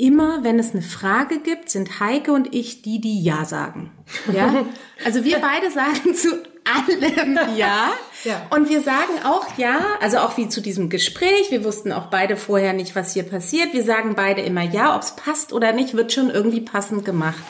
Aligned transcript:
immer, 0.00 0.42
wenn 0.42 0.58
es 0.58 0.72
eine 0.72 0.82
Frage 0.82 1.38
gibt, 1.40 1.68
sind 1.68 2.00
Heike 2.00 2.32
und 2.32 2.54
ich 2.54 2.82
die, 2.82 3.00
die 3.00 3.22
Ja 3.22 3.44
sagen. 3.44 3.92
Ja? 4.32 4.64
Also 5.02 5.24
wir 5.24 5.38
beide 5.38 5.70
sagen 5.70 6.14
zu 6.14 6.28
allem 6.64 7.38
Ja. 7.56 7.92
ja. 8.24 8.46
Und 8.50 8.68
wir 8.68 8.82
sagen 8.82 9.24
auch 9.24 9.46
Ja, 9.56 9.78
also 10.02 10.18
auch 10.18 10.36
wie 10.36 10.46
zu 10.46 10.60
diesem 10.60 10.90
Gespräch. 10.90 11.50
Wir 11.50 11.64
wussten 11.64 11.90
auch 11.90 12.06
beide 12.06 12.36
vorher 12.36 12.74
nicht, 12.74 12.94
was 12.94 13.14
hier 13.14 13.22
passiert. 13.22 13.72
Wir 13.72 13.82
sagen 13.82 14.14
beide 14.14 14.42
immer 14.42 14.62
Ja. 14.62 14.94
Ob 14.94 15.02
es 15.02 15.12
passt 15.12 15.54
oder 15.54 15.72
nicht, 15.72 15.96
wird 15.96 16.12
schon 16.12 16.28
irgendwie 16.28 16.60
passend 16.60 17.06
gemacht. 17.06 17.42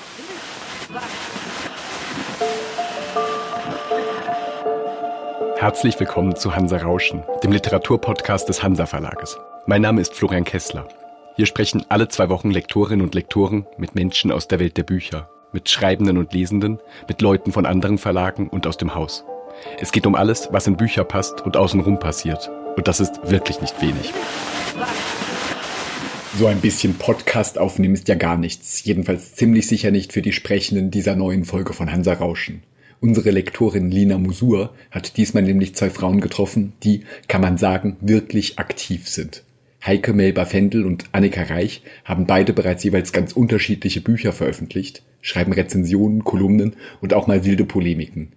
Herzlich 5.57 5.99
willkommen 5.99 6.37
zu 6.37 6.55
Hansa 6.55 6.79
Rauschen, 6.79 7.25
dem 7.43 7.51
Literaturpodcast 7.51 8.49
des 8.49 8.63
Hansa 8.63 8.87
Verlages. 8.87 9.37
Mein 9.67 9.83
Name 9.83 10.01
ist 10.01 10.15
Florian 10.15 10.45
Kessler. 10.45 10.87
Hier 11.41 11.47
sprechen 11.47 11.87
alle 11.89 12.07
zwei 12.09 12.29
Wochen 12.29 12.51
Lektorinnen 12.51 13.01
und 13.01 13.15
Lektoren 13.15 13.65
mit 13.79 13.95
Menschen 13.95 14.31
aus 14.31 14.47
der 14.47 14.61
Welt 14.61 14.77
der 14.77 14.83
Bücher, 14.83 15.31
mit 15.55 15.71
Schreibenden 15.71 16.19
und 16.19 16.35
Lesenden, 16.35 16.81
mit 17.09 17.23
Leuten 17.23 17.51
von 17.51 17.65
anderen 17.65 17.97
Verlagen 17.97 18.47
und 18.47 18.67
aus 18.67 18.77
dem 18.77 18.95
Haus. 18.95 19.25
Es 19.81 19.91
geht 19.91 20.07
um 20.07 20.15
alles, 20.15 20.51
was 20.53 20.67
in 20.67 20.77
Bücher 20.77 21.03
passt 21.03 21.41
und 21.41 21.57
außenrum 21.57 21.99
passiert. 21.99 22.51
Und 22.77 22.87
das 22.89 23.01
ist 23.01 23.31
wirklich 23.31 23.59
nicht 23.63 23.81
wenig. 23.81 24.13
So 26.37 26.47
ein 26.47 26.61
bisschen 26.61 26.99
Podcast 26.99 27.57
aufnehmen 27.57 27.95
ist 27.95 28.09
ja 28.09 28.17
gar 28.17 28.37
nichts. 28.37 28.85
Jedenfalls 28.85 29.35
ziemlich 29.35 29.67
sicher 29.67 29.91
nicht 29.91 30.13
für 30.13 30.21
die 30.21 30.33
Sprechenden 30.33 30.91
dieser 30.91 31.17
neuen 31.17 31.47
Folge 31.47 31.73
von 31.73 31.91
Hansa 31.91 32.13
Rauschen. 32.13 32.65
Unsere 33.01 33.31
Lektorin 33.31 33.91
Lina 33.91 34.19
Musur 34.19 34.75
hat 34.91 35.17
diesmal 35.17 35.45
nämlich 35.45 35.75
zwei 35.75 35.89
Frauen 35.89 36.21
getroffen, 36.21 36.75
die, 36.83 37.05
kann 37.29 37.41
man 37.41 37.57
sagen, 37.57 37.97
wirklich 38.03 38.59
aktiv 38.59 39.09
sind. 39.09 39.43
Heike 39.85 40.13
Melba-Fendel 40.13 40.85
und 40.85 41.05
Annika 41.13 41.43
Reich 41.43 41.83
haben 42.05 42.27
beide 42.27 42.53
bereits 42.53 42.85
jeweils 42.85 43.13
ganz 43.13 43.33
unterschiedliche 43.33 44.03
Bücher 44.03 44.33
veröffentlicht, 44.33 45.03
schreiben 45.23 45.53
Rezensionen, 45.53 46.23
Kolumnen 46.23 46.77
und 47.01 47.15
auch 47.15 47.27
mal 47.27 47.45
wilde 47.45 47.65
Polemiken. 47.65 48.33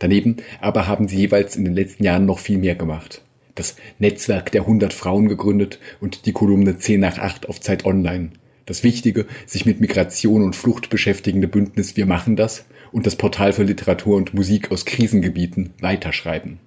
Daneben 0.00 0.36
aber 0.60 0.88
haben 0.88 1.08
sie 1.08 1.18
jeweils 1.18 1.56
in 1.56 1.64
den 1.64 1.74
letzten 1.74 2.04
Jahren 2.04 2.26
noch 2.26 2.40
viel 2.40 2.58
mehr 2.58 2.74
gemacht. 2.74 3.22
Das 3.54 3.76
Netzwerk 3.98 4.52
der 4.52 4.62
100 4.62 4.92
Frauen 4.92 5.28
gegründet 5.28 5.78
und 6.00 6.26
die 6.26 6.32
Kolumne 6.32 6.78
10 6.78 7.00
nach 7.00 7.18
8 7.18 7.48
auf 7.48 7.60
Zeit 7.60 7.84
Online. 7.84 8.30
Das 8.66 8.82
wichtige, 8.82 9.26
sich 9.46 9.66
mit 9.66 9.80
Migration 9.80 10.42
und 10.42 10.54
Flucht 10.54 10.90
beschäftigende 10.90 11.48
Bündnis 11.48 11.96
Wir 11.96 12.06
machen 12.06 12.36
das 12.36 12.66
und 12.92 13.06
das 13.06 13.16
Portal 13.16 13.52
für 13.52 13.62
Literatur 13.62 14.16
und 14.16 14.34
Musik 14.34 14.70
aus 14.70 14.84
Krisengebieten 14.84 15.70
weiterschreiben. 15.80 16.60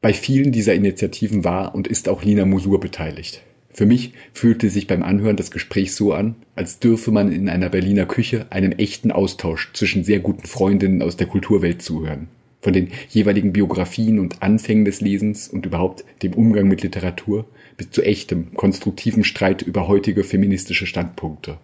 Bei 0.00 0.12
vielen 0.12 0.52
dieser 0.52 0.74
Initiativen 0.74 1.44
war 1.44 1.74
und 1.74 1.88
ist 1.88 2.08
auch 2.08 2.22
Lina 2.22 2.44
Musur 2.44 2.80
beteiligt. 2.80 3.42
Für 3.72 3.86
mich 3.86 4.12
fühlte 4.32 4.70
sich 4.70 4.86
beim 4.86 5.02
Anhören 5.02 5.36
des 5.36 5.50
Gesprächs 5.50 5.96
so 5.96 6.12
an, 6.12 6.36
als 6.54 6.78
dürfe 6.78 7.10
man 7.10 7.30
in 7.30 7.48
einer 7.48 7.68
Berliner 7.68 8.06
Küche 8.06 8.46
einem 8.50 8.72
echten 8.72 9.10
Austausch 9.10 9.70
zwischen 9.74 10.04
sehr 10.04 10.20
guten 10.20 10.46
Freundinnen 10.46 11.02
aus 11.02 11.16
der 11.16 11.26
Kulturwelt 11.26 11.82
zuhören. 11.82 12.28
Von 12.62 12.72
den 12.72 12.88
jeweiligen 13.10 13.52
Biografien 13.52 14.18
und 14.18 14.42
Anfängen 14.42 14.84
des 14.84 15.00
Lesens 15.00 15.48
und 15.48 15.66
überhaupt 15.66 16.04
dem 16.22 16.32
Umgang 16.32 16.68
mit 16.68 16.82
Literatur 16.82 17.44
bis 17.76 17.90
zu 17.90 18.02
echtem, 18.02 18.54
konstruktiven 18.54 19.24
Streit 19.24 19.62
über 19.62 19.88
heutige 19.88 20.24
feministische 20.24 20.86
Standpunkte. 20.86 21.58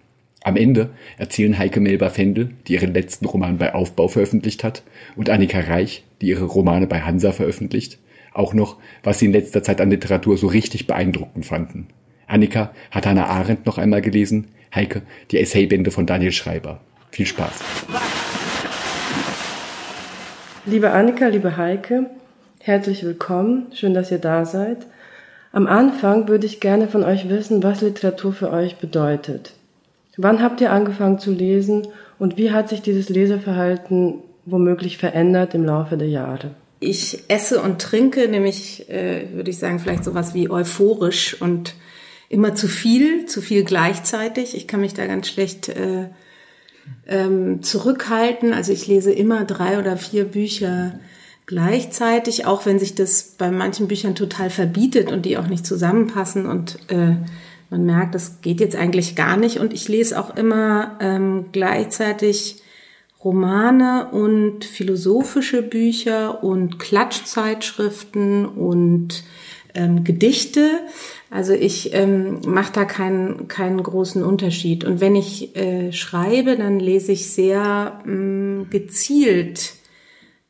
Am 0.45 0.57
Ende 0.57 0.91
erzählen 1.17 1.57
Heike 1.57 1.81
Melba-Fendel, 1.81 2.51
die 2.67 2.75
ihren 2.75 2.93
letzten 2.93 3.27
Roman 3.27 3.59
bei 3.59 3.75
Aufbau 3.75 4.09
veröffentlicht 4.09 4.65
hat, 4.65 4.83
und 5.17 5.31
Annika 5.31 5.61
Reich, 5.61 6.05
die 6.21 6.29
ihre 6.29 6.45
Romane 6.45 6.87
bei 6.87 7.01
Hansa 7.01 7.33
veröffentlicht, 7.33 7.99
auch 8.35 8.55
noch, 8.55 8.77
was 9.03 9.19
sie 9.19 9.27
in 9.27 9.33
letzter 9.33 9.63
Zeit 9.63 9.81
an 9.81 9.91
Literatur 9.91 10.37
so 10.37 10.47
richtig 10.47 10.87
beeindruckend 10.87 11.47
fanden. 11.47 11.89
Annika 12.27 12.73
hat 12.91 13.07
Hannah 13.07 13.27
Arendt 13.27 13.67
noch 13.67 13.79
einmal 13.79 14.01
gelesen, 14.01 14.49
Heike 14.75 15.03
die 15.31 15.39
Essaybände 15.39 15.91
von 15.91 16.07
Daniel 16.07 16.33
Schreiber. 16.33 16.81
Viel 17.11 17.27
Spaß. 17.27 17.53
Liebe 20.65 20.93
Annika, 20.93 21.27
liebe 21.27 21.57
Heike, 21.57 22.07
herzlich 22.61 23.05
willkommen. 23.05 23.67
Schön, 23.75 23.95
dass 23.95 24.11
ihr 24.11 24.19
da 24.19 24.45
seid. 24.45 24.87
Am 25.53 25.67
Anfang 25.67 26.29
würde 26.29 26.47
ich 26.47 26.61
gerne 26.61 26.89
von 26.89 27.05
euch 27.05 27.29
wissen, 27.29 27.63
was 27.63 27.83
Literatur 27.83 28.33
für 28.33 28.51
euch 28.51 28.77
bedeutet. 28.77 29.53
Wann 30.17 30.43
habt 30.43 30.61
ihr 30.61 30.73
angefangen 30.73 31.19
zu 31.19 31.33
lesen 31.33 31.89
und 32.19 32.37
wie 32.39 32.53
hat 32.53 32.69
sich 32.69 32.81
dieses 32.81 33.09
Leseverhalten 33.09 34.15
womöglich 34.47 34.97
verändert 34.97 35.55
im 35.55 35.65
Laufe 35.65 35.97
der 35.97 36.09
Jahre? 36.09 36.53
Ich 36.83 37.25
esse 37.29 37.61
und 37.63 37.81
trinke, 37.81 38.29
nämlich, 38.29 38.89
äh, 38.91 39.27
würde 39.33 39.51
ich 39.51 39.59
sagen, 39.59 39.79
vielleicht 39.79 40.05
sowas 40.05 40.35
wie 40.35 40.51
euphorisch 40.51 41.41
und 41.41 41.75
immer 42.29 42.55
zu 42.55 42.69
viel, 42.69 43.27
zu 43.27 43.41
viel 43.41 43.65
gleichzeitig. 43.65 44.57
Ich 44.57 44.67
kann 44.67 44.81
mich 44.81 44.95
da 44.95 45.07
ganz 45.07 45.29
schlecht 45.29 45.69
äh, 45.69 46.09
ähm, 47.07 47.63
zurückhalten. 47.63 48.53
Also 48.53 48.73
ich 48.73 48.87
lese 48.87 49.13
immer 49.13 49.45
drei 49.45 49.79
oder 49.79 49.97
vier 49.97 50.25
Bücher 50.25 50.99
gleichzeitig, 51.47 52.47
auch 52.47 52.67
wenn 52.67 52.79
sich 52.79 52.95
das 52.95 53.35
bei 53.37 53.51
manchen 53.51 53.89
Büchern 53.89 54.15
total 54.15 54.51
verbietet 54.51 55.13
und 55.13 55.27
die 55.27 55.37
auch 55.37 55.49
nicht 55.49 55.67
zusammenpassen 55.67 56.47
und 56.47 56.79
äh, 56.89 57.17
man 57.71 57.87
merkt, 57.87 58.15
das 58.15 58.43
geht 58.43 58.61
jetzt 58.61 58.77
eigentlich 58.77 59.17
gar 59.17 59.39
nicht. 59.39 59.59
Und 59.59 59.73
ich 59.73 59.89
lese 59.89 60.21
auch 60.21 60.37
immer 60.37 60.99
ähm, 61.01 61.47
gleichzeitig 61.53 62.63
Romane 63.25 64.09
und 64.11 64.65
philosophische 64.65 65.63
Bücher 65.63 66.43
und 66.43 66.79
Klatschzeitschriften 66.79 68.47
und 68.47 69.23
ähm, 69.75 70.05
Gedichte. 70.05 70.81
Also 71.31 71.53
ich 71.53 71.95
ähm, 71.95 72.41
mache 72.47 72.73
da 72.73 72.85
keinen, 72.85 73.49
keinen 73.49 73.83
großen 73.83 74.23
Unterschied. 74.23 74.85
Und 74.85 75.01
wenn 75.01 75.17
ich 75.17 75.57
äh, 75.57 75.93
schreibe, 75.93 76.57
dann 76.57 76.81
lese 76.81 77.13
ich 77.13 77.31
sehr 77.31 78.01
ähm, 78.07 78.67
gezielt. 78.71 79.75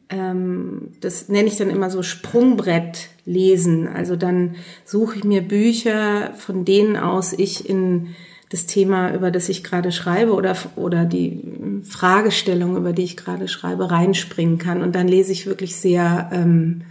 Ähm, 0.08 0.92
das 1.00 1.28
nenne 1.28 1.48
ich 1.48 1.56
dann 1.56 1.70
immer 1.70 1.90
so 1.90 2.02
Sprungbrett 2.02 3.10
lesen. 3.24 3.86
Also 3.86 4.16
dann 4.16 4.56
suche 4.84 5.18
ich 5.18 5.24
mir 5.24 5.42
Bücher, 5.42 6.34
von 6.36 6.64
denen 6.64 6.96
aus 6.96 7.32
ich 7.32 7.68
in 7.68 8.08
das 8.52 8.66
Thema, 8.66 9.14
über 9.14 9.30
das 9.30 9.48
ich 9.48 9.64
gerade 9.64 9.92
schreibe 9.92 10.34
oder, 10.34 10.54
oder 10.76 11.06
die 11.06 11.40
Fragestellung, 11.84 12.76
über 12.76 12.92
die 12.92 13.04
ich 13.04 13.16
gerade 13.16 13.48
schreibe, 13.48 13.90
reinspringen 13.90 14.58
kann. 14.58 14.82
Und 14.82 14.94
dann 14.94 15.08
lese 15.08 15.32
ich 15.32 15.46
wirklich 15.46 15.76
sehr 15.76 16.28
ähm, 16.34 16.82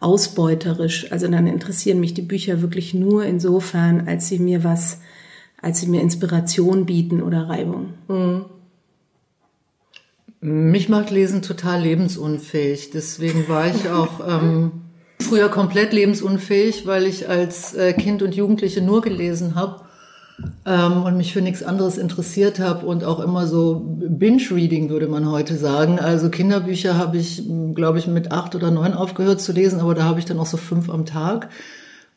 ausbeuterisch. 0.00 1.12
Also 1.12 1.28
dann 1.28 1.46
interessieren 1.46 2.00
mich 2.00 2.14
die 2.14 2.22
Bücher 2.22 2.62
wirklich 2.62 2.94
nur 2.94 3.22
insofern, 3.26 4.08
als 4.08 4.28
sie 4.28 4.38
mir 4.38 4.64
was, 4.64 5.00
als 5.60 5.80
sie 5.80 5.88
mir 5.88 6.00
Inspiration 6.00 6.86
bieten 6.86 7.20
oder 7.22 7.50
Reibung. 7.50 7.92
Mhm. 8.08 8.46
Mich 10.40 10.88
macht 10.88 11.10
Lesen 11.10 11.42
total 11.42 11.82
lebensunfähig. 11.82 12.92
Deswegen 12.92 13.46
war 13.46 13.66
ich 13.66 13.90
auch 13.90 14.26
ähm, 14.26 14.72
früher 15.20 15.50
komplett 15.50 15.92
lebensunfähig, 15.92 16.86
weil 16.86 17.04
ich 17.06 17.28
als 17.28 17.74
äh, 17.74 17.92
Kind 17.92 18.22
und 18.22 18.34
Jugendliche 18.34 18.80
nur 18.80 19.02
gelesen 19.02 19.54
habe 19.54 19.83
ähm, 20.66 21.02
und 21.04 21.16
mich 21.16 21.32
für 21.32 21.40
nichts 21.40 21.62
anderes 21.62 21.98
interessiert 21.98 22.58
habe 22.58 22.86
und 22.86 23.04
auch 23.04 23.20
immer 23.20 23.46
so 23.46 23.82
Binge-Reading 23.84 24.90
würde 24.90 25.06
man 25.06 25.30
heute 25.30 25.56
sagen. 25.56 25.98
Also 25.98 26.28
Kinderbücher 26.28 26.98
habe 26.98 27.16
ich, 27.18 27.42
glaube 27.74 27.98
ich, 27.98 28.06
mit 28.06 28.32
acht 28.32 28.54
oder 28.54 28.70
neun 28.70 28.94
aufgehört 28.94 29.40
zu 29.40 29.52
lesen, 29.52 29.80
aber 29.80 29.94
da 29.94 30.04
habe 30.04 30.18
ich 30.18 30.24
dann 30.24 30.38
auch 30.38 30.46
so 30.46 30.56
fünf 30.56 30.90
am 30.90 31.06
Tag 31.06 31.50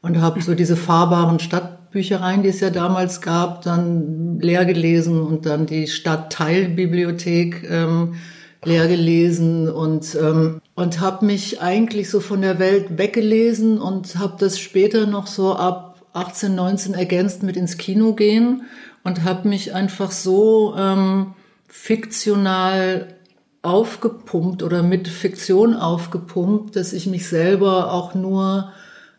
und 0.01 0.21
habe 0.21 0.41
so 0.41 0.55
diese 0.55 0.75
fahrbaren 0.75 1.39
Stadtbüchereien, 1.39 2.43
die 2.43 2.49
es 2.49 2.59
ja 2.59 2.69
damals 2.69 3.21
gab, 3.21 3.61
dann 3.61 4.39
leer 4.39 4.65
gelesen 4.65 5.21
und 5.21 5.45
dann 5.45 5.65
die 5.65 5.87
Stadtteilbibliothek 5.87 7.69
ähm, 7.69 8.15
leer 8.63 8.87
gelesen 8.87 9.69
und 9.69 10.17
ähm, 10.19 10.61
und 10.75 10.99
habe 10.99 11.25
mich 11.25 11.61
eigentlich 11.61 12.09
so 12.09 12.19
von 12.19 12.41
der 12.41 12.59
Welt 12.59 12.97
weggelesen 12.97 13.79
und 13.79 14.17
habe 14.17 14.35
das 14.39 14.59
später 14.59 15.07
noch 15.07 15.27
so 15.27 15.55
ab 15.55 15.96
18, 16.13 16.55
19 16.55 16.93
ergänzt 16.93 17.43
mit 17.43 17.55
ins 17.57 17.77
Kino 17.77 18.13
gehen 18.13 18.63
und 19.03 19.23
habe 19.23 19.47
mich 19.47 19.73
einfach 19.73 20.11
so 20.11 20.75
ähm, 20.77 21.33
fiktional 21.67 23.15
aufgepumpt 23.61 24.63
oder 24.63 24.83
mit 24.83 25.07
Fiktion 25.07 25.75
aufgepumpt, 25.75 26.75
dass 26.75 26.93
ich 26.93 27.07
mich 27.07 27.27
selber 27.27 27.91
auch 27.91 28.15
nur 28.15 28.71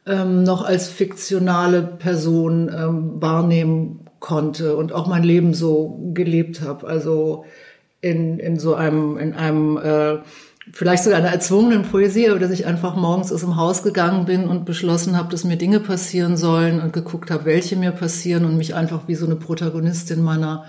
ähm, 0.06 0.42
noch 0.42 0.64
als 0.64 0.88
fiktionale 0.88 1.82
Person 1.82 2.70
ähm, 2.74 3.20
wahrnehmen 3.20 4.00
konnte 4.20 4.76
und 4.76 4.92
auch 4.92 5.06
mein 5.06 5.22
Leben 5.22 5.54
so 5.54 6.00
gelebt 6.14 6.62
habe. 6.62 6.86
Also 6.86 7.44
in, 8.00 8.38
in 8.38 8.58
so 8.58 8.74
einem, 8.74 9.18
in 9.18 9.34
einem 9.34 9.76
äh, 9.76 10.18
vielleicht 10.72 11.04
sogar 11.04 11.18
einer 11.18 11.32
erzwungenen 11.32 11.82
Poesie, 11.82 12.30
oder 12.30 12.40
dass 12.40 12.50
ich 12.50 12.66
einfach 12.66 12.96
morgens 12.96 13.32
aus 13.32 13.40
dem 13.40 13.56
Haus 13.56 13.82
gegangen 13.82 14.24
bin 14.24 14.48
und 14.48 14.64
beschlossen 14.64 15.16
habe, 15.16 15.30
dass 15.30 15.44
mir 15.44 15.56
Dinge 15.56 15.80
passieren 15.80 16.36
sollen 16.36 16.80
und 16.80 16.92
geguckt 16.92 17.30
habe, 17.30 17.44
welche 17.44 17.76
mir 17.76 17.92
passieren 17.92 18.44
und 18.44 18.56
mich 18.56 18.74
einfach 18.74 19.08
wie 19.08 19.14
so 19.14 19.26
eine 19.26 19.36
Protagonistin 19.36 20.22
meiner 20.22 20.66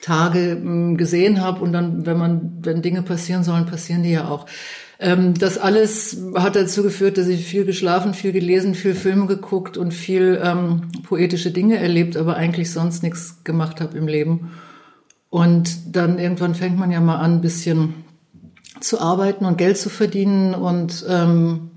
Tage 0.00 0.58
hm, 0.60 0.96
gesehen 0.96 1.40
habe. 1.40 1.62
Und 1.62 1.72
dann, 1.72 2.06
wenn 2.06 2.18
man, 2.18 2.58
wenn 2.62 2.82
Dinge 2.82 3.02
passieren 3.02 3.44
sollen, 3.44 3.66
passieren 3.66 4.02
die 4.02 4.10
ja 4.10 4.28
auch. 4.28 4.46
Ähm, 4.98 5.34
das 5.34 5.58
alles 5.58 6.16
hat 6.34 6.54
dazu 6.54 6.82
geführt, 6.82 7.18
dass 7.18 7.26
ich 7.26 7.44
viel 7.44 7.64
geschlafen, 7.64 8.14
viel 8.14 8.32
gelesen, 8.32 8.74
viel 8.74 8.94
Filme 8.94 9.26
geguckt 9.26 9.76
und 9.76 9.92
viel 9.92 10.40
ähm, 10.42 10.82
poetische 11.02 11.50
Dinge 11.50 11.78
erlebt, 11.78 12.16
aber 12.16 12.36
eigentlich 12.36 12.70
sonst 12.70 13.02
nichts 13.02 13.42
gemacht 13.44 13.80
habe 13.80 13.98
im 13.98 14.06
Leben. 14.06 14.52
Und 15.30 15.96
dann 15.96 16.18
irgendwann 16.18 16.54
fängt 16.54 16.78
man 16.78 16.90
ja 16.90 17.00
mal 17.00 17.16
an, 17.16 17.36
ein 17.36 17.40
bisschen 17.40 17.94
zu 18.84 19.00
arbeiten 19.00 19.44
und 19.44 19.58
Geld 19.58 19.78
zu 19.78 19.88
verdienen 19.88 20.54
und 20.54 21.04
ähm, 21.08 21.70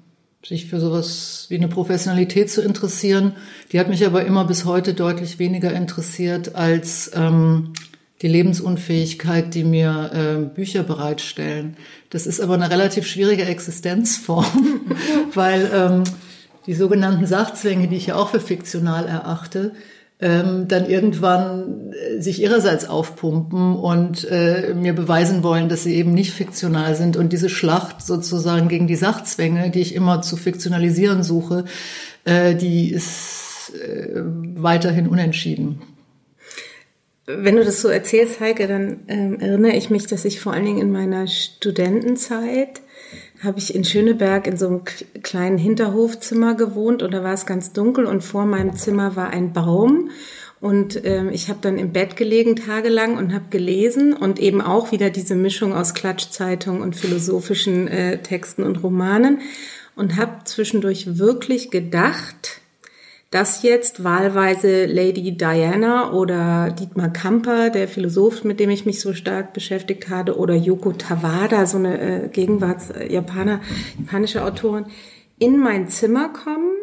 sich 0.45 0.67
für 0.67 0.79
sowas 0.79 1.47
wie 1.49 1.55
eine 1.55 1.67
Professionalität 1.67 2.51
zu 2.51 2.61
interessieren. 2.61 3.35
Die 3.71 3.79
hat 3.79 3.89
mich 3.89 4.05
aber 4.05 4.25
immer 4.25 4.45
bis 4.45 4.65
heute 4.65 4.93
deutlich 4.93 5.39
weniger 5.39 5.73
interessiert 5.73 6.55
als 6.55 7.11
ähm, 7.15 7.73
die 8.21 8.27
Lebensunfähigkeit, 8.27 9.53
die 9.53 9.63
mir 9.63 10.11
äh, 10.13 10.45
Bücher 10.45 10.83
bereitstellen. 10.83 11.77
Das 12.09 12.27
ist 12.27 12.39
aber 12.39 12.53
eine 12.53 12.69
relativ 12.69 13.07
schwierige 13.07 13.45
Existenzform, 13.45 14.81
weil 15.33 15.69
ähm, 15.73 16.03
die 16.67 16.73
sogenannten 16.73 17.25
Sachzwänge, 17.25 17.87
die 17.87 17.97
ich 17.97 18.07
ja 18.07 18.15
auch 18.15 18.29
für 18.29 18.39
fiktional 18.39 19.05
erachte, 19.07 19.73
ähm, 20.21 20.67
dann 20.67 20.89
irgendwann 20.89 21.91
äh, 21.91 22.21
sich 22.21 22.41
ihrerseits 22.41 22.88
aufpumpen 22.88 23.75
und 23.75 24.25
äh, 24.29 24.73
mir 24.73 24.94
beweisen 24.94 25.44
wollen, 25.44 25.67
dass 25.67 25.83
sie 25.83 25.95
eben 25.95 26.13
nicht 26.13 26.31
fiktional 26.31 26.95
sind. 26.95 27.17
Und 27.17 27.33
diese 27.33 27.50
Schlacht 27.50 28.01
sozusagen 28.01 28.69
gegen 28.69 28.88
die 28.88 28.95
Sachzwänge, 28.95 29.71
die 29.71 29.81
ich 29.81 29.94
immer 29.94 30.21
zu 30.21 30.38
fiktionalisieren 30.38 31.23
suche, 31.23 31.65
äh, 32.23 32.56
die 32.56 32.91
ist 32.91 33.73
äh, 33.75 34.21
weiterhin 34.56 35.07
unentschieden. 35.07 35.81
Wenn 37.27 37.56
du 37.56 37.65
das 37.65 37.81
so 37.81 37.88
erzählst, 37.88 38.39
Heike, 38.39 38.67
dann 38.67 39.00
ähm, 39.07 39.39
erinnere 39.39 39.73
ich 39.73 39.89
mich, 39.89 40.06
dass 40.06 40.25
ich 40.25 40.39
vor 40.39 40.53
allen 40.53 40.65
Dingen 40.65 40.81
in 40.81 40.91
meiner 40.91 41.27
Studentenzeit 41.27 42.81
habe 43.43 43.59
ich 43.59 43.75
in 43.75 43.83
Schöneberg 43.83 44.47
in 44.47 44.57
so 44.57 44.67
einem 44.67 44.83
kleinen 45.21 45.57
Hinterhofzimmer 45.57 46.55
gewohnt 46.55 47.03
und 47.03 47.13
da 47.13 47.23
war 47.23 47.33
es 47.33 47.45
ganz 47.45 47.73
dunkel 47.73 48.05
und 48.05 48.23
vor 48.23 48.45
meinem 48.45 48.75
Zimmer 48.75 49.15
war 49.15 49.29
ein 49.29 49.53
Baum. 49.53 50.09
Und 50.61 51.05
ähm, 51.05 51.29
ich 51.31 51.49
habe 51.49 51.59
dann 51.61 51.77
im 51.77 51.91
Bett 51.91 52.15
gelegen 52.15 52.55
tagelang 52.55 53.17
und 53.17 53.33
habe 53.33 53.45
gelesen 53.49 54.13
und 54.13 54.39
eben 54.39 54.61
auch 54.61 54.91
wieder 54.91 55.09
diese 55.09 55.35
Mischung 55.35 55.73
aus 55.73 55.93
Klatschzeitung 55.93 56.81
und 56.81 56.95
philosophischen 56.95 57.87
äh, 57.87 58.21
Texten 58.21 58.63
und 58.63 58.81
Romanen 58.81 59.41
und 59.95 60.17
habe 60.17 60.43
zwischendurch 60.45 61.17
wirklich 61.17 61.71
gedacht, 61.71 62.61
dass 63.35 63.63
jetzt 63.63 64.05
wahlweise 64.05 64.85
Lady 64.85 65.33
Diana 65.33 66.13
oder 66.13 66.71
Dietmar 66.71 67.09
Kamper, 67.09 67.69
der 67.69 67.89
Philosoph, 67.89 68.45
mit 68.45 68.61
dem 68.61 68.69
ich 68.69 68.85
mich 68.85 69.01
so 69.01 69.13
stark 69.13 69.51
beschäftigt 69.51 70.07
hatte, 70.07 70.37
oder 70.37 70.55
Yoko 70.55 70.93
Tawada, 70.93 71.65
so 71.65 71.77
eine 71.77 71.99
äh, 71.99 72.27
Gegenwarts-Japaner, 72.29 73.59
japanische 73.99 74.41
Autorin, 74.41 74.85
in 75.37 75.59
mein 75.59 75.89
Zimmer 75.89 76.29
kommen 76.29 76.77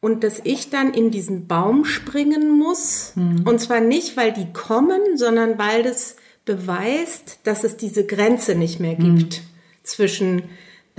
und 0.00 0.22
dass 0.22 0.42
ich 0.44 0.68
dann 0.68 0.92
in 0.92 1.10
diesen 1.10 1.46
Baum 1.46 1.86
springen 1.86 2.58
muss. 2.58 3.12
Mhm. 3.14 3.44
Und 3.46 3.58
zwar 3.58 3.80
nicht, 3.80 4.18
weil 4.18 4.34
die 4.34 4.52
kommen, 4.52 5.16
sondern 5.16 5.58
weil 5.58 5.82
das 5.82 6.16
beweist, 6.44 7.38
dass 7.44 7.64
es 7.64 7.78
diese 7.78 8.04
Grenze 8.04 8.54
nicht 8.54 8.80
mehr 8.80 8.96
gibt 8.96 9.38
mhm. 9.38 9.82
zwischen 9.82 10.42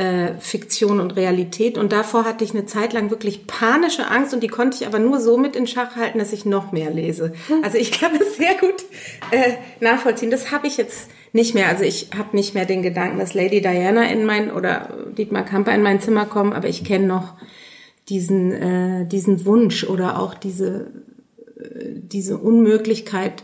äh, 0.02 0.40
Fiktion 0.40 1.00
und 1.00 1.16
Realität. 1.16 1.78
Und 1.78 1.92
davor 1.92 2.26
hatte 2.26 2.44
ich 2.44 2.52
eine 2.52 2.66
Zeit 2.66 2.92
lang 2.94 3.12
wirklich 3.12 3.46
panische 3.46 4.10
Angst 4.10 4.34
und 4.34 4.42
die 4.42 4.48
konnte 4.48 4.78
ich 4.80 4.88
aber 4.88 4.98
nur 4.98 5.20
so 5.20 5.38
mit 5.38 5.56
in 5.56 5.68
Schach 5.68 5.96
halten, 5.96 6.18
dass 6.18 6.34
ich 6.34 6.44
noch 6.44 6.72
mehr 6.72 6.90
lese. 6.90 7.34
Hm. 7.48 7.64
Also 7.64 7.78
ich 7.78 7.92
kann 7.92 8.18
das 8.18 8.36
sehr 8.36 8.56
gut 8.60 8.84
äh, 9.30 9.54
nachvollziehen. 9.80 10.32
Das 10.32 10.52
habe 10.52 10.66
ich 10.66 10.78
jetzt 10.78 11.10
nicht 11.34 11.54
mehr. 11.54 11.70
Also 11.70 11.84
ich 11.84 12.10
habe 12.18 12.36
nicht 12.36 12.56
mehr 12.56 12.66
den 12.66 12.82
Gedanken, 12.82 13.20
dass 13.20 13.36
Lady 13.36 13.62
Diana 13.62 14.10
in 14.10 14.26
mein 14.26 14.52
oder 14.52 14.90
Dietmar 15.16 15.46
Kamper 15.46 15.76
in 15.76 15.84
mein 15.84 16.02
Zimmer 16.02 16.26
kommen, 16.26 16.54
aber 16.54 16.68
ich 16.68 16.84
kenne 16.84 17.06
noch 17.06 17.36
diesen, 18.10 18.52
äh, 18.52 19.06
diesen 19.08 19.46
Wunsch 19.46 19.84
oder 19.84 20.20
auch 20.20 20.34
diese, 20.34 20.92
äh, 21.60 21.94
diese 21.96 22.40
Unmöglichkeit, 22.40 23.44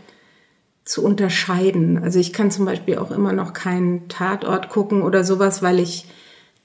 zu 0.84 1.04
unterscheiden. 1.04 2.02
Also 2.02 2.18
ich 2.18 2.32
kann 2.32 2.50
zum 2.50 2.64
Beispiel 2.64 2.96
auch 2.96 3.10
immer 3.10 3.34
noch 3.34 3.52
keinen 3.52 4.08
Tatort 4.08 4.70
gucken 4.70 5.02
oder 5.02 5.22
sowas, 5.22 5.62
weil 5.62 5.80
ich 5.80 6.06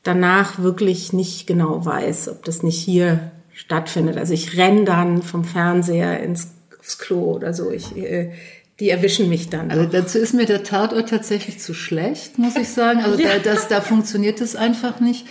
danach 0.03 0.59
wirklich 0.59 1.13
nicht 1.13 1.47
genau 1.47 1.85
weiß, 1.85 2.29
ob 2.29 2.45
das 2.45 2.61
nicht 2.61 2.79
hier 2.79 3.31
stattfindet. 3.53 4.17
Also 4.17 4.33
ich 4.33 4.57
renn 4.57 4.85
dann 4.85 5.21
vom 5.21 5.43
Fernseher 5.43 6.19
ins 6.19 6.49
aufs 6.79 6.97
Klo 6.97 7.33
oder 7.33 7.53
so. 7.53 7.71
Ich, 7.71 7.95
äh, 7.95 8.31
die 8.79 8.89
erwischen 8.89 9.29
mich 9.29 9.49
dann. 9.49 9.71
Also 9.71 9.85
dazu 9.85 10.17
ist 10.17 10.33
mir 10.33 10.45
der 10.45 10.63
Tatort 10.63 11.09
tatsächlich 11.09 11.59
zu 11.59 11.73
schlecht, 11.73 12.37
muss 12.37 12.55
ich 12.55 12.69
sagen. 12.69 13.01
Also 13.01 13.19
ja. 13.21 13.37
da, 13.37 13.39
das, 13.39 13.67
da 13.67 13.81
funktioniert 13.81 14.41
es 14.41 14.55
einfach 14.55 14.99
nicht. 14.99 15.25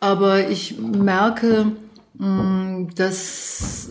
Aber 0.00 0.50
ich 0.50 0.78
merke, 0.78 1.72
mm, 2.14 2.88
dass 2.94 3.90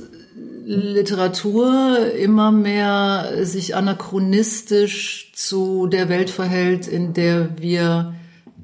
Literatur 0.66 2.14
immer 2.14 2.52
mehr 2.52 3.30
sich 3.44 3.76
anachronistisch 3.76 5.32
zu 5.34 5.88
der 5.88 6.10
Welt 6.10 6.30
verhält, 6.30 6.88
in 6.88 7.14
der 7.14 7.58
wir 7.58 8.14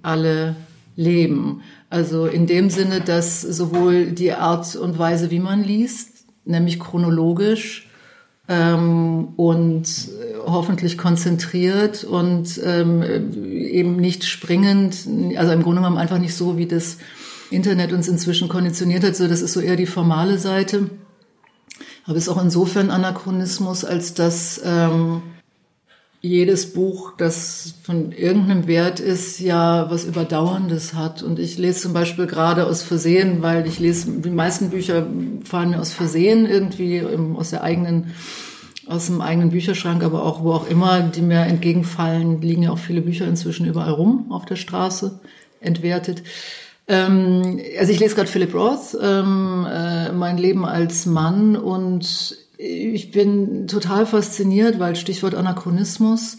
alle 0.01 0.55
leben. 0.95 1.61
Also 1.89 2.25
in 2.25 2.47
dem 2.47 2.69
Sinne, 2.69 3.01
dass 3.01 3.41
sowohl 3.41 4.11
die 4.11 4.33
Art 4.33 4.75
und 4.75 4.97
Weise, 4.97 5.31
wie 5.31 5.39
man 5.39 5.63
liest, 5.63 6.25
nämlich 6.45 6.79
chronologisch 6.79 7.89
ähm, 8.47 9.29
und 9.37 9.85
äh, 9.85 10.37
hoffentlich 10.45 10.97
konzentriert 10.97 12.03
und 12.03 12.59
ähm, 12.63 13.03
eben 13.43 13.95
nicht 13.95 14.25
springend, 14.25 15.07
also 15.37 15.51
im 15.51 15.63
Grunde 15.63 15.81
genommen 15.81 15.97
einfach 15.97 16.19
nicht 16.19 16.35
so, 16.35 16.57
wie 16.57 16.65
das 16.67 16.97
Internet 17.49 17.93
uns 17.93 18.07
inzwischen 18.07 18.49
konditioniert 18.49 19.03
hat, 19.03 19.15
so 19.15 19.27
das 19.27 19.41
ist 19.41 19.53
so 19.53 19.61
eher 19.61 19.75
die 19.75 19.85
formale 19.85 20.37
Seite. 20.37 20.89
Aber 22.05 22.17
es 22.17 22.23
ist 22.23 22.29
auch 22.29 22.41
insofern 22.41 22.89
Anachronismus, 22.89 23.85
als 23.85 24.13
dass 24.13 24.61
ähm, 24.65 25.21
jedes 26.25 26.71
Buch, 26.71 27.11
das 27.17 27.75
von 27.83 28.13
irgendeinem 28.13 28.65
Wert 28.65 29.01
ist, 29.01 29.39
ja 29.39 29.91
was 29.91 30.05
Überdauerndes 30.05 30.93
hat. 30.93 31.21
Und 31.21 31.37
ich 31.37 31.57
lese 31.57 31.81
zum 31.81 31.91
Beispiel 31.91 32.27
gerade 32.27 32.65
aus 32.65 32.81
Versehen, 32.81 33.41
weil 33.41 33.67
ich 33.67 33.77
lese, 33.77 34.09
die 34.09 34.29
meisten 34.29 34.69
Bücher 34.69 35.05
fallen 35.43 35.71
mir 35.71 35.81
aus 35.81 35.91
Versehen 35.91 36.45
irgendwie 36.45 37.03
aus 37.35 37.49
der 37.49 37.61
eigenen, 37.61 38.13
aus 38.87 39.07
dem 39.07 39.19
eigenen 39.19 39.49
Bücherschrank, 39.49 40.01
aber 40.01 40.23
auch 40.23 40.41
wo 40.43 40.53
auch 40.53 40.65
immer, 40.69 41.01
die 41.01 41.21
mir 41.21 41.41
entgegenfallen, 41.41 42.41
liegen 42.41 42.63
ja 42.63 42.71
auch 42.71 42.79
viele 42.79 43.01
Bücher 43.01 43.27
inzwischen 43.27 43.65
überall 43.65 43.91
rum 43.91 44.31
auf 44.31 44.45
der 44.45 44.55
Straße, 44.55 45.19
entwertet. 45.59 46.23
Ähm, 46.87 47.59
also 47.77 47.91
ich 47.91 47.99
lese 47.99 48.15
gerade 48.15 48.29
Philip 48.29 48.53
Roth, 48.53 48.97
ähm, 49.01 49.67
äh, 49.69 50.13
Mein 50.13 50.37
Leben 50.37 50.65
als 50.65 51.05
Mann 51.05 51.57
und 51.57 52.37
ich 52.63 53.11
bin 53.11 53.67
total 53.67 54.05
fasziniert, 54.05 54.79
weil 54.79 54.95
Stichwort 54.95 55.35
Anachronismus, 55.35 56.37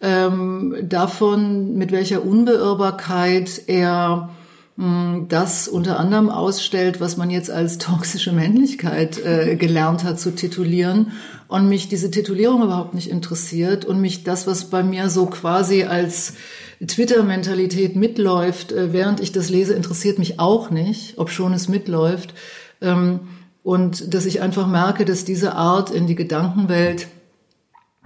ähm, 0.00 0.76
davon, 0.82 1.74
mit 1.74 1.90
welcher 1.90 2.24
Unbeirrbarkeit 2.24 3.62
er 3.66 4.30
mh, 4.76 4.84
hm, 4.84 5.28
das 5.28 5.66
unter 5.66 5.98
anderem 5.98 6.30
ausstellt, 6.30 7.00
was 7.00 7.16
man 7.16 7.30
jetzt 7.30 7.50
als 7.50 7.78
toxische 7.78 8.32
Männlichkeit 8.32 9.24
äh, 9.24 9.56
gelernt 9.56 10.04
hat 10.04 10.20
zu 10.20 10.32
titulieren 10.32 11.12
und 11.48 11.68
mich 11.68 11.88
diese 11.88 12.10
Titulierung 12.10 12.62
überhaupt 12.62 12.94
nicht 12.94 13.10
interessiert 13.10 13.84
und 13.84 14.00
mich 14.00 14.24
das, 14.24 14.46
was 14.46 14.70
bei 14.70 14.82
mir 14.82 15.08
so 15.08 15.26
quasi 15.26 15.84
als 15.84 16.34
Twitter-Mentalität 16.86 17.96
mitläuft, 17.96 18.70
äh, 18.72 18.92
während 18.92 19.20
ich 19.20 19.32
das 19.32 19.48
lese, 19.48 19.74
interessiert 19.74 20.18
mich 20.18 20.38
auch 20.38 20.70
nicht, 20.70 21.18
ob 21.18 21.30
schon 21.30 21.52
es 21.52 21.68
mitläuft. 21.68 22.34
Ähm, 22.80 23.20
und 23.64 24.12
dass 24.12 24.26
ich 24.26 24.42
einfach 24.42 24.68
merke, 24.68 25.06
dass 25.06 25.24
diese 25.24 25.54
Art 25.54 25.90
in 25.90 26.06
die 26.06 26.14
Gedankenwelt 26.14 27.08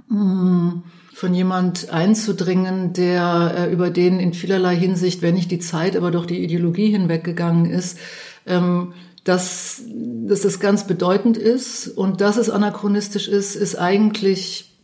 hm, 0.09 0.85
von 1.13 1.35
jemand 1.35 1.91
einzudringen, 1.91 2.93
der 2.93 3.55
äh, 3.59 3.73
über 3.73 3.91
den 3.91 4.21
in 4.21 4.33
vielerlei 4.33 4.77
Hinsicht, 4.77 5.21
wenn 5.21 5.35
nicht 5.35 5.51
die 5.51 5.59
Zeit, 5.59 5.97
aber 5.97 6.13
doch 6.13 6.27
die 6.27 6.45
Ideologie 6.45 6.93
hinweggegangen 6.93 7.67
ist, 7.67 7.99
ähm, 8.47 8.93
dass, 9.25 9.83
dass 10.29 10.43
das 10.43 10.61
ganz 10.61 10.87
bedeutend 10.87 11.37
ist. 11.37 11.89
Und 11.89 12.21
dass 12.21 12.37
es 12.37 12.51
anachronistisch 12.51 13.27
ist, 13.27 13.57
ist 13.57 13.75
eigentlich 13.75 14.79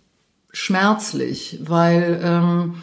schmerzlich, 0.52 1.60
weil 1.62 2.20
ähm, 2.20 2.74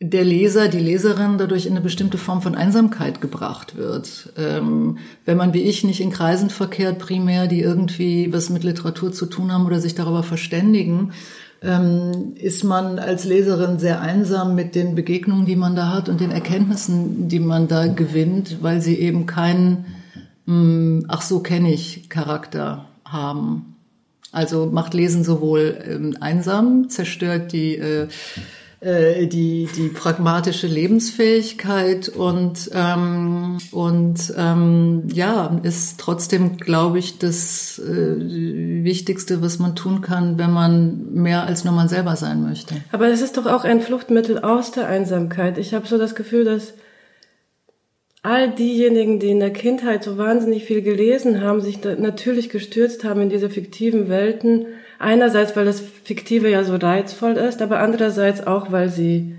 der 0.00 0.24
Leser, 0.24 0.68
die 0.68 0.78
Leserin 0.78 1.38
dadurch 1.38 1.66
in 1.66 1.72
eine 1.72 1.80
bestimmte 1.80 2.18
Form 2.18 2.40
von 2.40 2.54
Einsamkeit 2.54 3.20
gebracht 3.20 3.76
wird. 3.76 4.32
Ähm, 4.36 4.98
wenn 5.24 5.36
man 5.36 5.54
wie 5.54 5.62
ich 5.62 5.82
nicht 5.82 6.00
in 6.00 6.10
Kreisen 6.10 6.50
verkehrt, 6.50 7.00
primär, 7.00 7.48
die 7.48 7.60
irgendwie 7.60 8.32
was 8.32 8.48
mit 8.48 8.62
Literatur 8.62 9.12
zu 9.12 9.26
tun 9.26 9.52
haben 9.52 9.66
oder 9.66 9.80
sich 9.80 9.96
darüber 9.96 10.22
verständigen, 10.22 11.12
ähm, 11.62 12.34
ist 12.36 12.62
man 12.62 13.00
als 13.00 13.24
Leserin 13.24 13.80
sehr 13.80 14.00
einsam 14.00 14.54
mit 14.54 14.76
den 14.76 14.94
Begegnungen, 14.94 15.46
die 15.46 15.56
man 15.56 15.74
da 15.74 15.92
hat 15.92 16.08
und 16.08 16.20
den 16.20 16.30
Erkenntnissen, 16.30 17.28
die 17.28 17.40
man 17.40 17.66
da 17.66 17.88
gewinnt, 17.88 18.58
weil 18.62 18.80
sie 18.80 18.96
eben 18.96 19.26
keinen, 19.26 19.86
mh, 20.46 20.54
hm, 20.54 21.04
ach 21.08 21.22
so 21.22 21.40
kenne 21.40 21.72
ich 21.72 22.08
Charakter 22.08 22.86
haben. 23.04 23.74
Also 24.30 24.66
macht 24.66 24.94
Lesen 24.94 25.24
sowohl 25.24 25.78
ähm, 25.84 26.16
einsam, 26.20 26.88
zerstört 26.88 27.52
die 27.52 27.76
äh, 27.76 28.06
äh, 28.80 29.26
die, 29.26 29.68
die 29.76 29.88
pragmatische 29.88 30.68
Lebensfähigkeit 30.68 32.08
und, 32.08 32.70
ähm, 32.72 33.58
und 33.72 34.32
ähm, 34.36 35.02
ja, 35.12 35.60
ist 35.64 35.98
trotzdem, 35.98 36.58
glaube 36.58 37.00
ich, 37.00 37.18
das 37.18 37.80
äh, 37.80 38.84
Wichtigste, 38.84 39.42
was 39.42 39.58
man 39.58 39.74
tun 39.74 40.00
kann, 40.00 40.38
wenn 40.38 40.52
man 40.52 41.12
mehr 41.12 41.44
als 41.44 41.64
nur 41.64 41.74
man 41.74 41.88
selber 41.88 42.14
sein 42.14 42.42
möchte. 42.42 42.76
Aber 42.92 43.08
es 43.08 43.20
ist 43.20 43.36
doch 43.36 43.46
auch 43.46 43.64
ein 43.64 43.80
Fluchtmittel 43.80 44.38
aus 44.38 44.70
der 44.70 44.86
Einsamkeit. 44.86 45.58
Ich 45.58 45.74
habe 45.74 45.88
so 45.88 45.98
das 45.98 46.14
Gefühl, 46.14 46.44
dass 46.44 46.74
all 48.22 48.50
diejenigen, 48.50 49.18
die 49.18 49.30
in 49.30 49.40
der 49.40 49.52
Kindheit 49.52 50.04
so 50.04 50.18
wahnsinnig 50.18 50.64
viel 50.64 50.82
gelesen 50.82 51.40
haben, 51.40 51.60
sich 51.60 51.82
natürlich 51.82 52.48
gestürzt 52.48 53.02
haben 53.02 53.22
in 53.22 53.28
diese 53.28 53.50
fiktiven 53.50 54.08
Welten. 54.08 54.66
Einerseits, 54.98 55.54
weil 55.54 55.64
das 55.64 55.80
Fiktive 55.80 56.50
ja 56.50 56.64
so 56.64 56.74
reizvoll 56.74 57.32
ist, 57.36 57.62
aber 57.62 57.78
andererseits 57.78 58.44
auch, 58.44 58.72
weil 58.72 58.88
sie, 58.88 59.36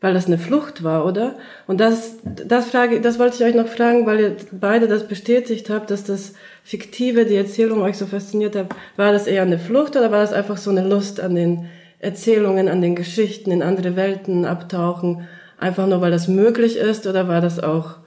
weil 0.00 0.12
das 0.12 0.26
eine 0.26 0.38
Flucht 0.38 0.82
war, 0.82 1.06
oder? 1.06 1.36
Und 1.68 1.80
das, 1.80 2.16
das 2.24 2.70
frage, 2.70 3.00
das 3.00 3.18
wollte 3.20 3.36
ich 3.36 3.44
euch 3.44 3.54
noch 3.54 3.68
fragen, 3.68 4.06
weil 4.06 4.20
ihr 4.20 4.36
beide 4.50 4.88
das 4.88 5.06
bestätigt 5.06 5.70
habt, 5.70 5.92
dass 5.92 6.02
das 6.02 6.34
Fiktive, 6.64 7.26
die 7.26 7.36
Erzählung 7.36 7.80
euch 7.82 7.96
so 7.96 8.06
fasziniert 8.06 8.56
hat. 8.56 8.66
War 8.96 9.12
das 9.12 9.28
eher 9.28 9.42
eine 9.42 9.60
Flucht 9.60 9.94
oder 9.94 10.10
war 10.10 10.20
das 10.20 10.32
einfach 10.32 10.56
so 10.56 10.70
eine 10.70 10.86
Lust 10.86 11.20
an 11.20 11.36
den 11.36 11.66
Erzählungen, 12.00 12.68
an 12.68 12.82
den 12.82 12.96
Geschichten, 12.96 13.52
in 13.52 13.62
andere 13.62 13.94
Welten 13.94 14.44
abtauchen? 14.44 15.28
Einfach 15.58 15.86
nur, 15.86 16.00
weil 16.00 16.10
das 16.10 16.26
möglich 16.26 16.76
ist 16.76 17.06
oder 17.06 17.28
war 17.28 17.40
das 17.40 17.60
auch 17.60 17.98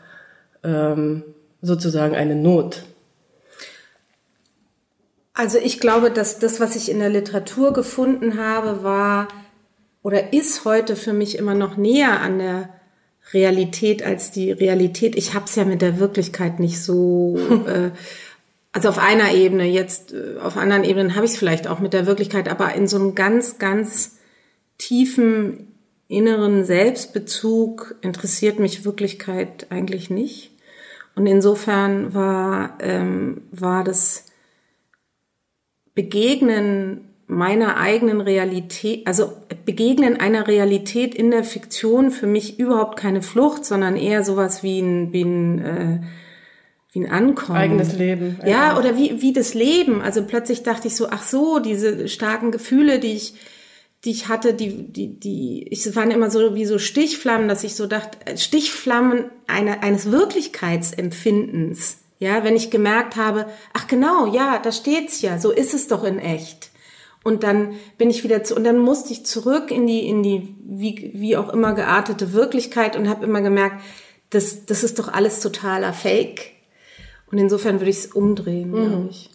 ähm, 0.63 1.24
sozusagen 1.62 2.15
eine 2.15 2.36
Not? 2.36 2.83
Also 5.33 5.57
ich 5.57 5.79
glaube, 5.79 6.11
dass 6.11 6.39
das, 6.39 6.59
was 6.59 6.75
ich 6.75 6.89
in 6.89 7.00
der 7.00 7.09
Literatur 7.09 7.73
gefunden 7.73 8.38
habe, 8.38 8.83
war 8.83 9.27
oder 10.03 10.33
ist 10.33 10.65
heute 10.65 10.95
für 10.95 11.13
mich 11.13 11.38
immer 11.38 11.55
noch 11.55 11.77
näher 11.77 12.21
an 12.21 12.39
der 12.39 12.69
Realität 13.33 14.03
als 14.03 14.31
die 14.31 14.51
Realität. 14.51 15.15
Ich 15.15 15.33
habe 15.33 15.45
es 15.45 15.55
ja 15.55 15.63
mit 15.63 15.81
der 15.81 16.00
Wirklichkeit 16.00 16.59
nicht 16.59 16.81
so, 16.81 17.38
äh, 17.67 17.91
also 18.73 18.89
auf 18.89 18.97
einer 18.97 19.33
Ebene, 19.33 19.65
jetzt 19.65 20.13
äh, 20.13 20.38
auf 20.41 20.57
anderen 20.57 20.83
Ebenen 20.83 21.15
habe 21.15 21.25
ich 21.25 21.31
es 21.31 21.38
vielleicht 21.38 21.67
auch 21.67 21.79
mit 21.79 21.93
der 21.93 22.07
Wirklichkeit, 22.07 22.50
aber 22.50 22.73
in 22.73 22.88
so 22.88 22.97
einem 22.97 23.15
ganz, 23.15 23.57
ganz 23.57 24.17
tiefen 24.77 25.67
inneren 26.07 26.65
Selbstbezug 26.65 27.95
interessiert 28.01 28.59
mich 28.59 28.83
Wirklichkeit 28.83 29.67
eigentlich 29.69 30.09
nicht. 30.09 30.51
Und 31.15 31.25
insofern 31.25 32.13
war, 32.13 32.77
ähm, 32.81 33.43
war 33.51 33.83
das 33.83 34.25
Begegnen 36.01 37.01
meiner 37.27 37.77
eigenen 37.77 38.22
Realität, 38.22 39.05
also 39.05 39.31
Begegnen 39.65 40.20
einer 40.20 40.48
Realität 40.48 41.13
in 41.13 41.29
der 41.29 41.43
Fiktion 41.43 42.10
für 42.10 42.25
mich 42.25 42.58
überhaupt 42.60 42.98
keine 42.98 43.22
Flucht, 43.22 43.65
sondern 43.65 43.96
eher 43.96 44.24
sowas 44.24 44.63
wie 44.63 44.79
ein, 44.79 45.13
wie 45.13 45.22
ein, 45.22 45.60
äh, 45.60 46.00
wie 46.91 47.05
ein 47.05 47.12
Ankommen. 47.12 47.58
Eigenes 47.58 47.96
Leben. 47.96 48.39
Ja, 48.46 48.79
oder 48.79 48.98
wie, 48.98 49.22
wie 49.22 49.31
das 49.31 49.53
Leben. 49.53 50.01
Also 50.01 50.24
plötzlich 50.24 50.63
dachte 50.63 50.88
ich 50.88 50.96
so, 50.96 51.10
ach 51.10 51.24
so, 51.24 51.60
diese 51.60 52.08
starken 52.08 52.51
Gefühle, 52.51 53.00
die 53.00 53.13
ich, 53.13 53.36
die 54.03 54.12
ich 54.12 54.27
hatte, 54.27 54.55
die, 54.55 54.91
die, 54.91 55.20
die, 55.20 55.67
ich 55.70 55.96
waren 55.96 56.10
immer 56.10 56.31
so 56.31 56.55
wie 56.55 56.65
so 56.65 56.79
Stichflammen, 56.79 57.48
dass 57.48 57.63
ich 57.63 57.75
so 57.75 57.86
dachte, 57.86 58.17
äh, 58.25 58.38
Stichflammen 58.38 59.25
eine, 59.46 59.84
eines 59.84 60.12
Wirklichkeitsempfindens. 60.12 62.00
Ja, 62.22 62.44
wenn 62.44 62.56
ich 62.56 62.70
gemerkt 62.70 63.16
habe, 63.16 63.48
ach 63.74 63.88
genau, 63.88 64.28
ja, 64.28 64.60
da 64.60 64.72
steht's 64.72 65.24
ja, 65.24 65.40
so 65.40 65.50
ist 65.50 65.74
es 65.74 65.88
doch 65.88 66.04
in 66.04 66.20
echt. 66.20 66.70
Und 67.24 67.42
dann 67.42 67.74
bin 67.98 68.12
ich 68.12 68.24
wieder 68.24 68.44
zu, 68.44 68.56
und 68.56 68.63
dann 68.63 68.78
musste 68.78 69.12
ich 69.12 69.25
zurück 69.25 69.72
in 69.72 69.88
die, 69.88 70.08
in 70.08 70.22
die, 70.22 70.56
wie, 70.63 71.10
wie 71.16 71.36
auch 71.36 71.50
immer 71.50 71.74
geartete 71.74 72.32
Wirklichkeit 72.32 72.96
und 72.96 73.10
habe 73.10 73.25
immer 73.25 73.42
gemerkt, 73.42 73.82
das, 74.30 74.68
das 74.68 74.84
ist 74.84 75.00
doch 75.00 75.12
alles 75.12 75.40
totaler 75.40 75.94
Fake. 75.94 76.51
Und 77.32 77.40
insofern 77.40 77.80
würde 77.80 77.90
ich 77.90 77.98
es 77.98 78.06
umdrehen, 78.06 78.70
mhm. 78.70 78.75
glaube 78.75 79.08
ich. 79.10 79.32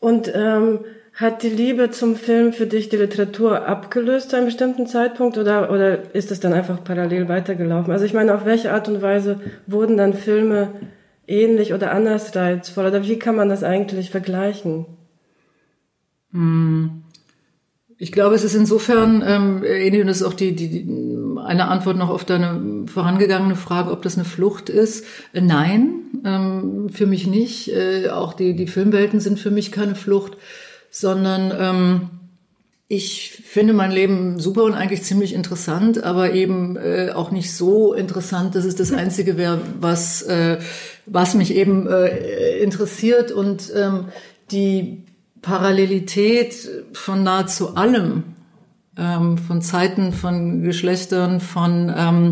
Und 0.00 0.32
ähm, 0.34 0.80
hat 1.14 1.44
die 1.44 1.50
Liebe 1.50 1.92
zum 1.92 2.16
Film 2.16 2.52
für 2.52 2.66
dich 2.66 2.88
die 2.88 2.96
Literatur 2.96 3.68
abgelöst 3.68 4.30
zu 4.30 4.36
einem 4.36 4.46
bestimmten 4.46 4.88
Zeitpunkt 4.88 5.38
oder, 5.38 5.70
oder 5.70 6.16
ist 6.16 6.32
es 6.32 6.40
dann 6.40 6.52
einfach 6.52 6.82
parallel 6.82 7.28
weitergelaufen? 7.28 7.92
Also 7.92 8.04
ich 8.06 8.12
meine, 8.12 8.34
auf 8.34 8.44
welche 8.44 8.72
Art 8.72 8.88
und 8.88 9.02
Weise 9.02 9.38
wurden 9.68 9.96
dann 9.96 10.14
Filme 10.14 10.72
ähnlich 11.30 11.72
oder 11.72 11.92
anders 11.92 12.34
reizvoll? 12.34 12.86
Oder 12.86 13.04
wie 13.04 13.18
kann 13.18 13.36
man 13.36 13.48
das 13.48 13.62
eigentlich 13.62 14.10
vergleichen? 14.10 14.86
Hm. 16.32 17.02
Ich 17.96 18.12
glaube, 18.12 18.34
es 18.34 18.44
ist 18.44 18.54
insofern 18.54 19.22
ähm, 19.26 19.62
ähnlich 19.62 20.00
und 20.00 20.06
das 20.06 20.22
ist 20.22 20.26
auch 20.26 20.32
die, 20.32 20.56
die, 20.56 20.68
die, 20.68 21.38
eine 21.44 21.68
Antwort 21.68 21.98
noch 21.98 22.08
auf 22.08 22.24
deine 22.24 22.86
vorangegangene 22.86 23.56
Frage, 23.56 23.90
ob 23.90 24.00
das 24.00 24.16
eine 24.16 24.24
Flucht 24.24 24.70
ist. 24.70 25.04
Äh, 25.32 25.42
nein, 25.42 25.92
ähm, 26.24 26.88
für 26.90 27.06
mich 27.06 27.26
nicht. 27.26 27.70
Äh, 27.72 28.08
auch 28.08 28.32
die, 28.32 28.56
die 28.56 28.66
Filmwelten 28.66 29.20
sind 29.20 29.38
für 29.38 29.50
mich 29.50 29.70
keine 29.70 29.94
Flucht 29.94 30.36
sondern 30.90 31.52
ähm, 31.58 32.10
ich 32.88 33.30
finde 33.30 33.72
mein 33.72 33.92
Leben 33.92 34.40
super 34.40 34.64
und 34.64 34.74
eigentlich 34.74 35.04
ziemlich 35.04 35.32
interessant, 35.32 36.02
aber 36.02 36.32
eben 36.32 36.76
äh, 36.76 37.12
auch 37.14 37.30
nicht 37.30 37.54
so 37.54 37.94
interessant, 37.94 38.56
dass 38.56 38.64
es 38.64 38.74
das 38.74 38.92
Einzige 38.92 39.36
wäre, 39.36 39.60
was, 39.80 40.22
äh, 40.22 40.58
was 41.06 41.34
mich 41.34 41.54
eben 41.54 41.86
äh, 41.86 42.58
interessiert. 42.58 43.32
Und 43.32 43.72
ähm, 43.74 44.06
die 44.50 45.04
Parallelität 45.42 46.54
von 46.92 47.22
nahezu 47.22 47.76
allem, 47.76 48.24
ähm, 48.96 49.38
von 49.38 49.62
Zeiten, 49.62 50.12
von 50.12 50.62
Geschlechtern, 50.62 51.40
von 51.40 51.92
ähm, 51.96 52.30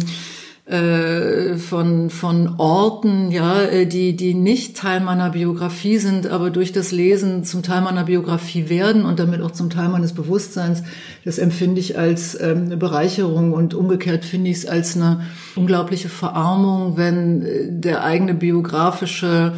äh, 0.69 1.57
von, 1.57 2.11
von 2.11 2.57
Orten, 2.59 3.31
ja, 3.31 3.63
äh, 3.63 3.87
die, 3.87 4.15
die 4.17 4.35
nicht 4.35 4.77
Teil 4.77 5.01
meiner 5.01 5.31
Biografie 5.31 5.97
sind, 5.97 6.27
aber 6.27 6.51
durch 6.51 6.73
das 6.73 6.93
Lesen 6.93 7.43
zum 7.43 7.63
Teil 7.63 7.81
meiner 7.81 8.05
Biografie 8.05 8.69
werden 8.69 9.07
und 9.07 9.19
damit 9.19 9.41
auch 9.41 9.53
zum 9.53 9.71
Teil 9.71 9.89
meines 9.89 10.13
Bewusstseins. 10.13 10.83
Das 11.25 11.39
empfinde 11.39 11.81
ich 11.81 11.99
als 11.99 12.39
ähm, 12.39 12.65
eine 12.67 12.77
Bereicherung 12.77 13.55
und 13.55 13.73
umgekehrt 13.73 14.27
finde 14.27 14.51
ich 14.51 14.59
es 14.59 14.67
als 14.67 14.95
eine 14.95 15.23
unglaubliche 15.57 16.11
Verarmung, 16.11 16.99
wenn 16.99 17.47
äh, 17.47 17.65
der 17.71 18.05
eigene 18.05 18.35
biografische 18.35 19.55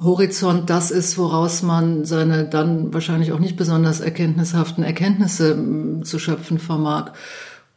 Horizont 0.00 0.70
das 0.70 0.90
ist, 0.90 1.18
woraus 1.18 1.62
man 1.62 2.06
seine 2.06 2.48
dann 2.48 2.94
wahrscheinlich 2.94 3.32
auch 3.32 3.40
nicht 3.40 3.56
besonders 3.56 4.00
erkenntnishaften 4.00 4.84
Erkenntnisse 4.84 6.00
zu 6.02 6.18
schöpfen 6.18 6.58
vermag. 6.58 7.12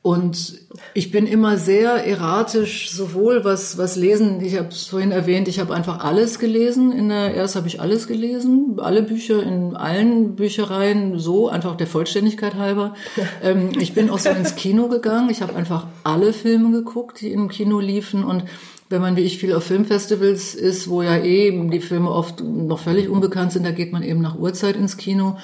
Und 0.03 0.55
ich 0.96 1.12
bin 1.12 1.27
immer 1.27 1.58
sehr 1.58 2.08
erratisch, 2.08 2.89
sowohl 2.89 3.46
was, 3.46 3.77
was 3.77 3.96
Lesen, 3.96 4.41
ich 4.41 4.58
habe 4.58 4.70
es 4.70 4.88
vorhin 4.88 5.12
erwähnt, 5.12 5.48
ich 5.48 5.60
habe 5.60 5.75
einfach 5.75 6.03
alles 6.03 6.39
gelesen. 6.39 6.91
In 6.91 7.10
der, 7.10 7.36
erst 7.36 7.55
habe 7.55 7.67
ich 7.67 7.79
alles 7.79 8.08
gelesen, 8.08 8.79
alle 8.79 9.03
Bücher 9.03 9.43
in 9.43 9.75
allen 9.75 10.36
Büchereien, 10.36 11.20
so 11.20 11.50
einfach 11.50 11.75
der 11.75 11.88
Vollständigkeit 11.88 12.55
halber. 12.55 12.96
Ähm, 13.43 13.70
ich 13.79 13.93
bin 13.93 14.10
auch 14.10 14.20
so 14.20 14.29
ins 14.29 14.55
Kino 14.55 14.88
gegangen, 14.88 15.29
ich 15.29 15.41
habe 15.41 15.55
einfach 15.55 15.88
alle 16.03 16.31
Filme 16.34 16.72
geguckt, 16.72 17.22
die 17.22 17.31
im 17.31 17.48
Kino 17.48 17.79
liefen 17.79 18.24
und 18.24 18.43
wenn 18.89 19.01
man 19.01 19.15
wie 19.15 19.22
ich 19.22 19.38
viel 19.38 19.53
auf 19.53 19.63
Filmfestivals 19.63 20.53
ist, 20.53 20.89
wo 20.89 21.01
ja 21.01 21.17
eben 21.24 21.72
die 21.72 21.79
Filme 21.79 22.12
oft 22.12 22.43
noch 22.43 22.79
völlig 22.79 23.10
unbekannt 23.10 23.53
sind, 23.53 23.65
da 23.65 23.72
geht 23.72 23.93
man 23.93 24.03
eben 24.03 24.22
nach 24.22 24.38
Uhrzeit 24.38 24.75
ins 24.75 24.98
Kino. 24.98 25.38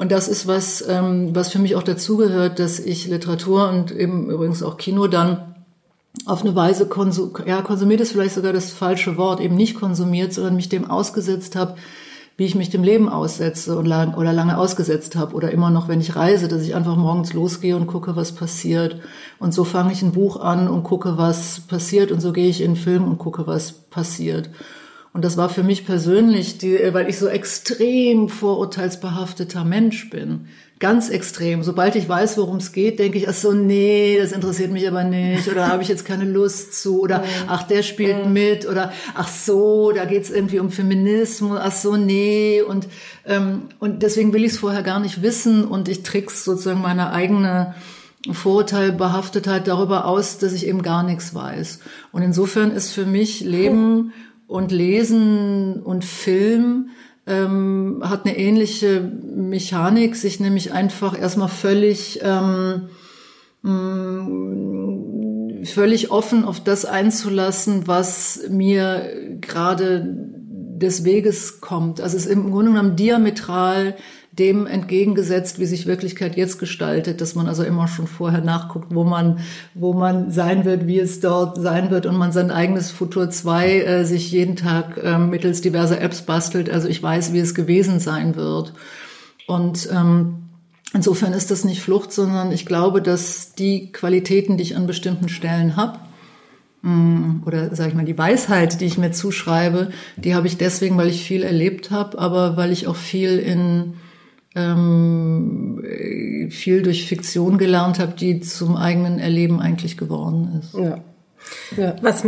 Und 0.00 0.10
das 0.10 0.28
ist 0.28 0.46
was, 0.46 0.82
ähm, 0.88 1.34
was 1.34 1.50
für 1.50 1.58
mich 1.58 1.76
auch 1.76 1.82
dazugehört, 1.82 2.58
dass 2.58 2.78
ich 2.78 3.06
Literatur 3.06 3.68
und 3.68 3.92
eben 3.92 4.30
übrigens 4.30 4.62
auch 4.62 4.78
Kino 4.78 5.08
dann 5.08 5.56
auf 6.24 6.40
eine 6.40 6.56
Weise 6.56 6.86
konsum 6.86 7.32
ja, 7.44 7.60
konsumiert 7.60 8.00
ist 8.00 8.12
vielleicht 8.12 8.34
sogar 8.34 8.54
das 8.54 8.70
falsche 8.70 9.18
Wort, 9.18 9.40
eben 9.40 9.56
nicht 9.56 9.74
konsumiert, 9.74 10.32
sondern 10.32 10.56
mich 10.56 10.70
dem 10.70 10.90
ausgesetzt 10.90 11.54
habe, 11.54 11.74
wie 12.38 12.46
ich 12.46 12.54
mich 12.54 12.70
dem 12.70 12.82
Leben 12.82 13.10
aussetze 13.10 13.76
und 13.76 13.84
lang, 13.84 14.14
oder 14.14 14.32
lange 14.32 14.56
ausgesetzt 14.56 15.16
habe 15.16 15.34
oder 15.34 15.50
immer 15.50 15.68
noch, 15.68 15.86
wenn 15.86 16.00
ich 16.00 16.16
reise, 16.16 16.48
dass 16.48 16.62
ich 16.62 16.74
einfach 16.74 16.96
morgens 16.96 17.34
losgehe 17.34 17.76
und 17.76 17.86
gucke, 17.86 18.16
was 18.16 18.32
passiert. 18.32 18.96
Und 19.38 19.52
so 19.52 19.64
fange 19.64 19.92
ich 19.92 20.00
ein 20.00 20.12
Buch 20.12 20.40
an 20.40 20.66
und 20.66 20.82
gucke, 20.82 21.18
was 21.18 21.60
passiert 21.60 22.10
und 22.10 22.20
so 22.20 22.32
gehe 22.32 22.48
ich 22.48 22.62
in 22.62 22.68
einen 22.68 22.76
Film 22.76 23.04
und 23.04 23.18
gucke, 23.18 23.46
was 23.46 23.72
passiert. 23.72 24.48
Und 25.12 25.24
das 25.24 25.36
war 25.36 25.48
für 25.48 25.64
mich 25.64 25.86
persönlich, 25.86 26.58
die, 26.58 26.78
weil 26.92 27.08
ich 27.08 27.18
so 27.18 27.26
extrem 27.26 28.28
vorurteilsbehafteter 28.28 29.64
Mensch 29.64 30.08
bin. 30.08 30.46
Ganz 30.78 31.10
extrem. 31.10 31.62
Sobald 31.64 31.96
ich 31.96 32.08
weiß, 32.08 32.38
worum 32.38 32.56
es 32.56 32.72
geht, 32.72 33.00
denke 33.00 33.18
ich, 33.18 33.28
ach 33.28 33.34
so, 33.34 33.52
nee, 33.52 34.16
das 34.18 34.30
interessiert 34.30 34.70
mich 34.70 34.86
aber 34.88 35.02
nicht. 35.02 35.48
Oder 35.48 35.66
habe 35.68 35.82
ich 35.82 35.88
jetzt 35.88 36.04
keine 36.04 36.24
Lust 36.24 36.80
zu. 36.80 37.00
Oder 37.00 37.24
ach, 37.48 37.64
der 37.64 37.82
spielt 37.82 38.26
mit. 38.26 38.66
Oder 38.68 38.92
ach 39.14 39.28
so, 39.28 39.90
da 39.90 40.04
geht's 40.04 40.30
irgendwie 40.30 40.60
um 40.60 40.70
Feminismus. 40.70 41.58
Ach 41.60 41.72
so, 41.72 41.96
nee. 41.96 42.62
Und, 42.62 42.86
ähm, 43.26 43.62
und 43.80 44.02
deswegen 44.02 44.32
will 44.32 44.44
ich 44.44 44.52
es 44.52 44.58
vorher 44.58 44.82
gar 44.82 45.00
nicht 45.00 45.22
wissen. 45.22 45.64
Und 45.64 45.88
ich 45.88 46.04
trick's 46.04 46.44
sozusagen 46.44 46.80
meine 46.80 47.12
eigene 47.12 47.74
Vorurteilbehaftetheit 48.30 49.66
darüber 49.66 50.04
aus, 50.04 50.38
dass 50.38 50.52
ich 50.52 50.66
eben 50.66 50.82
gar 50.82 51.02
nichts 51.02 51.34
weiß. 51.34 51.80
Und 52.12 52.22
insofern 52.22 52.70
ist 52.70 52.92
für 52.92 53.06
mich 53.06 53.40
Leben 53.40 54.12
und 54.50 54.72
Lesen 54.72 55.80
und 55.80 56.04
Film 56.04 56.90
ähm, 57.24 58.02
hat 58.04 58.26
eine 58.26 58.36
ähnliche 58.36 59.00
Mechanik, 59.00 60.16
sich 60.16 60.40
nämlich 60.40 60.72
einfach 60.72 61.16
erstmal 61.16 61.46
völlig 61.46 62.18
ähm, 62.24 62.88
mh, 63.62 64.26
völlig 65.66 66.10
offen 66.10 66.44
auf 66.44 66.58
das 66.64 66.84
einzulassen, 66.84 67.86
was 67.86 68.40
mir 68.48 69.38
gerade 69.40 70.04
des 70.80 71.04
Weges 71.04 71.60
kommt. 71.60 72.00
Also 72.00 72.16
es 72.16 72.26
ist 72.26 72.32
im 72.32 72.50
Grunde 72.50 72.72
genommen 72.72 72.96
diametral 72.96 73.94
dem 74.32 74.66
entgegengesetzt, 74.66 75.58
wie 75.58 75.66
sich 75.66 75.86
Wirklichkeit 75.86 76.36
jetzt 76.36 76.58
gestaltet, 76.58 77.20
dass 77.20 77.34
man 77.34 77.48
also 77.48 77.64
immer 77.64 77.88
schon 77.88 78.06
vorher 78.06 78.40
nachguckt, 78.40 78.94
wo 78.94 79.02
man, 79.02 79.40
wo 79.74 79.92
man 79.92 80.30
sein 80.30 80.64
wird, 80.64 80.86
wie 80.86 81.00
es 81.00 81.18
dort 81.20 81.60
sein 81.60 81.90
wird 81.90 82.06
und 82.06 82.16
man 82.16 82.30
sein 82.30 82.52
eigenes 82.52 82.92
Futur 82.92 83.28
2 83.28 83.80
äh, 83.80 84.04
sich 84.04 84.30
jeden 84.30 84.54
Tag 84.54 85.00
äh, 85.02 85.18
mittels 85.18 85.62
diverser 85.62 86.00
Apps 86.00 86.22
bastelt. 86.22 86.70
Also 86.70 86.86
ich 86.86 87.02
weiß, 87.02 87.32
wie 87.32 87.40
es 87.40 87.56
gewesen 87.56 87.98
sein 87.98 88.36
wird. 88.36 88.72
Und 89.48 89.88
ähm, 89.92 90.36
insofern 90.94 91.32
ist 91.32 91.50
das 91.50 91.64
nicht 91.64 91.82
Flucht, 91.82 92.12
sondern 92.12 92.52
ich 92.52 92.66
glaube, 92.66 93.02
dass 93.02 93.54
die 93.56 93.90
Qualitäten, 93.90 94.56
die 94.56 94.62
ich 94.62 94.76
an 94.76 94.86
bestimmten 94.86 95.28
Stellen 95.28 95.74
habe, 95.74 95.98
mm, 96.82 97.42
oder 97.46 97.74
sage 97.74 97.88
ich 97.88 97.96
mal 97.96 98.04
die 98.04 98.16
Weisheit, 98.16 98.80
die 98.80 98.86
ich 98.86 98.96
mir 98.96 99.10
zuschreibe, 99.10 99.90
die 100.16 100.36
habe 100.36 100.46
ich 100.46 100.56
deswegen, 100.56 100.96
weil 100.96 101.08
ich 101.08 101.24
viel 101.24 101.42
erlebt 101.42 101.90
habe, 101.90 102.16
aber 102.20 102.56
weil 102.56 102.70
ich 102.70 102.86
auch 102.86 102.94
viel 102.94 103.40
in 103.40 103.94
ähm, 104.54 105.82
viel 106.50 106.82
durch 106.82 107.06
Fiktion 107.06 107.58
gelernt 107.58 107.98
habe, 107.98 108.14
die 108.14 108.40
zum 108.40 108.76
eigenen 108.76 109.18
Erleben 109.18 109.60
eigentlich 109.60 109.96
geworden 109.96 110.60
ist. 110.60 110.74
Ja. 110.74 110.98
ja. 111.76 111.96
Was, 112.02 112.24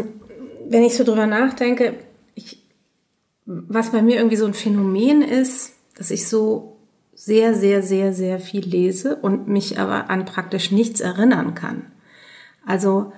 wenn 0.69 0.85
ich 0.85 0.97
so 0.97 1.05
drüber 1.05 1.27
nachdenke, 1.27 1.95
ich, 2.35 2.63
was 3.45 3.91
bei 3.91 4.03
mir 4.03 4.17
irgendwie 4.17 4.37
so 4.37 4.47
ein 4.47 4.55
Phänomen 4.55 5.23
ist, 5.23 5.73
dass 5.97 6.11
ich 6.11 6.29
so 6.29 6.77
sehr, 7.15 7.55
sehr, 7.55 7.83
sehr, 7.83 8.13
sehr 8.13 8.39
viel 8.39 8.65
lese 8.65 9.17
und 9.17 9.49
mich 9.49 9.79
aber 9.79 10.11
an 10.11 10.25
praktisch 10.25 10.71
nichts 10.71 11.01
erinnern 11.01 11.55
kann. 11.55 11.87
Also, 12.67 13.13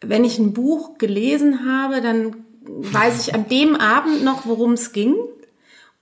wenn 0.00 0.24
ich 0.24 0.38
ein 0.38 0.52
Buch 0.52 0.98
gelesen 0.98 1.66
habe, 1.66 2.00
dann 2.00 2.36
weiß 2.64 3.26
ich 3.26 3.34
an 3.34 3.48
dem 3.48 3.76
Abend 3.76 4.24
noch, 4.24 4.46
worum 4.46 4.72
es 4.72 4.92
ging. 4.92 5.16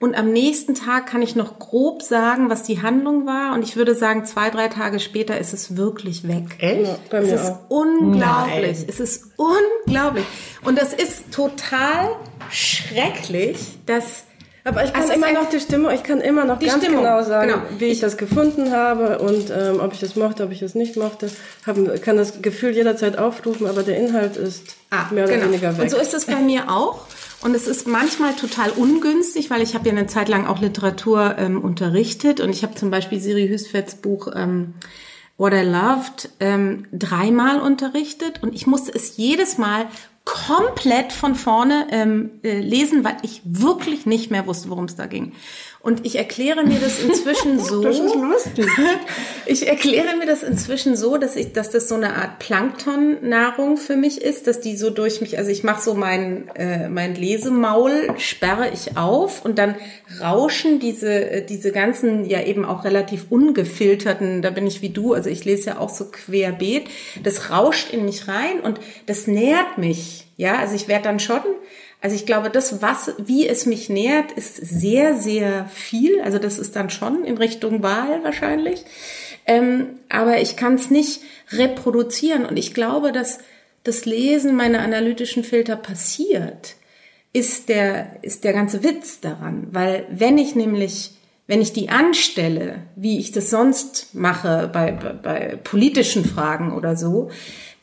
Und 0.01 0.15
am 0.15 0.31
nächsten 0.31 0.77
Tag 0.77 1.07
kann 1.07 1.23
ich 1.23 1.35
noch 1.35 1.59
grob 1.59 2.03
sagen, 2.03 2.51
was 2.51 2.63
die 2.63 2.83
Handlung 2.83 3.27
war. 3.27 3.53
Und 3.55 3.65
ich 3.65 3.75
würde 3.75 3.97
sagen, 3.97 4.25
zwei, 4.25 4.49
drei 4.49 4.69
Tage 4.69 5.01
später 5.01 5.39
ist 5.39 5.53
es 5.53 5.77
wirklich 5.77 6.29
weg. 6.29 6.45
Echt? 6.59 6.87
Ja, 6.87 6.99
bei 7.11 7.19
es 7.19 7.33
ist 7.33 7.51
auch. 7.51 7.59
unglaublich. 7.69 8.79
Nein. 8.79 8.87
Es 8.89 9.01
ist 9.01 9.25
unglaublich. 9.37 10.25
Und 10.65 10.79
das 10.79 10.95
ist 10.95 11.33
total 11.33 12.15
schrecklich, 12.51 13.59
dass 13.87 14.25
aber 14.69 14.85
ich 14.85 14.93
kann 14.93 15.03
also 15.03 15.15
immer 15.15 15.33
noch 15.33 15.49
die 15.49 15.61
Stimme, 15.61 15.95
ich 15.95 16.03
kann 16.03 16.21
immer 16.21 16.45
noch 16.45 16.59
ganz 16.59 16.75
Stimmung, 16.75 17.03
genau 17.03 17.23
sagen, 17.23 17.53
genau. 17.53 17.63
wie 17.79 17.87
ich, 17.87 17.93
ich, 17.93 18.01
das 18.01 18.19
gefunden 18.19 18.71
habe 18.71 19.19
und 19.19 19.51
ähm, 19.51 19.81
ob 19.81 19.95
ich 19.95 20.01
das 20.01 20.15
mochte, 20.15 20.45
ob 20.45 20.53
ich 20.53 20.61
es 20.61 20.75
nicht 20.75 20.97
mochte. 20.97 21.31
Hab, 21.67 21.77
kann 22.03 22.19
das 22.19 22.43
Gefühl 22.43 22.75
jederzeit 22.75 23.17
aufrufen, 23.17 23.67
aber 23.67 23.83
der 23.83 23.97
Inhalt 23.97 24.37
ist 24.37 24.77
ah, 24.91 25.07
mehr 25.11 25.25
oder 25.25 25.35
genau. 25.35 25.47
weniger 25.47 25.75
weg. 25.77 25.85
Und 25.85 25.91
so 25.91 25.97
ist 25.97 26.13
es 26.13 26.27
bei 26.27 26.37
mir 26.37 26.71
auch. 26.71 27.07
Und 27.41 27.55
es 27.55 27.69
ist 27.69 27.87
manchmal 27.87 28.35
total 28.35 28.71
ungünstig, 28.71 29.49
weil 29.51 29.63
ich 29.63 29.75
habe 29.75 29.89
ja 29.89 29.93
eine 29.93 30.09
Zeit 30.09 30.29
lang 30.29 30.47
auch 30.47 30.61
Literatur 30.61 31.37
ähm, 31.39 31.63
unterrichtet 31.63 32.41
und 32.41 32.51
ich 32.51 32.65
habe 32.65 32.75
zum 32.75 32.91
Beispiel 32.91 33.21
Siri 33.21 33.49
Hüstvedts 33.49 33.97
Buch 33.97 34.29
ähm, 34.35 34.75
What 35.37 35.53
I 35.53 35.63
Loved 35.63 36.31
ähm, 36.41 36.87
dreimal 36.93 37.61
unterrichtet 37.61 38.43
und 38.43 38.55
ich 38.55 38.67
musste 38.67 38.93
es 38.93 39.17
jedes 39.17 39.57
Mal 39.57 39.87
komplett 40.25 41.13
von 41.13 41.37
vorne 41.37 41.87
ähm, 41.91 42.31
äh, 42.43 42.61
lesen, 42.61 43.05
weil 43.05 43.17
ich 43.23 43.41
wirklich 43.45 44.05
nicht 44.05 44.31
mehr 44.31 44.47
wusste, 44.47 44.69
worum 44.69 44.85
es 44.85 44.97
da 44.97 45.07
ging. 45.07 45.33
Und 45.89 46.05
ich 46.05 46.17
erkläre 46.17 46.65
mir 46.65 46.79
das 46.81 47.03
inzwischen 47.03 47.59
so. 47.65 47.81
das 47.81 47.99
ist 47.99 48.15
lustig. 48.15 48.67
ich 49.47 49.67
erkläre 49.67 50.17
mir 50.19 50.27
das 50.27 50.43
inzwischen 50.43 50.97
so, 50.97 51.17
dass 51.17 51.35
ich, 51.35 51.55
dass 51.55 51.71
das 51.71 51.89
so 51.89 51.95
eine 51.95 52.15
Art 52.15 52.39
Plankton-Nahrung 52.41 53.79
für 53.79 53.97
mich 53.97 54.21
ist, 54.21 54.47
dass 54.47 54.61
die 54.61 54.77
so 54.77 54.91
durch 54.91 55.23
mich, 55.23 55.39
also 55.39 55.51
ich 55.51 55.65
mache 55.65 55.81
so 55.81 55.95
mein 55.95 56.47
äh, 56.57 56.91
mein 56.91 57.15
Lesemaul 57.15 58.11
sperre 58.19 58.69
ich 58.71 58.99
auf 58.99 59.47
und 59.47 59.57
dann 59.57 59.77
rauschen 60.21 60.79
diese 60.79 61.31
äh, 61.31 61.47
diese 61.47 61.73
ganzen 61.73 62.27
ja 62.29 62.43
eben 62.43 62.67
auch 62.67 62.85
relativ 62.85 63.25
ungefilterten. 63.31 64.43
Da 64.43 64.51
bin 64.51 64.67
ich 64.67 64.83
wie 64.83 64.91
du, 64.91 65.15
also 65.15 65.31
ich 65.31 65.47
lese 65.47 65.71
ja 65.71 65.79
auch 65.79 65.89
so 65.89 66.11
querbeet. 66.11 66.87
Das 67.23 67.49
rauscht 67.49 67.95
in 67.95 68.05
mich 68.05 68.29
rein 68.29 68.61
und 68.61 68.79
das 69.07 69.27
nährt 69.27 69.79
mich. 69.79 70.27
Ja, 70.37 70.59
also 70.59 70.75
ich 70.75 70.87
werde 70.87 71.05
dann 71.05 71.19
schon 71.19 71.41
also 72.01 72.15
ich 72.15 72.27
glaube, 72.27 72.51
das, 72.51 72.81
was, 72.81 73.13
wie 73.19 73.49
es 73.49 73.67
mich 73.67 73.89
nährt, 73.89 74.33
ist 74.33 74.57
sehr, 74.57 75.17
sehr 75.17 75.67
viel. 75.67 76.21
Also 76.21 76.39
das 76.39 76.59
ist 76.59 76.77
dann 76.77 76.91
schon 76.91 77.25
in 77.25 77.39
Richtung 77.39 77.83
Wahl 77.83 78.23
wahrscheinlich. 78.23 78.85
Ähm, 79.47 79.99
aber 80.09 80.41
ich 80.41 80.57
kann 80.57 80.75
es 80.75 80.91
nicht 80.91 81.23
reproduzieren. 81.51 82.47
Und 82.47 82.57
ich 82.57 82.73
glaube, 82.73 83.11
dass 83.11 83.39
das 83.83 84.05
Lesen 84.05 84.55
meiner 84.55 84.81
analytischen 84.81 85.43
Filter 85.43 85.75
passiert, 85.75 86.77
ist 87.33 87.69
der, 87.69 88.17
ist 88.23 88.45
der 88.45 88.53
ganze 88.53 88.85
Witz 88.85 89.21
daran. 89.21 89.69
Weil 89.71 90.07
wenn 90.11 90.39
ich 90.39 90.55
nämlich 90.55 91.13
wenn 91.49 91.63
ich 91.63 91.73
die 91.73 91.89
anstelle, 91.89 92.83
wie 92.95 93.19
ich 93.19 93.33
das 93.33 93.49
sonst 93.49 94.15
mache 94.15 94.69
bei, 94.71 94.93
bei, 94.93 95.13
bei 95.15 95.57
politischen 95.57 96.27
Fragen 96.27 96.73
oder 96.75 96.95
so, 96.95 97.31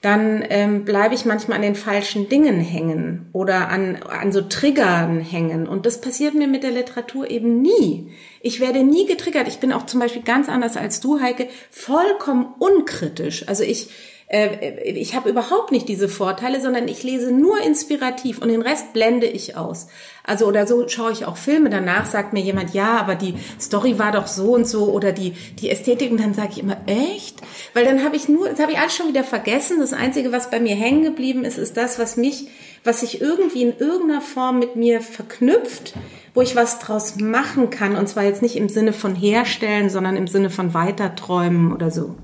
dann 0.06 0.44
ähm, 0.50 0.86
bleibe 0.86 1.16
ich 1.16 1.26
manchmal 1.26 1.58
an 1.58 1.64
den 1.64 1.74
falschen 1.74 2.30
Dingen 2.30 2.60
hängen 2.60 3.28
oder 3.34 3.70
an, 3.70 3.96
an 4.04 4.32
so 4.32 4.42
Triggern 4.42 5.20
hängen. 5.20 5.68
Und 5.68 5.88
das 5.88 6.00
passiert 6.00 6.36
mir 6.36 6.48
mit 6.48 6.62
der 6.62 6.70
Literatur 6.70 7.32
eben 7.32 7.60
nie. 7.64 8.12
Ich 8.40 8.60
werde 8.60 8.84
nie 8.84 9.08
getriggert. 9.08 9.48
Ich 9.48 9.58
bin 9.58 9.74
auch 9.74 9.88
zum 9.88 10.00
Beispiel 10.00 10.22
ganz 10.22 10.48
anders 10.48 10.78
als 10.78 11.00
du, 11.00 11.22
Heike, 11.22 11.48
vollkommen 11.72 12.54
unkritisch. 12.60 13.48
Also 13.48 13.64
ich, 13.64 13.90
äh, 14.28 14.90
ich 14.90 15.16
habe 15.16 15.30
überhaupt 15.30 15.72
nicht 15.72 15.88
diese 15.88 16.10
Vorteile, 16.10 16.60
sondern 16.60 16.88
ich 16.88 17.04
lese 17.04 17.32
nur 17.32 17.62
inspirativ 17.62 18.40
und 18.40 18.50
den 18.50 18.62
Rest 18.62 18.94
blende 18.94 19.28
ich 19.28 19.56
aus. 19.56 19.88
Also 20.24 20.48
oder 20.48 20.66
so 20.66 20.88
schaue 20.88 21.12
ich 21.12 21.26
auch 21.26 21.38
Filme, 21.38 21.70
danach 21.70 22.06
sagt 22.08 22.34
mir 22.34 22.42
jemand, 22.42 22.74
ja, 22.74 22.98
aber 22.98 23.14
die 23.14 23.36
Story 23.62 24.00
war 24.00 24.12
doch 24.12 24.26
so 24.26 24.54
und 24.54 24.68
so 24.68 24.86
oder 24.92 25.12
die, 25.12 25.34
die 25.60 25.70
Ästhetik 25.70 26.12
und 26.12 26.20
dann 26.20 26.34
sage 26.34 26.50
ich 26.54 26.60
immer, 26.60 26.78
echt? 26.88 27.42
Weil 27.74 27.86
dann 27.86 28.04
habe 28.04 28.16
ich 28.16 28.28
nur, 28.28 28.50
das 28.50 28.60
habe 28.60 28.72
ich 28.72 28.80
alles 28.80 28.96
schon 28.96 29.08
wieder 29.08 29.24
vergessen. 29.24 29.80
Das 29.80 29.94
Einzige, 29.94 30.32
was 30.32 30.50
bei 30.50 30.60
mir 30.60 30.76
hängen 30.76 31.04
geblieben 31.04 31.46
ist, 31.46 31.60
ist 31.60 31.78
das, 31.78 32.00
was 32.00 32.18
mich, 32.18 32.48
was 32.84 33.02
sich 33.02 33.22
irgendwie 33.22 33.62
in 33.62 33.78
irgendeiner 33.78 34.22
Form 34.22 34.58
mit 34.58 34.76
mir 34.76 35.02
verknüpft, 35.02 35.94
wo 36.34 36.42
ich 36.42 36.56
was 36.56 36.80
draus 36.80 37.18
machen 37.18 37.70
kann. 37.70 37.96
Und 37.96 38.10
zwar 38.10 38.24
jetzt 38.24 38.42
nicht 38.42 38.56
im 38.56 38.70
Sinne 38.70 38.94
von 38.94 39.14
herstellen, 39.14 39.92
sondern 39.92 40.18
im 40.18 40.28
Sinne 40.28 40.50
von 40.50 40.74
weiterträumen 40.74 41.72
oder 41.72 41.92
so. 41.92 42.16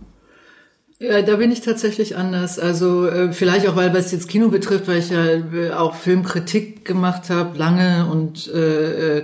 Ja, 1.01 1.23
da 1.23 1.37
bin 1.37 1.51
ich 1.51 1.61
tatsächlich 1.61 2.15
anders. 2.15 2.59
Also 2.59 3.07
äh, 3.07 3.33
vielleicht 3.33 3.67
auch, 3.67 3.75
weil 3.75 3.91
was 3.91 4.11
jetzt 4.11 4.27
Kino 4.29 4.49
betrifft, 4.49 4.87
weil 4.87 4.99
ich 4.99 5.09
ja 5.09 5.25
äh, 5.25 5.71
auch 5.71 5.95
Filmkritik 5.95 6.85
gemacht 6.85 7.31
habe, 7.31 7.57
lange 7.57 8.05
und 8.05 8.47
äh, 8.53 9.17
äh, 9.17 9.23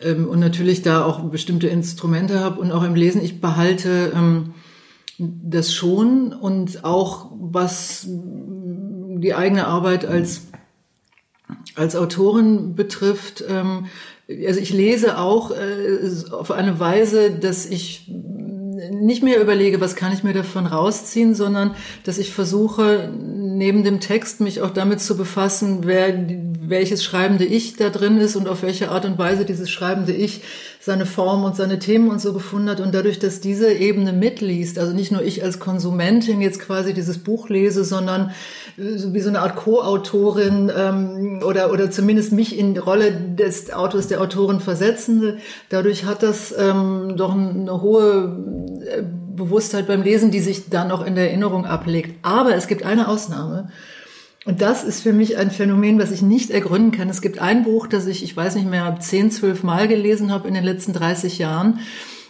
ähm, 0.00 0.26
und 0.26 0.40
natürlich 0.40 0.80
da 0.80 1.04
auch 1.04 1.20
bestimmte 1.24 1.68
Instrumente 1.68 2.40
habe 2.40 2.58
und 2.58 2.72
auch 2.72 2.82
im 2.82 2.94
Lesen. 2.94 3.22
Ich 3.22 3.42
behalte 3.42 4.10
ähm, 4.14 4.54
das 5.18 5.74
schon 5.74 6.32
und 6.32 6.84
auch 6.84 7.30
was 7.38 8.06
die 8.08 9.34
eigene 9.34 9.66
Arbeit 9.66 10.06
als 10.06 10.46
als 11.74 11.94
Autorin 11.94 12.74
betrifft. 12.74 13.44
Ähm, 13.46 13.86
also 14.28 14.60
ich 14.60 14.72
lese 14.72 15.18
auch 15.18 15.50
äh, 15.50 15.98
auf 16.30 16.50
eine 16.52 16.80
Weise, 16.80 17.30
dass 17.32 17.66
ich 17.66 18.10
nicht 18.90 19.22
mehr 19.22 19.40
überlege, 19.40 19.80
was 19.80 19.96
kann 19.96 20.12
ich 20.12 20.22
mir 20.22 20.32
davon 20.32 20.66
rausziehen, 20.66 21.34
sondern 21.34 21.74
dass 22.04 22.18
ich 22.18 22.32
versuche, 22.32 23.12
neben 23.18 23.84
dem 23.84 24.00
Text 24.00 24.40
mich 24.40 24.60
auch 24.60 24.70
damit 24.70 25.00
zu 25.00 25.16
befassen, 25.16 25.80
wer, 25.82 26.26
welches 26.60 27.04
schreibende 27.04 27.44
Ich 27.44 27.76
da 27.76 27.90
drin 27.90 28.18
ist 28.18 28.36
und 28.36 28.48
auf 28.48 28.62
welche 28.62 28.90
Art 28.90 29.04
und 29.04 29.18
Weise 29.18 29.44
dieses 29.44 29.70
schreibende 29.70 30.12
Ich 30.12 30.42
seine 30.80 31.06
Form 31.06 31.44
und 31.44 31.56
seine 31.56 31.78
Themen 31.78 32.08
und 32.08 32.20
so 32.20 32.32
gefunden 32.32 32.70
hat. 32.70 32.80
Und 32.80 32.94
dadurch, 32.94 33.18
dass 33.18 33.40
diese 33.40 33.72
Ebene 33.72 34.12
mitliest, 34.12 34.78
also 34.78 34.92
nicht 34.92 35.12
nur 35.12 35.22
ich 35.22 35.42
als 35.42 35.58
Konsumentin 35.58 36.40
jetzt 36.40 36.60
quasi 36.60 36.94
dieses 36.94 37.18
Buch 37.18 37.48
lese, 37.48 37.84
sondern 37.84 38.32
wie 38.78 39.20
so 39.20 39.28
eine 39.28 39.40
Art 39.40 39.56
Co-Autorin 39.56 40.70
ähm, 40.76 41.40
oder, 41.44 41.72
oder 41.72 41.90
zumindest 41.90 42.32
mich 42.32 42.56
in 42.56 42.74
die 42.74 42.80
Rolle 42.80 43.12
des 43.12 43.72
Autors, 43.72 44.06
der 44.06 44.20
Autorin 44.20 44.60
versetzende, 44.60 45.38
dadurch 45.68 46.04
hat 46.04 46.22
das 46.22 46.54
ähm, 46.56 47.14
doch 47.16 47.34
eine 47.34 47.82
hohe 47.82 48.36
äh, 48.86 49.02
Bewusstheit 49.34 49.88
beim 49.88 50.02
Lesen, 50.02 50.30
die 50.30 50.40
sich 50.40 50.68
dann 50.70 50.92
auch 50.92 51.04
in 51.04 51.16
der 51.16 51.28
Erinnerung 51.28 51.66
ablegt. 51.66 52.18
Aber 52.22 52.54
es 52.54 52.68
gibt 52.68 52.84
eine 52.84 53.08
Ausnahme. 53.08 53.70
Und 54.44 54.62
das 54.62 54.84
ist 54.84 55.02
für 55.02 55.12
mich 55.12 55.36
ein 55.36 55.50
Phänomen, 55.50 55.98
was 55.98 56.12
ich 56.12 56.22
nicht 56.22 56.50
ergründen 56.50 56.92
kann. 56.92 57.10
Es 57.10 57.20
gibt 57.20 57.40
ein 57.40 57.64
Buch, 57.64 57.88
das 57.88 58.06
ich, 58.06 58.22
ich 58.22 58.36
weiß 58.36 58.54
nicht 58.54 58.70
mehr, 58.70 58.96
zehn, 59.00 59.30
zwölf 59.30 59.64
Mal 59.64 59.88
gelesen 59.88 60.32
habe 60.32 60.46
in 60.46 60.54
den 60.54 60.64
letzten 60.64 60.92
30 60.92 61.38
Jahren 61.38 61.80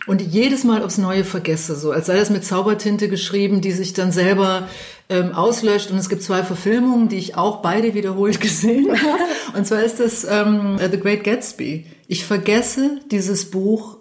und 0.09 0.23
jedes 0.23 0.65
Mal 0.65 0.83
aufs 0.83 0.99
Neue 0.99 1.23
vergesse, 1.23 1.77
so 1.77 1.93
als 1.93 2.07
sei 2.07 2.17
das 2.17 2.31
mit 2.31 2.45
Zaubertinte 2.45 3.09
geschrieben, 3.09 3.61
die 3.61 3.73
sich 3.73 3.93
dann 3.93 4.11
selber 4.11 4.69
ähm, 5.09 5.33
auslöscht. 5.33 5.91
Und 5.91 5.99
es 5.99 6.09
gibt 6.09 6.23
zwei 6.23 6.43
Verfilmungen, 6.43 7.09
die 7.09 7.17
ich 7.17 7.37
auch 7.37 7.63
beide 7.63 7.95
wiederholt 7.95 8.41
gesehen 8.41 8.91
habe. 8.91 9.23
Und 9.57 9.67
zwar 9.67 9.83
ist 9.83 10.01
das 10.01 10.25
ähm, 10.25 10.79
The 10.79 10.99
Great 10.99 11.25
Gatsby. 11.25 11.87
Ich 12.09 12.25
vergesse 12.25 13.01
dieses 13.11 13.51
Buch 13.51 13.99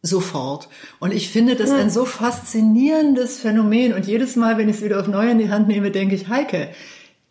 sofort. 0.00 0.68
Und 0.98 1.12
ich 1.12 1.30
finde 1.30 1.56
das 1.56 1.70
ein 1.70 1.90
so 1.90 2.04
faszinierendes 2.04 3.38
Phänomen. 3.38 3.94
Und 3.94 4.06
jedes 4.06 4.36
Mal, 4.36 4.58
wenn 4.58 4.68
ich 4.68 4.76
es 4.76 4.82
wieder 4.82 5.00
auf 5.00 5.08
neu 5.08 5.30
in 5.30 5.38
die 5.38 5.50
Hand 5.50 5.68
nehme, 5.68 5.90
denke 5.90 6.14
ich, 6.14 6.28
Heike, 6.28 6.68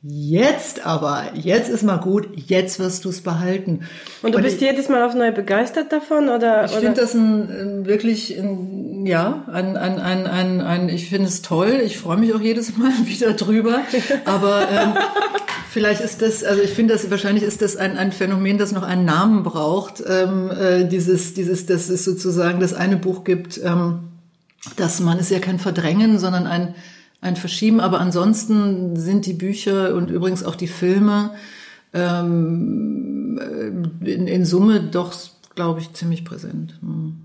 Jetzt 0.06 0.86
aber, 0.86 1.32
jetzt 1.34 1.70
ist 1.70 1.82
mal 1.82 1.96
gut, 1.96 2.28
jetzt 2.36 2.78
wirst 2.78 3.06
du 3.06 3.10
es 3.10 3.22
behalten. 3.22 3.88
Und 4.22 4.34
du 4.34 4.38
und 4.38 4.44
bist 4.44 4.58
ich, 4.58 4.62
jedes 4.64 4.90
Mal 4.90 5.02
aufs 5.02 5.16
Neue 5.16 5.32
begeistert 5.32 5.94
davon, 5.94 6.28
oder? 6.28 6.66
Ich 6.66 6.72
finde 6.72 7.00
das 7.00 7.14
ein, 7.14 7.86
wirklich, 7.86 8.38
ein, 8.38 9.06
ja, 9.06 9.46
ein, 9.50 9.78
ein, 9.78 10.00
ein, 10.00 10.28
ein, 10.28 10.60
ein 10.60 10.90
ich 10.90 11.08
finde 11.08 11.30
es 11.30 11.42
toll. 11.42 11.82
Ich 11.86 11.98
freue 11.98 12.18
mich 12.18 12.34
auch 12.34 12.42
jedes 12.42 12.76
Mal 12.76 12.92
wieder 13.06 13.32
drüber. 13.32 13.80
Aber 14.26 14.68
ähm, 14.70 14.94
vielleicht 15.72 16.02
ist 16.02 16.22
das, 16.22 16.44
also 16.44 16.62
ich 16.62 16.72
finde 16.72 16.96
das, 16.96 17.10
wahrscheinlich 17.10 17.46
ist 17.46 17.62
das 17.62 17.78
ein, 17.78 17.98
ein 17.98 18.12
Phänomen, 18.12 18.58
das 18.58 18.74
noch 18.74 18.84
einen 18.84 19.06
Namen 19.06 19.44
braucht. 19.44 20.04
Ähm, 20.06 20.52
äh, 20.52 20.84
dieses, 20.84 21.34
dieses, 21.34 21.66
dass 21.66 21.88
es 21.88 22.04
sozusagen 22.04 22.60
das 22.60 22.74
eine 22.74 22.98
Buch 22.98 23.24
gibt, 23.24 23.58
ähm, 23.64 24.10
dass 24.76 25.00
man 25.00 25.18
ist 25.18 25.32
ja 25.32 25.40
kein 25.40 25.60
Verdrängen, 25.60 26.20
sondern 26.20 26.46
ein 26.46 26.76
ein 27.24 27.36
Verschieben. 27.36 27.80
Aber 27.80 28.00
ansonsten 28.00 28.96
sind 28.96 29.26
die 29.26 29.34
Bücher 29.34 29.96
und 29.96 30.12
übrigens 30.12 30.44
auch 30.44 30.56
die 30.56 30.68
Filme 30.68 31.32
ähm, 31.94 33.40
in, 34.02 34.28
in 34.28 34.46
Summe 34.46 34.82
doch, 34.82 35.14
glaube 35.56 35.80
ich, 35.80 35.94
ziemlich 35.94 36.26
präsent. 36.26 36.76
Hm. 36.82 37.16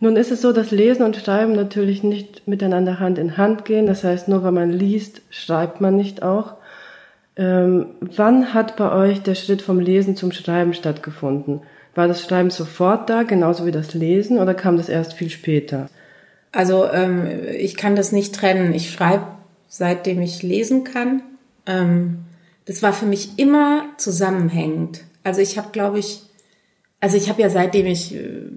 Nun 0.00 0.16
ist 0.16 0.30
es 0.30 0.42
so, 0.42 0.52
dass 0.52 0.70
Lesen 0.70 1.02
und 1.02 1.16
Schreiben 1.16 1.54
natürlich 1.54 2.04
nicht 2.04 2.46
miteinander 2.46 3.00
Hand 3.00 3.18
in 3.18 3.36
Hand 3.36 3.64
gehen. 3.64 3.86
Das 3.86 4.04
heißt, 4.04 4.28
nur 4.28 4.44
weil 4.44 4.52
man 4.52 4.70
liest, 4.70 5.22
schreibt 5.30 5.80
man 5.80 5.96
nicht 5.96 6.22
auch. 6.22 6.54
Ähm, 7.34 7.86
wann 8.00 8.54
hat 8.54 8.76
bei 8.76 8.92
euch 8.92 9.22
der 9.22 9.34
Schritt 9.34 9.62
vom 9.62 9.80
Lesen 9.80 10.14
zum 10.14 10.30
Schreiben 10.30 10.72
stattgefunden? 10.72 11.62
War 11.94 12.06
das 12.06 12.22
Schreiben 12.22 12.50
sofort 12.50 13.10
da, 13.10 13.24
genauso 13.24 13.66
wie 13.66 13.72
das 13.72 13.94
Lesen, 13.94 14.38
oder 14.38 14.54
kam 14.54 14.76
das 14.76 14.88
erst 14.88 15.14
viel 15.14 15.30
später? 15.30 15.88
Also 16.52 16.90
ähm, 16.90 17.28
ich 17.56 17.76
kann 17.76 17.96
das 17.96 18.12
nicht 18.12 18.34
trennen. 18.34 18.74
Ich 18.74 18.90
schreibe 18.90 19.26
seitdem 19.68 20.20
ich 20.22 20.42
lesen 20.42 20.84
kann. 20.84 21.22
Ähm, 21.66 22.24
das 22.64 22.82
war 22.82 22.92
für 22.92 23.06
mich 23.06 23.38
immer 23.38 23.86
zusammenhängend. 23.98 25.04
Also 25.24 25.40
ich 25.40 25.58
habe, 25.58 25.70
glaube 25.72 25.98
ich, 25.98 26.22
also 27.00 27.16
ich 27.16 27.28
habe 27.28 27.42
ja 27.42 27.50
seitdem 27.50 27.86
ich 27.86 28.14
äh, 28.14 28.50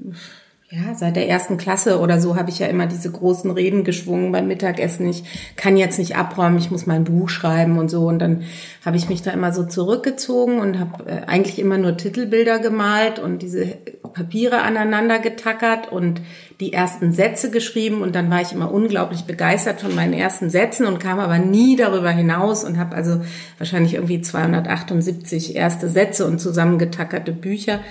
ja, 0.73 0.95
seit 0.95 1.17
der 1.17 1.27
ersten 1.27 1.57
Klasse 1.57 1.99
oder 1.99 2.21
so 2.21 2.37
habe 2.37 2.49
ich 2.49 2.59
ja 2.59 2.67
immer 2.67 2.85
diese 2.85 3.11
großen 3.11 3.51
Reden 3.51 3.83
geschwungen 3.83 4.31
beim 4.31 4.47
Mittagessen. 4.47 5.05
Ich 5.09 5.25
kann 5.57 5.75
jetzt 5.75 5.99
nicht 5.99 6.15
abräumen, 6.15 6.57
ich 6.57 6.71
muss 6.71 6.85
mein 6.85 7.03
Buch 7.03 7.27
schreiben 7.27 7.77
und 7.77 7.91
so. 7.91 8.07
Und 8.07 8.19
dann 8.19 8.43
habe 8.85 8.95
ich 8.95 9.09
mich 9.09 9.21
da 9.21 9.31
immer 9.31 9.51
so 9.51 9.65
zurückgezogen 9.65 10.61
und 10.61 10.79
habe 10.79 11.09
äh, 11.09 11.25
eigentlich 11.27 11.59
immer 11.59 11.77
nur 11.77 11.97
Titelbilder 11.97 12.59
gemalt 12.59 13.19
und 13.19 13.41
diese 13.41 13.65
Papiere 14.13 14.61
aneinander 14.61 15.19
getackert 15.19 15.91
und 15.91 16.21
die 16.61 16.71
ersten 16.71 17.11
Sätze 17.11 17.51
geschrieben. 17.51 18.01
Und 18.01 18.15
dann 18.15 18.29
war 18.29 18.39
ich 18.39 18.53
immer 18.53 18.71
unglaublich 18.71 19.23
begeistert 19.23 19.81
von 19.81 19.93
meinen 19.93 20.13
ersten 20.13 20.49
Sätzen 20.49 20.85
und 20.85 21.01
kam 21.01 21.19
aber 21.19 21.37
nie 21.37 21.75
darüber 21.75 22.11
hinaus 22.11 22.63
und 22.63 22.77
habe 22.79 22.95
also 22.95 23.19
wahrscheinlich 23.57 23.95
irgendwie 23.95 24.21
278 24.21 25.53
erste 25.53 25.89
Sätze 25.89 26.25
und 26.25 26.39
zusammengetackerte 26.39 27.33
Bücher, 27.33 27.81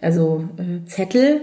also 0.00 0.48
äh, 0.56 0.86
Zettel 0.86 1.42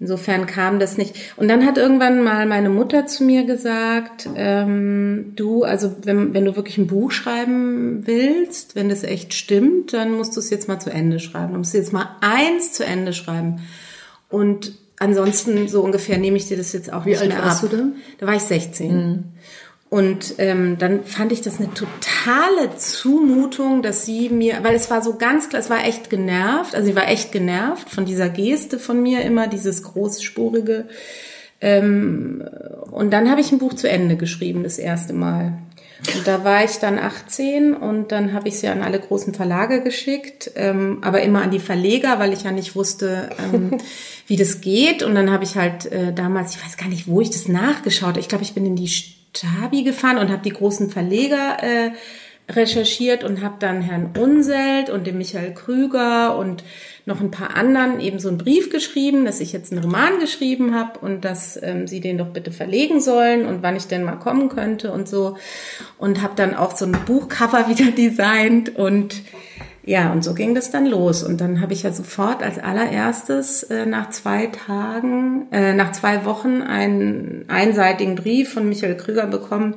Insofern 0.00 0.46
kam 0.46 0.78
das 0.78 0.96
nicht. 0.96 1.14
Und 1.36 1.48
dann 1.48 1.66
hat 1.66 1.76
irgendwann 1.76 2.24
mal 2.24 2.46
meine 2.46 2.70
Mutter 2.70 3.06
zu 3.06 3.22
mir 3.22 3.44
gesagt, 3.44 4.30
ähm, 4.34 5.34
du, 5.36 5.62
also 5.62 5.94
wenn, 6.04 6.32
wenn 6.32 6.46
du 6.46 6.56
wirklich 6.56 6.78
ein 6.78 6.86
Buch 6.86 7.10
schreiben 7.10 8.06
willst, 8.06 8.74
wenn 8.76 8.88
das 8.88 9.02
echt 9.02 9.34
stimmt, 9.34 9.92
dann 9.92 10.12
musst 10.12 10.34
du 10.34 10.40
es 10.40 10.48
jetzt 10.48 10.68
mal 10.68 10.78
zu 10.78 10.88
Ende 10.88 11.20
schreiben. 11.20 11.52
Du 11.52 11.58
musst 11.58 11.74
jetzt 11.74 11.92
mal 11.92 12.16
eins 12.22 12.72
zu 12.72 12.82
Ende 12.82 13.12
schreiben. 13.12 13.60
Und 14.30 14.72
ansonsten 14.98 15.68
so 15.68 15.82
ungefähr 15.82 16.16
nehme 16.16 16.38
ich 16.38 16.48
dir 16.48 16.56
das 16.56 16.72
jetzt 16.72 16.90
auch 16.90 17.04
Wie 17.04 17.10
nicht 17.10 17.20
mehr 17.20 17.32
ab. 17.32 17.34
Wie 17.36 17.42
alt 17.42 17.48
warst 17.50 17.62
du 17.64 17.68
da? 17.68 17.84
Da 18.20 18.26
war 18.26 18.34
ich 18.34 18.42
16. 18.42 18.94
Mhm. 18.94 19.24
Und 19.90 20.36
ähm, 20.38 20.78
dann 20.78 21.04
fand 21.04 21.32
ich 21.32 21.42
das 21.42 21.58
eine 21.58 21.74
totale 21.74 22.76
Zumutung, 22.76 23.82
dass 23.82 24.06
sie 24.06 24.28
mir, 24.28 24.60
weil 24.62 24.76
es 24.76 24.88
war 24.88 25.02
so 25.02 25.16
ganz 25.16 25.48
klar, 25.48 25.60
es 25.60 25.68
war 25.68 25.84
echt 25.84 26.10
genervt, 26.10 26.76
also 26.76 26.86
sie 26.86 26.94
war 26.94 27.08
echt 27.08 27.32
genervt 27.32 27.90
von 27.90 28.04
dieser 28.04 28.28
Geste 28.28 28.78
von 28.78 29.02
mir 29.02 29.22
immer, 29.22 29.48
dieses 29.48 29.82
großspurige. 29.82 30.86
Ähm, 31.60 32.44
und 32.92 33.10
dann 33.10 33.28
habe 33.28 33.40
ich 33.40 33.50
ein 33.50 33.58
Buch 33.58 33.74
zu 33.74 33.90
Ende 33.90 34.16
geschrieben, 34.16 34.62
das 34.62 34.78
erste 34.78 35.12
Mal. 35.12 35.58
Und 36.14 36.26
da 36.26 36.44
war 36.44 36.64
ich 36.64 36.78
dann 36.78 36.98
18 36.98 37.74
und 37.74 38.12
dann 38.12 38.32
habe 38.32 38.48
ich 38.48 38.58
sie 38.58 38.68
an 38.68 38.82
alle 38.82 39.00
großen 39.00 39.34
Verlage 39.34 39.82
geschickt, 39.82 40.52
ähm, 40.54 40.98
aber 41.02 41.22
immer 41.22 41.42
an 41.42 41.50
die 41.50 41.58
Verleger, 41.58 42.18
weil 42.20 42.32
ich 42.32 42.44
ja 42.44 42.52
nicht 42.52 42.76
wusste, 42.76 43.30
ähm, 43.52 43.76
wie 44.28 44.36
das 44.36 44.60
geht. 44.60 45.02
Und 45.02 45.16
dann 45.16 45.30
habe 45.32 45.42
ich 45.42 45.56
halt 45.56 45.86
äh, 45.86 46.12
damals, 46.14 46.54
ich 46.54 46.64
weiß 46.64 46.76
gar 46.76 46.88
nicht, 46.88 47.08
wo 47.08 47.20
ich 47.20 47.30
das 47.30 47.48
nachgeschaut. 47.48 48.16
Ich 48.16 48.28
glaube, 48.28 48.44
ich 48.44 48.54
bin 48.54 48.64
in 48.64 48.76
die 48.76 48.88
Tabi 49.32 49.82
gefahren 49.82 50.18
und 50.18 50.30
habe 50.30 50.42
die 50.42 50.50
großen 50.50 50.90
Verleger 50.90 51.58
äh, 51.62 51.90
recherchiert 52.50 53.24
und 53.24 53.42
habe 53.42 53.56
dann 53.58 53.80
Herrn 53.80 54.10
Unselt 54.18 54.90
und 54.90 55.06
dem 55.06 55.18
Michael 55.18 55.54
Krüger 55.54 56.36
und 56.36 56.64
noch 57.06 57.20
ein 57.20 57.30
paar 57.30 57.56
anderen 57.56 58.00
eben 58.00 58.18
so 58.18 58.28
einen 58.28 58.38
Brief 58.38 58.70
geschrieben, 58.70 59.24
dass 59.24 59.40
ich 59.40 59.52
jetzt 59.52 59.72
einen 59.72 59.82
Roman 59.82 60.18
geschrieben 60.18 60.74
habe 60.74 60.98
und 61.00 61.24
dass 61.24 61.60
ähm, 61.62 61.86
sie 61.86 62.00
den 62.00 62.18
doch 62.18 62.28
bitte 62.28 62.52
verlegen 62.52 63.00
sollen 63.00 63.46
und 63.46 63.62
wann 63.62 63.76
ich 63.76 63.86
denn 63.86 64.04
mal 64.04 64.16
kommen 64.16 64.48
könnte 64.48 64.92
und 64.92 65.08
so. 65.08 65.36
Und 65.98 66.22
habe 66.22 66.34
dann 66.36 66.54
auch 66.54 66.76
so 66.76 66.84
ein 66.84 66.96
Buchcover 67.06 67.68
wieder 67.68 67.90
designt 67.90 68.76
und 68.76 69.22
ja, 69.90 70.12
und 70.12 70.22
so 70.22 70.34
ging 70.34 70.54
das 70.54 70.70
dann 70.70 70.86
los. 70.86 71.24
Und 71.24 71.40
dann 71.40 71.60
habe 71.60 71.72
ich 71.72 71.82
ja 71.82 71.90
sofort 71.90 72.44
als 72.44 72.60
allererstes 72.60 73.64
äh, 73.64 73.86
nach 73.86 74.10
zwei 74.10 74.46
Tagen, 74.46 75.48
äh, 75.50 75.74
nach 75.74 75.90
zwei 75.90 76.24
Wochen 76.24 76.62
einen 76.62 77.44
einseitigen 77.48 78.14
Brief 78.14 78.52
von 78.52 78.68
Michael 78.68 78.96
Krüger 78.96 79.26
bekommen, 79.26 79.74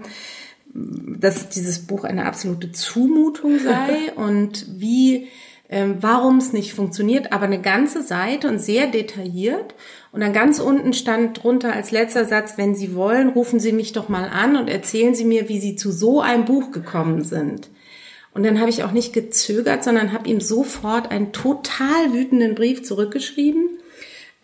dass 0.71 1.49
dieses 1.49 1.87
Buch 1.87 2.03
eine 2.03 2.27
absolute 2.27 2.71
Zumutung 2.71 3.57
sei 3.57 4.11
und 4.15 4.67
wie, 4.77 5.29
ähm, 5.67 5.95
warum 5.99 6.37
es 6.37 6.53
nicht 6.53 6.75
funktioniert, 6.75 7.33
aber 7.33 7.45
eine 7.45 7.61
ganze 7.61 8.03
Seite 8.03 8.49
und 8.49 8.59
sehr 8.59 8.85
detailliert. 8.85 9.73
Und 10.11 10.21
dann 10.21 10.31
ganz 10.31 10.59
unten 10.59 10.93
stand 10.93 11.41
drunter 11.41 11.73
als 11.73 11.89
letzter 11.89 12.25
Satz, 12.25 12.53
wenn 12.57 12.75
Sie 12.75 12.93
wollen, 12.93 13.29
rufen 13.29 13.59
Sie 13.59 13.71
mich 13.71 13.93
doch 13.93 14.09
mal 14.09 14.29
an 14.29 14.57
und 14.57 14.69
erzählen 14.69 15.15
Sie 15.15 15.25
mir, 15.25 15.49
wie 15.49 15.59
Sie 15.59 15.75
zu 15.75 15.91
so 15.91 16.21
einem 16.21 16.45
Buch 16.45 16.69
gekommen 16.69 17.23
sind. 17.23 17.71
Und 18.33 18.43
dann 18.43 18.59
habe 18.59 18.69
ich 18.69 18.83
auch 18.83 18.91
nicht 18.91 19.13
gezögert, 19.13 19.83
sondern 19.83 20.11
habe 20.11 20.27
ihm 20.27 20.41
sofort 20.41 21.11
einen 21.11 21.31
total 21.31 22.13
wütenden 22.13 22.55
Brief 22.55 22.83
zurückgeschrieben. 22.83 23.77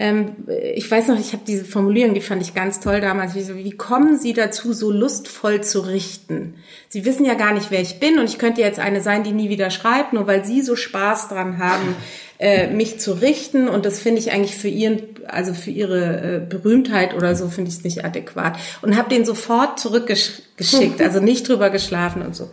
Ähm, 0.01 0.35
ich 0.75 0.89
weiß 0.89 1.09
noch, 1.09 1.19
ich 1.19 1.33
habe 1.33 1.43
diese 1.45 1.65
Formulierung, 1.65 2.13
die 2.13 2.21
fand 2.21 2.41
ich 2.41 2.53
ganz 2.53 2.79
toll 2.79 3.01
damals. 3.01 3.35
Wie, 3.35 3.65
wie 3.65 3.71
kommen 3.71 4.17
Sie 4.17 4.33
dazu, 4.33 4.71
so 4.73 4.91
lustvoll 4.91 5.61
zu 5.61 5.81
richten? 5.81 6.55
Sie 6.87 7.03
wissen 7.03 7.25
ja 7.25 7.33
gar 7.33 7.53
nicht, 7.53 7.69
wer 7.69 7.81
ich 7.81 7.99
bin 7.99 8.17
und 8.17 8.25
ich 8.25 8.37
könnte 8.37 8.61
jetzt 8.61 8.79
eine 8.79 9.01
sein, 9.01 9.23
die 9.23 9.33
nie 9.33 9.49
wieder 9.49 9.69
schreibt, 9.71 10.13
nur 10.13 10.25
weil 10.25 10.45
Sie 10.45 10.61
so 10.61 10.77
Spaß 10.77 11.27
dran 11.27 11.57
haben, 11.57 11.95
äh, 12.39 12.67
mich 12.67 12.99
zu 12.99 13.11
richten. 13.11 13.67
Und 13.67 13.85
das 13.85 13.99
finde 13.99 14.21
ich 14.21 14.31
eigentlich 14.31 14.55
für 14.55 14.69
Ihren, 14.69 15.01
also 15.27 15.53
für 15.53 15.71
Ihre 15.71 16.35
äh, 16.35 16.39
Berühmtheit 16.47 17.13
oder 17.13 17.35
so, 17.35 17.49
finde 17.49 17.69
ich 17.69 17.77
es 17.77 17.83
nicht 17.83 18.05
adäquat. 18.05 18.57
Und 18.81 18.95
habe 18.95 19.09
den 19.09 19.25
sofort 19.25 19.79
zurückgeschickt, 19.79 21.01
also 21.01 21.19
nicht 21.19 21.49
drüber 21.49 21.69
geschlafen 21.69 22.21
und 22.21 22.37
so. 22.37 22.49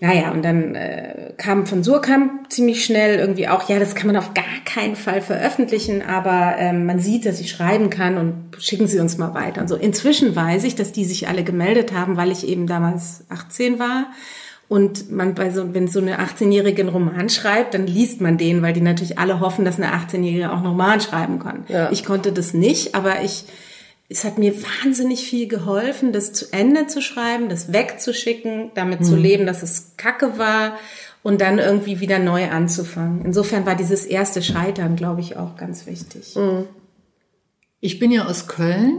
Naja, 0.00 0.30
und 0.30 0.44
dann 0.44 0.76
äh, 0.76 1.32
kam 1.38 1.66
von 1.66 1.82
Surkamp 1.82 2.52
ziemlich 2.52 2.84
schnell 2.84 3.18
irgendwie 3.18 3.48
auch, 3.48 3.68
ja, 3.68 3.80
das 3.80 3.96
kann 3.96 4.06
man 4.06 4.16
auf 4.16 4.32
gar 4.32 4.44
keinen 4.64 4.94
Fall 4.94 5.20
veröffentlichen, 5.20 6.02
aber 6.02 6.54
ähm, 6.58 6.86
man 6.86 7.00
sieht, 7.00 7.26
dass 7.26 7.40
ich 7.40 7.50
schreiben 7.50 7.90
kann 7.90 8.16
und 8.16 8.62
schicken 8.62 8.86
Sie 8.86 9.00
uns 9.00 9.18
mal 9.18 9.34
weiter. 9.34 9.60
Und 9.60 9.68
so 9.68 9.74
inzwischen 9.74 10.36
weiß 10.36 10.62
ich, 10.64 10.76
dass 10.76 10.92
die 10.92 11.04
sich 11.04 11.26
alle 11.26 11.42
gemeldet 11.42 11.92
haben, 11.92 12.16
weil 12.16 12.30
ich 12.30 12.46
eben 12.46 12.68
damals 12.68 13.24
18 13.28 13.80
war. 13.80 14.06
Und 14.68 15.10
man 15.10 15.34
bei 15.34 15.50
so, 15.50 15.74
wenn 15.74 15.88
so 15.88 15.98
eine 15.98 16.20
18-Jährige 16.20 16.82
einen 16.82 16.90
Roman 16.90 17.30
schreibt, 17.30 17.74
dann 17.74 17.86
liest 17.86 18.20
man 18.20 18.36
den, 18.36 18.62
weil 18.62 18.74
die 18.74 18.82
natürlich 18.82 19.18
alle 19.18 19.40
hoffen, 19.40 19.64
dass 19.64 19.80
eine 19.80 19.92
18-Jährige 19.94 20.52
auch 20.52 20.58
einen 20.58 20.66
Roman 20.66 21.00
schreiben 21.00 21.38
kann. 21.38 21.64
Ja. 21.68 21.90
Ich 21.90 22.04
konnte 22.04 22.32
das 22.32 22.54
nicht, 22.54 22.94
aber 22.94 23.22
ich 23.22 23.46
es 24.08 24.24
hat 24.24 24.38
mir 24.38 24.54
wahnsinnig 24.62 25.28
viel 25.28 25.48
geholfen, 25.48 26.12
das 26.12 26.32
zu 26.32 26.46
Ende 26.52 26.86
zu 26.86 27.02
schreiben, 27.02 27.48
das 27.48 27.72
wegzuschicken, 27.72 28.70
damit 28.74 29.00
mhm. 29.00 29.04
zu 29.04 29.16
leben, 29.16 29.46
dass 29.46 29.62
es 29.62 29.92
Kacke 29.96 30.38
war 30.38 30.78
und 31.22 31.40
dann 31.40 31.58
irgendwie 31.58 32.00
wieder 32.00 32.18
neu 32.18 32.48
anzufangen. 32.48 33.22
Insofern 33.24 33.66
war 33.66 33.74
dieses 33.74 34.06
erste 34.06 34.42
Scheitern, 34.42 34.96
glaube 34.96 35.20
ich, 35.20 35.36
auch 35.36 35.56
ganz 35.56 35.86
wichtig. 35.86 36.34
Mhm. 36.36 36.64
Ich 37.80 37.98
bin 37.98 38.10
ja 38.10 38.26
aus 38.26 38.48
Köln 38.48 38.98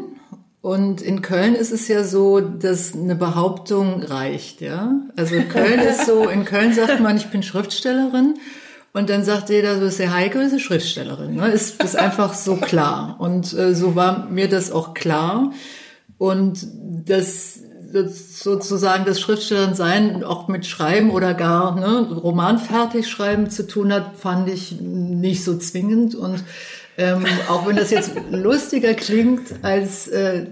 und 0.61 1.01
in 1.01 1.21
Köln 1.21 1.55
ist 1.55 1.71
es 1.71 1.87
ja 1.87 2.03
so, 2.03 2.39
dass 2.39 2.93
eine 2.93 3.15
Behauptung 3.15 4.03
reicht, 4.03 4.61
ja. 4.61 4.93
Also 5.15 5.35
Köln 5.41 5.79
ist 5.79 6.05
so, 6.05 6.29
in 6.29 6.45
Köln 6.45 6.73
sagt 6.73 6.99
man, 6.99 7.17
ich 7.17 7.27
bin 7.27 7.41
Schriftstellerin 7.41 8.35
und 8.99 9.09
dann 9.09 9.23
sagt 9.23 9.49
jeder, 9.49 9.79
so 9.79 9.85
ist 9.85 9.97
der 9.97 10.13
Heike, 10.13 10.41
ist 10.41 10.51
eine 10.51 10.59
Schriftstellerin. 10.59 11.35
Ne? 11.35 11.47
Ist, 11.47 11.81
ist 11.81 11.95
einfach 11.95 12.33
so 12.33 12.57
klar. 12.57 13.15
Und 13.19 13.53
äh, 13.53 13.73
so 13.73 13.95
war 13.95 14.27
mir 14.29 14.49
das 14.49 14.73
auch 14.73 14.93
klar. 14.93 15.53
Und 16.17 16.67
das, 17.05 17.61
das 17.93 18.39
sozusagen 18.43 19.05
das 19.05 19.21
Schriftstellerin 19.21 19.73
sein 19.73 20.23
auch 20.25 20.49
mit 20.49 20.65
Schreiben 20.65 21.11
oder 21.11 21.33
gar 21.33 21.79
ne, 21.79 22.11
Roman 22.11 22.59
fertig 22.59 23.07
schreiben 23.07 23.49
zu 23.49 23.65
tun 23.65 23.93
hat, 23.93 24.17
fand 24.17 24.49
ich 24.49 24.81
nicht 24.81 25.45
so 25.45 25.57
zwingend. 25.57 26.13
Und 26.13 26.43
Ähm, 26.99 27.25
auch 27.47 27.65
wenn 27.65 27.77
das 27.77 27.91
jetzt 27.91 28.11
lustiger 28.29 28.93
klingt 28.93 29.63
als, 29.63 30.09
äh, 30.09 30.45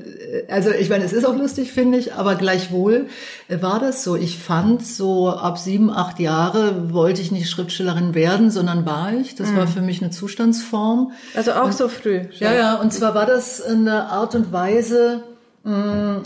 also 0.47 0.71
ich 0.71 0.89
meine, 0.89 1.03
es 1.03 1.11
ist 1.11 1.25
auch 1.25 1.35
lustig, 1.35 1.73
finde 1.73 1.97
ich, 1.97 2.13
aber 2.13 2.35
gleichwohl 2.35 3.07
war 3.49 3.81
das 3.81 4.01
so. 4.05 4.15
Ich 4.15 4.39
fand 4.39 4.85
so 4.85 5.29
ab 5.29 5.57
sieben, 5.57 5.89
acht 5.89 6.21
Jahre 6.21 6.93
wollte 6.93 7.21
ich 7.21 7.33
nicht 7.33 7.49
Schriftstellerin 7.49 8.15
werden, 8.15 8.49
sondern 8.49 8.85
war 8.85 9.11
ich. 9.13 9.35
Das 9.35 9.51
mhm. 9.51 9.57
war 9.57 9.67
für 9.67 9.81
mich 9.81 10.01
eine 10.01 10.11
Zustandsform. 10.11 11.11
Also 11.35 11.51
auch 11.51 11.65
und, 11.65 11.73
so 11.73 11.89
früh. 11.89 12.21
Schon. 12.31 12.47
Ja, 12.47 12.53
ja. 12.53 12.75
Und 12.75 12.93
zwar 12.93 13.13
war 13.13 13.25
das 13.25 13.61
eine 13.61 14.05
Art 14.05 14.33
und 14.33 14.53
Weise, 14.53 15.23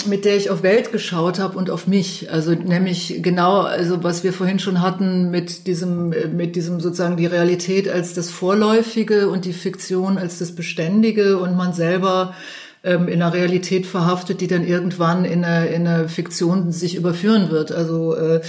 mit 0.06 0.26
der 0.26 0.38
ich 0.38 0.52
auf 0.52 0.62
Welt 0.62 0.92
geschaut 0.92 1.40
habe 1.40 1.58
und 1.58 1.72
auf 1.72 1.88
mich. 1.88 2.32
Also 2.32 2.52
nämlich 2.52 3.24
genau, 3.24 3.62
also 3.62 4.04
was 4.04 4.24
wir 4.24 4.34
vorhin 4.34 4.60
schon 4.60 4.82
hatten 4.82 5.32
mit 5.32 5.66
diesem, 5.66 6.14
mit 6.36 6.56
diesem 6.56 6.80
sozusagen 6.80 7.18
die 7.18 7.26
Realität 7.26 7.90
als 7.90 8.14
das 8.14 8.30
Vorläufige 8.30 9.30
und 9.30 9.46
die 9.46 9.54
Fiktion 9.54 10.20
als 10.20 10.38
das 10.38 10.54
Beständige 10.54 11.40
und 11.40 11.58
man 11.58 11.74
selber 11.74 12.36
ähm, 12.84 13.08
in 13.08 13.20
einer 13.20 13.34
Realität 13.34 13.88
verhaftet, 13.88 14.42
die 14.42 14.48
dann 14.48 14.64
irgendwann 14.64 15.26
in 15.26 15.44
eine, 15.44 15.70
in 15.70 15.88
eine 15.88 16.08
Fiktion 16.08 16.72
sich 16.72 16.94
überführen 16.96 17.50
wird. 17.50 17.72
Also 17.72 18.16
äh, 18.16 18.42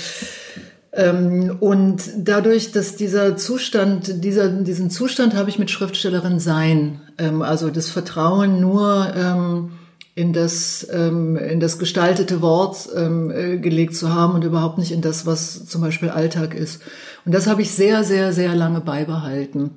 ähm, 0.92 1.56
und 1.60 2.02
dadurch, 2.18 2.72
dass 2.72 2.96
dieser 2.96 3.38
Zustand, 3.38 4.24
dieser, 4.24 4.50
diesen 4.50 4.90
Zustand 4.90 5.34
habe 5.36 5.48
ich 5.48 5.58
mit 5.58 5.70
Schriftstellerin 5.70 6.38
sein, 6.38 7.00
ähm, 7.16 7.40
also 7.40 7.70
das 7.70 7.88
Vertrauen 7.88 8.60
nur 8.60 9.10
ähm, 9.16 9.70
in 10.14 10.32
das, 10.32 10.86
ähm, 10.92 11.36
in 11.36 11.60
das 11.60 11.78
gestaltete 11.78 12.42
Wort 12.42 12.88
ähm, 12.94 13.30
äh, 13.30 13.58
gelegt 13.58 13.96
zu 13.96 14.14
haben 14.14 14.34
und 14.34 14.44
überhaupt 14.44 14.78
nicht 14.78 14.92
in 14.92 15.00
das, 15.00 15.24
was 15.24 15.66
zum 15.66 15.80
Beispiel 15.80 16.10
Alltag 16.10 16.54
ist. 16.54 16.82
Und 17.24 17.32
das 17.32 17.46
habe 17.46 17.62
ich 17.62 17.70
sehr, 17.70 18.04
sehr, 18.04 18.32
sehr 18.32 18.54
lange 18.54 18.80
beibehalten. 18.80 19.70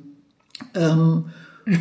Ähm, 0.74 1.26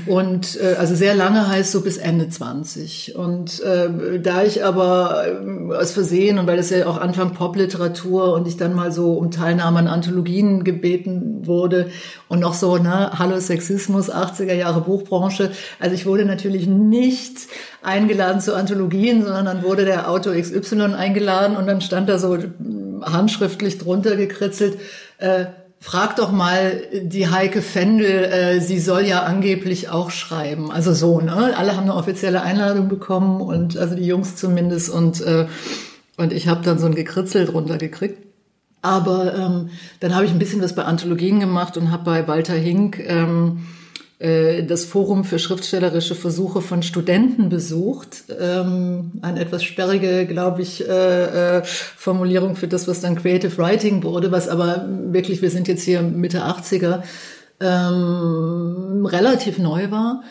und 0.06 0.58
äh, 0.62 0.76
also 0.78 0.94
sehr 0.94 1.14
lange 1.14 1.46
heißt 1.46 1.70
so 1.70 1.82
bis 1.82 1.98
Ende 1.98 2.28
20. 2.28 3.16
Und 3.16 3.60
äh, 3.60 4.18
da 4.18 4.42
ich 4.42 4.64
aber 4.64 5.26
äh, 5.26 5.74
aus 5.74 5.92
Versehen 5.92 6.38
und 6.38 6.46
weil 6.46 6.56
das 6.56 6.70
ja 6.70 6.86
auch 6.86 6.98
Anfang 6.98 7.34
Popliteratur 7.34 8.32
und 8.32 8.48
ich 8.48 8.56
dann 8.56 8.74
mal 8.74 8.92
so 8.92 9.12
um 9.12 9.30
Teilnahme 9.30 9.78
an 9.80 9.88
Anthologien 9.88 10.64
gebeten 10.64 11.46
wurde 11.46 11.90
und 12.28 12.40
noch 12.40 12.54
so, 12.54 12.78
ne, 12.78 13.18
Hallo 13.18 13.38
Sexismus, 13.38 14.10
80er 14.10 14.54
Jahre 14.54 14.80
Buchbranche. 14.80 15.50
Also 15.78 15.94
ich 15.94 16.06
wurde 16.06 16.24
natürlich 16.24 16.66
nicht 16.66 17.36
eingeladen 17.82 18.40
zu 18.40 18.54
Anthologien, 18.54 19.22
sondern 19.22 19.44
dann 19.44 19.62
wurde 19.62 19.84
der 19.84 20.10
Autor 20.10 20.34
XY 20.34 20.94
eingeladen 20.94 21.56
und 21.56 21.66
dann 21.66 21.82
stand 21.82 22.08
da 22.08 22.18
so 22.18 22.38
handschriftlich 23.02 23.76
drunter 23.76 24.16
gekritzelt, 24.16 24.78
äh, 25.18 25.44
frag 25.84 26.16
doch 26.16 26.32
mal 26.32 26.80
die 26.94 27.28
Heike 27.28 27.60
Fendel, 27.60 28.24
äh, 28.24 28.60
sie 28.60 28.80
soll 28.80 29.02
ja 29.02 29.24
angeblich 29.24 29.90
auch 29.90 30.10
schreiben. 30.10 30.72
Also 30.72 30.94
so, 30.94 31.20
ne? 31.20 31.54
Alle 31.54 31.76
haben 31.76 31.82
eine 31.82 31.94
offizielle 31.94 32.40
Einladung 32.40 32.88
bekommen 32.88 33.42
und 33.42 33.76
also 33.76 33.94
die 33.94 34.06
Jungs 34.06 34.34
zumindest 34.34 34.88
und 34.88 35.20
äh, 35.20 35.46
und 36.16 36.32
ich 36.32 36.48
habe 36.48 36.62
dann 36.64 36.78
so 36.78 36.86
ein 36.86 36.94
Gekritzel 36.94 37.44
drunter 37.44 37.76
gekriegt. 37.76 38.16
Aber 38.80 39.34
ähm, 39.34 39.70
dann 40.00 40.14
habe 40.14 40.24
ich 40.24 40.30
ein 40.30 40.38
bisschen 40.38 40.62
was 40.62 40.74
bei 40.74 40.84
Anthologien 40.84 41.38
gemacht 41.38 41.76
und 41.76 41.90
habe 41.90 42.04
bei 42.04 42.28
Walter 42.28 42.54
Hink 42.54 42.98
ähm, 43.06 43.58
äh, 43.58 43.83
das 44.18 44.84
Forum 44.84 45.24
für 45.24 45.38
schriftstellerische 45.38 46.14
Versuche 46.14 46.62
von 46.62 46.82
Studenten 46.82 47.48
besucht. 47.48 48.24
Ähm, 48.40 49.12
eine 49.22 49.40
etwas 49.40 49.64
sperrige, 49.64 50.24
glaube 50.24 50.62
ich, 50.62 50.88
äh, 50.88 51.58
äh, 51.58 51.64
Formulierung 51.64 52.56
für 52.56 52.68
das, 52.68 52.86
was 52.86 53.00
dann 53.00 53.16
Creative 53.16 53.58
Writing 53.58 54.02
wurde, 54.04 54.30
was 54.30 54.48
aber 54.48 54.86
wirklich, 54.88 55.42
wir 55.42 55.50
sind 55.50 55.68
jetzt 55.68 55.82
hier 55.82 56.00
Mitte 56.02 56.44
80er, 56.44 57.02
ähm, 57.60 59.06
relativ 59.06 59.58
neu 59.58 59.90
war. 59.90 60.22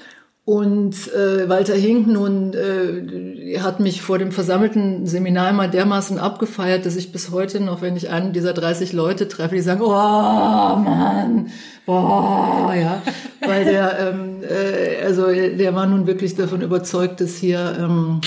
Und 0.46 0.96
äh, 1.14 1.48
Walter 1.48 1.74
Hink 1.76 2.06
nun 2.08 2.54
äh, 2.54 3.60
hat 3.60 3.80
mich 3.80 4.02
vor 4.02 4.18
dem 4.18 4.34
versammelten 4.34 5.06
Seminar 5.06 5.50
immer 5.50 5.70
dermaßen 5.70 6.18
abgefeiert, 6.18 6.86
dass 6.86 6.98
ich 6.98 7.14
bis 7.14 7.32
heute 7.32 7.62
noch, 7.62 7.82
wenn 7.82 7.96
ich 7.96 8.10
einen 8.10 8.34
dieser 8.34 8.52
30 8.52 8.92
Leute 8.92 9.30
treffe, 9.30 9.56
die 9.56 9.62
sagen, 9.62 9.82
oh 9.82 9.88
Mann, 9.88 11.50
boah, 11.86 12.74
ja, 12.76 13.02
weil 13.40 13.64
der, 13.64 13.98
ähm, 14.14 14.42
äh, 14.44 15.06
also 15.06 15.28
der 15.28 15.76
war 15.76 15.86
nun 15.86 16.08
wirklich 16.08 16.36
davon 16.36 16.62
überzeugt, 16.62 17.22
dass 17.22 17.38
hier 17.38 17.78
ähm, 17.80 18.20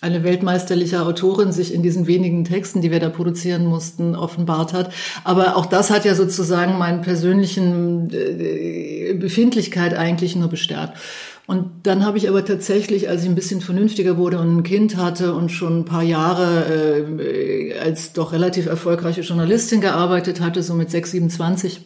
eine 0.00 0.22
weltmeisterliche 0.22 1.02
Autorin 1.02 1.52
sich 1.52 1.74
in 1.74 1.82
diesen 1.82 2.06
wenigen 2.06 2.44
Texten, 2.44 2.80
die 2.80 2.90
wir 2.90 3.00
da 3.00 3.08
produzieren 3.10 3.66
mussten, 3.66 4.14
offenbart 4.16 4.72
hat. 4.72 4.92
Aber 5.24 5.56
auch 5.56 5.66
das 5.66 5.90
hat 5.90 6.04
ja 6.06 6.14
sozusagen 6.14 6.78
meinen 6.78 7.02
persönlichen 7.02 8.10
äh, 8.12 9.14
Befindlichkeit 9.14 9.94
eigentlich 9.94 10.36
nur 10.36 10.48
bestärkt. 10.48 10.98
Und 11.46 11.86
dann 11.86 12.06
habe 12.06 12.16
ich 12.16 12.28
aber 12.28 12.44
tatsächlich, 12.44 13.08
als 13.08 13.22
ich 13.22 13.28
ein 13.28 13.34
bisschen 13.34 13.60
vernünftiger 13.60 14.16
wurde 14.16 14.38
und 14.38 14.56
ein 14.56 14.62
Kind 14.62 14.96
hatte 14.96 15.34
und 15.34 15.50
schon 15.50 15.80
ein 15.80 15.84
paar 15.84 16.02
Jahre 16.02 17.18
äh, 17.20 17.78
als 17.78 18.14
doch 18.14 18.32
relativ 18.32 18.66
erfolgreiche 18.66 19.20
Journalistin 19.20 19.82
gearbeitet 19.82 20.40
hatte, 20.40 20.62
so 20.62 20.72
mit 20.72 20.90
6, 20.90 21.10
27, 21.10 21.80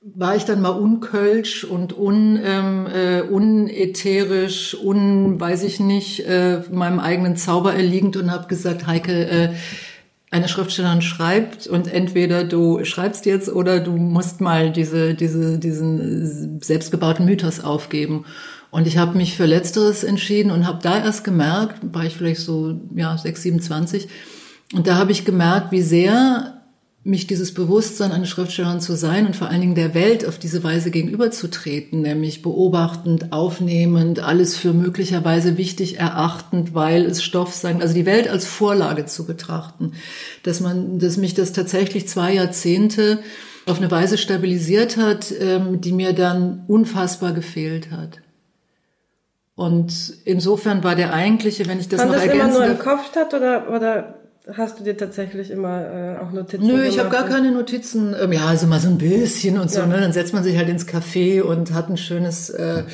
war 0.00 0.36
ich 0.36 0.44
dann 0.44 0.62
mal 0.62 0.70
unkölsch 0.70 1.64
und 1.64 1.98
un, 1.98 2.38
ähm, 2.42 2.86
äh, 2.86 3.22
unätherisch, 3.22 4.76
un, 4.80 5.40
weiß 5.40 5.64
ich 5.64 5.80
nicht, 5.80 6.24
äh, 6.26 6.60
meinem 6.70 7.00
eigenen 7.00 7.36
Zauber 7.36 7.74
erliegend 7.74 8.16
und 8.16 8.30
habe 8.30 8.46
gesagt, 8.46 8.86
Heike, 8.86 9.28
äh, 9.28 9.48
eine 10.30 10.48
Schriftstellerin 10.48 11.02
schreibt 11.02 11.66
und 11.66 11.92
entweder 11.92 12.44
du 12.44 12.84
schreibst 12.84 13.24
jetzt 13.26 13.48
oder 13.48 13.80
du 13.80 13.92
musst 13.92 14.40
mal 14.40 14.70
diese, 14.70 15.14
diese, 15.14 15.58
diesen 15.58 16.60
selbstgebauten 16.60 17.24
Mythos 17.24 17.60
aufgeben. 17.60 18.26
Und 18.70 18.86
ich 18.86 18.98
habe 18.98 19.16
mich 19.16 19.36
für 19.36 19.46
Letzteres 19.46 20.04
entschieden 20.04 20.50
und 20.50 20.66
habe 20.66 20.80
da 20.82 20.98
erst 20.98 21.24
gemerkt, 21.24 21.78
war 21.94 22.04
ich 22.04 22.14
vielleicht 22.14 22.40
so 22.40 22.78
ja 22.94 23.16
6, 23.16 23.42
27, 23.42 24.08
und 24.74 24.86
da 24.86 24.96
habe 24.96 25.12
ich 25.12 25.24
gemerkt, 25.24 25.72
wie 25.72 25.80
sehr 25.80 26.57
mich 27.04 27.26
dieses 27.26 27.54
Bewusstsein, 27.54 28.12
eine 28.12 28.26
Schriftstellerin 28.26 28.80
zu 28.80 28.96
sein 28.96 29.26
und 29.26 29.36
vor 29.36 29.48
allen 29.48 29.60
Dingen 29.60 29.74
der 29.74 29.94
Welt 29.94 30.26
auf 30.26 30.38
diese 30.38 30.62
Weise 30.64 30.90
gegenüberzutreten, 30.90 32.02
nämlich 32.02 32.42
beobachtend, 32.42 33.32
aufnehmend, 33.32 34.20
alles 34.20 34.56
für 34.56 34.72
möglicherweise 34.72 35.56
wichtig 35.56 35.98
erachtend, 35.98 36.74
weil 36.74 37.06
es 37.06 37.22
Stoff 37.22 37.54
sein, 37.54 37.80
also 37.80 37.94
die 37.94 38.04
Welt 38.04 38.28
als 38.28 38.44
Vorlage 38.44 39.06
zu 39.06 39.24
betrachten, 39.24 39.92
dass 40.42 40.60
man, 40.60 40.98
dass 40.98 41.16
mich 41.16 41.34
das 41.34 41.52
tatsächlich 41.52 42.08
zwei 42.08 42.34
Jahrzehnte 42.34 43.20
auf 43.64 43.78
eine 43.78 43.90
Weise 43.90 44.18
stabilisiert 44.18 44.96
hat, 44.96 45.32
ähm, 45.40 45.80
die 45.80 45.92
mir 45.92 46.12
dann 46.12 46.64
unfassbar 46.66 47.32
gefehlt 47.32 47.90
hat. 47.90 48.20
Und 49.54 50.14
insofern 50.24 50.84
war 50.84 50.94
der 50.94 51.12
eigentliche, 51.12 51.66
wenn 51.66 51.80
ich 51.80 51.88
das 51.88 52.00
Fand 52.00 52.12
noch 52.12 52.18
das 52.18 52.26
ergänzen 52.26 52.56
immer 52.56 52.66
nur 52.66 52.76
im 52.76 52.78
Kopf 52.78 53.08
statt 53.08 53.34
oder, 53.34 53.70
oder 53.74 54.17
Hast 54.54 54.80
du 54.80 54.84
dir 54.84 54.96
tatsächlich 54.96 55.50
immer 55.50 55.82
äh, 55.82 56.18
auch 56.18 56.32
Notizen 56.32 56.66
Nö, 56.66 56.82
ich 56.82 56.98
habe 56.98 57.10
gar 57.10 57.26
keine 57.26 57.52
Notizen. 57.52 58.14
Ähm, 58.18 58.32
ja, 58.32 58.46
also 58.46 58.66
mal 58.66 58.80
so 58.80 58.88
ein 58.88 58.96
bisschen 58.96 59.58
und 59.58 59.70
so. 59.70 59.80
Ja. 59.80 59.86
Ne? 59.86 60.00
Dann 60.00 60.12
setzt 60.12 60.32
man 60.32 60.42
sich 60.42 60.56
halt 60.56 60.70
ins 60.70 60.86
Café 60.86 61.42
und 61.42 61.74
hat 61.74 61.90
ein 61.90 61.98
schönes, 61.98 62.48
äh, 62.48 62.84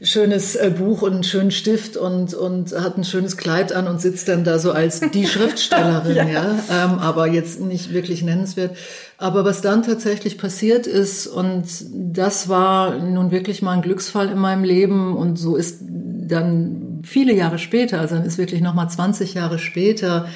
schönes 0.00 0.56
äh, 0.56 0.72
Buch 0.74 1.02
und 1.02 1.12
einen 1.12 1.22
schönen 1.22 1.50
Stift 1.50 1.98
und 1.98 2.32
und 2.32 2.72
hat 2.72 2.96
ein 2.96 3.04
schönes 3.04 3.36
Kleid 3.36 3.74
an 3.74 3.88
und 3.88 4.00
sitzt 4.00 4.28
dann 4.28 4.42
da 4.42 4.58
so 4.58 4.72
als 4.72 5.00
die 5.12 5.26
Schriftstellerin, 5.26 6.16
ja. 6.16 6.28
ja? 6.28 6.58
Ähm, 6.70 6.98
aber 6.98 7.26
jetzt 7.26 7.60
nicht 7.60 7.92
wirklich 7.92 8.22
nennenswert. 8.22 8.74
Aber 9.18 9.44
was 9.44 9.60
dann 9.60 9.82
tatsächlich 9.82 10.38
passiert 10.38 10.86
ist 10.86 11.26
und 11.26 11.66
das 11.92 12.48
war 12.48 12.98
nun 12.98 13.30
wirklich 13.30 13.60
mal 13.60 13.72
ein 13.72 13.82
Glücksfall 13.82 14.30
in 14.30 14.38
meinem 14.38 14.64
Leben 14.64 15.14
und 15.14 15.36
so 15.36 15.56
ist 15.56 15.80
dann 15.82 17.00
viele 17.02 17.34
Jahre 17.34 17.58
später, 17.58 18.00
also 18.00 18.14
dann 18.14 18.24
ist 18.24 18.38
wirklich 18.38 18.62
noch 18.62 18.72
mal 18.72 18.88
20 18.88 19.34
Jahre 19.34 19.58
später 19.58 20.26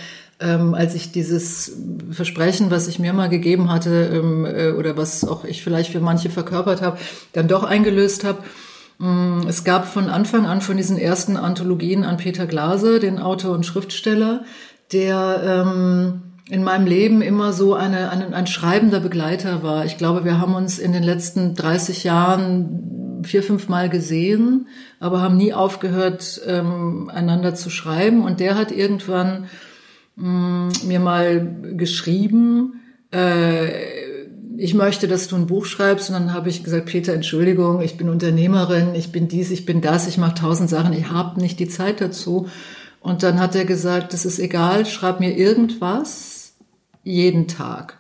ähm, 0.45 0.75
als 0.75 0.95
ich 0.95 1.11
dieses 1.11 1.73
Versprechen, 2.11 2.71
was 2.71 2.87
ich 2.87 2.99
mir 2.99 3.13
mal 3.13 3.29
gegeben 3.29 3.73
hatte 3.73 4.11
ähm, 4.13 4.45
äh, 4.45 4.73
oder 4.73 4.97
was 4.97 5.27
auch 5.27 5.45
ich 5.45 5.63
vielleicht 5.63 5.93
für 5.93 6.01
manche 6.01 6.31
verkörpert 6.31 6.83
habe, 6.83 6.99
dann 7.33 7.49
doch 7.49 7.65
eingelöst 7.65 8.25
habe. 8.25 8.45
Ähm, 9.01 9.45
es 9.49 9.65
gab 9.65 9.87
von 9.87 10.09
Anfang 10.09 10.47
an 10.47 10.61
von 10.61 10.77
diesen 10.77 10.99
ersten 10.99 11.37
Anthologien 11.37 12.05
an 12.05 12.19
Peter 12.19 12.47
Glaser, 12.47 12.99
den 12.99 13.19
Autor 13.19 13.55
und 13.55 13.65
Schriftsteller, 13.65 14.45
der 14.93 15.65
ähm, 15.67 16.23
in 16.51 16.63
meinem 16.63 16.87
Leben 16.87 17.23
immer 17.23 17.53
so 17.55 17.75
eine, 17.75 18.11
eine, 18.11 18.35
ein 18.35 18.47
schreibender 18.47 19.01
Begleiter 19.01 19.63
war. 19.63 19.87
Ich 19.87 19.97
glaube, 19.97 20.25
wir 20.25 20.39
haben 20.39 20.55
uns 20.55 20.79
in 20.79 20.93
den 20.93 21.03
letzten 21.03 21.55
30 21.55 22.05
Jahren 22.05 23.23
vier, 23.25 23.43
fünf 23.43 23.69
Mal 23.69 23.89
gesehen, 23.89 24.69
aber 25.01 25.23
haben 25.23 25.39
nie 25.39 25.55
aufgehört, 25.55 26.43
ähm, 26.47 27.11
einander 27.13 27.55
zu 27.55 27.71
schreiben. 27.71 28.23
Und 28.23 28.41
der 28.41 28.57
hat 28.57 28.73
irgendwann 28.73 29.47
Mm, 30.17 30.69
mir 30.85 31.01
mal 31.01 31.57
geschrieben, 31.77 32.81
äh, 33.11 34.05
ich 34.57 34.75
möchte, 34.75 35.09
dass 35.09 35.29
du 35.29 35.37
ein 35.37 35.47
Buch 35.47 35.65
schreibst. 35.65 36.11
Und 36.11 36.15
dann 36.15 36.33
habe 36.33 36.49
ich 36.49 36.63
gesagt, 36.63 36.87
Peter, 36.87 37.13
Entschuldigung, 37.13 37.81
ich 37.81 37.97
bin 37.97 38.09
Unternehmerin, 38.09 38.95
ich 38.95 39.11
bin 39.11 39.29
dies, 39.29 39.51
ich 39.51 39.67
bin 39.67 39.81
das, 39.81 40.07
ich 40.07 40.19
mache 40.19 40.37
tausend 40.37 40.71
Sachen, 40.71 40.93
ich 40.93 41.11
habe 41.11 41.41
nicht 41.41 41.59
die 41.59 41.69
Zeit 41.69 42.01
dazu. 42.01 42.49
Und 43.01 43.23
dann 43.23 43.41
hat 43.41 43.55
er 43.55 43.65
gesagt, 43.65 44.13
das 44.13 44.25
ist 44.25 44.39
egal, 44.39 44.87
schreib 44.87 45.21
mir 45.21 45.37
irgendwas 45.37 46.55
jeden 47.03 47.49
Tag. 47.49 47.99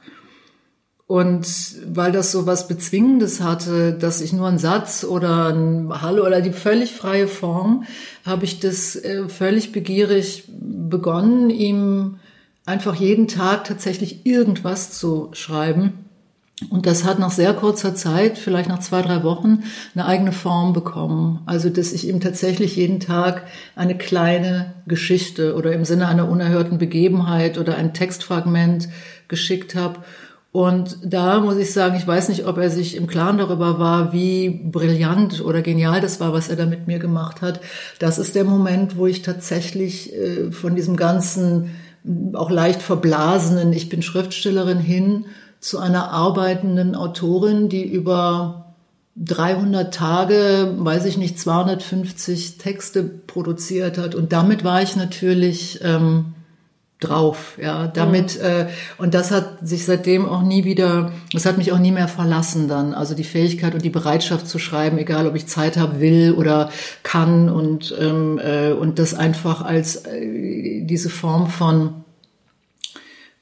Und 1.07 1.47
weil 1.87 2.13
das 2.13 2.33
so 2.33 2.47
was 2.47 2.67
Bezwingendes 2.67 3.43
hatte, 3.43 3.93
dass 3.93 4.23
ich 4.23 4.33
nur 4.33 4.49
einen 4.49 4.59
Satz 4.59 5.05
oder 5.05 5.49
ein 5.49 5.91
Hallo 6.01 6.25
oder 6.25 6.41
die 6.41 6.53
völlig 6.53 6.93
freie 6.93 7.29
Form, 7.29 7.85
habe 8.25 8.45
ich 8.45 8.59
das 8.59 8.97
äh, 8.97 9.29
völlig 9.29 9.73
begierig 9.73 10.45
begonnen, 10.49 11.51
ihm 11.51 12.17
einfach 12.65 12.95
jeden 12.95 13.29
Tag 13.29 13.65
tatsächlich 13.65 14.25
irgendwas 14.25 14.99
zu 14.99 15.29
schreiben. 15.33 16.05
Und 16.71 16.87
das 16.87 17.05
hat 17.05 17.19
nach 17.19 17.33
sehr 17.33 17.53
kurzer 17.53 17.95
Zeit, 17.95 18.39
vielleicht 18.39 18.69
nach 18.69 18.79
zwei, 18.79 19.03
drei 19.03 19.25
Wochen, 19.25 19.65
eine 19.95 20.07
eigene 20.07 20.33
Form 20.33 20.73
bekommen. 20.73 21.41
Also, 21.47 21.69
dass 21.69 21.93
ich 21.93 22.09
ihm 22.09 22.21
tatsächlich 22.21 22.77
jeden 22.77 23.01
Tag 23.01 23.43
eine 23.75 23.99
kleine 23.99 24.73
Geschichte 24.87 25.57
oder 25.57 25.73
im 25.73 25.85
Sinne 25.85 26.07
einer 26.07 26.29
unerhörten 26.31 26.79
Begebenheit 26.79 27.59
oder 27.59 27.77
ein 27.77 27.93
Textfragment 27.93 28.89
geschickt 29.29 29.75
habe. 29.75 30.01
Und 30.55 30.99
da 31.03 31.41
muss 31.41 31.57
ich 31.57 31.73
sagen, 31.73 31.97
ich 31.97 32.07
weiß 32.07 32.29
nicht, 32.29 32.47
ob 32.47 32.59
er 32.59 32.71
sich 32.71 32.95
im 32.95 33.09
Klaren 33.09 33.39
darüber 33.39 33.81
war, 33.81 34.13
wie 34.13 34.51
brillant 34.51 35.45
oder 35.45 35.63
genial 35.63 36.01
das 36.01 36.21
war, 36.21 36.33
was 36.33 36.49
er 36.49 36.55
da 36.55 36.65
mit 36.65 36.87
mir 36.87 37.01
gemacht 37.01 37.43
hat. 37.43 37.61
Das 37.99 38.19
ist 38.19 38.37
der 38.37 38.45
Moment, 38.45 38.97
wo 38.97 39.09
ich 39.09 39.23
tatsächlich 39.23 40.15
äh, 40.15 40.53
von 40.53 40.77
diesem 40.77 40.97
ganzen 40.97 41.73
auch 42.35 42.53
leicht 42.53 42.83
verblasenen, 42.83 43.73
ich 43.73 43.89
bin 43.89 44.01
Schriftstellerin 44.01 44.79
hin 44.79 45.25
zu 45.59 45.81
einer 45.81 46.13
arbeitenden 46.13 46.95
Autorin, 46.95 47.69
die 47.69 47.83
über 47.83 48.77
300 49.17 49.93
Tage, 49.93 50.73
weiß 50.79 51.07
ich 51.07 51.19
nicht, 51.19 51.37
250 51.37 52.59
Texte 52.59 53.03
produziert 53.03 53.99
hat. 53.99 54.15
Und 54.15 54.33
damit 54.33 54.63
war 54.63 54.83
ich 54.83 54.95
natürlich 54.95 55.81
ähm, 55.83 56.35
drauf, 57.07 57.59
ja. 57.61 57.87
Damit 57.89 58.39
mhm. 58.39 58.45
äh, 58.45 58.67
und 58.99 59.15
das 59.15 59.31
hat 59.31 59.59
sich 59.63 59.85
seitdem 59.85 60.29
auch 60.29 60.43
nie 60.43 60.65
wieder, 60.65 61.13
das 61.33 61.47
hat 61.47 61.59
mich 61.59 61.73
auch 61.73 61.79
nie 61.79 61.93
mehr 61.93 62.09
verlassen 62.09 62.69
dann. 62.69 62.95
Also 62.95 63.15
die 63.15 63.25
Fähigkeit 63.25 63.75
und 63.75 63.85
die 63.85 63.91
Bereitschaft 63.91 64.49
zu 64.49 64.59
schreiben, 64.59 64.99
egal 64.99 65.27
ob 65.27 65.35
ich 65.35 65.47
Zeit 65.47 65.77
habe, 65.77 66.01
will 66.01 66.33
oder 66.33 66.71
kann 67.03 67.49
und 67.49 67.95
ähm, 68.01 68.39
äh, 68.39 68.73
und 68.73 68.99
das 68.99 69.15
einfach 69.15 69.63
als 69.63 70.05
äh, 70.07 70.85
diese 70.85 71.11
Form 71.11 71.49
von 71.49 72.05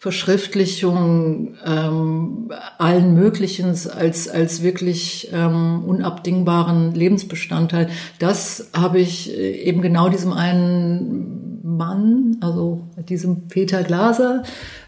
Verschriftlichung 0.02 1.54
ähm, 1.64 2.50
allen 2.76 3.14
möglichen 3.14 3.68
als 3.68 4.28
als 4.28 4.60
wirklich 4.64 5.30
ähm, 5.32 5.84
unabdingbaren 5.86 6.92
Lebensbestandteil. 6.92 7.88
Das 8.18 8.70
habe 8.76 8.98
ich 8.98 9.30
äh, 9.30 9.62
eben 9.62 9.80
genau 9.80 10.08
diesem 10.08 10.32
einen 10.32 11.41
Mann, 11.82 12.36
also 12.40 12.88
diesem 13.08 13.48
Peter 13.48 13.82
Glaser, 13.82 14.44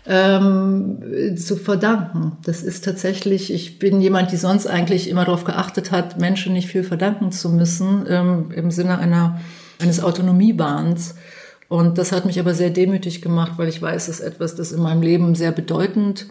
ähm, 0.07 1.37
zu 1.37 1.57
verdanken. 1.57 2.37
Das 2.45 2.63
ist 2.63 2.85
tatsächlich, 2.85 3.53
ich 3.53 3.79
bin 3.79 4.01
jemand, 4.01 4.31
die 4.31 4.37
sonst 4.37 4.67
eigentlich 4.67 5.09
immer 5.09 5.25
darauf 5.25 5.45
geachtet 5.45 5.91
hat, 5.91 6.21
Menschen 6.21 6.53
nicht 6.53 6.69
viel 6.69 6.85
verdanken 6.85 7.33
zu 7.33 7.51
müssen, 7.51 8.05
ähm, 8.09 8.51
im 8.55 8.71
Sinne 8.71 8.99
einer 8.99 9.41
eines 9.81 10.03
Autonomiebahns. 10.03 11.15
Und 11.69 11.99
das 11.99 12.13
hat 12.13 12.27
mich 12.27 12.39
aber 12.39 12.55
sehr 12.55 12.71
demütig 12.71 13.23
gemacht, 13.23 13.53
weil 13.57 13.69
ich 13.69 13.81
weiß, 13.81 14.07
dass 14.07 14.21
etwas, 14.21 14.55
das 14.55 14.73
in 14.73 14.83
meinem 14.83 15.03
Leben 15.03 15.35
sehr 15.35 15.53
bedeutend 15.53 16.27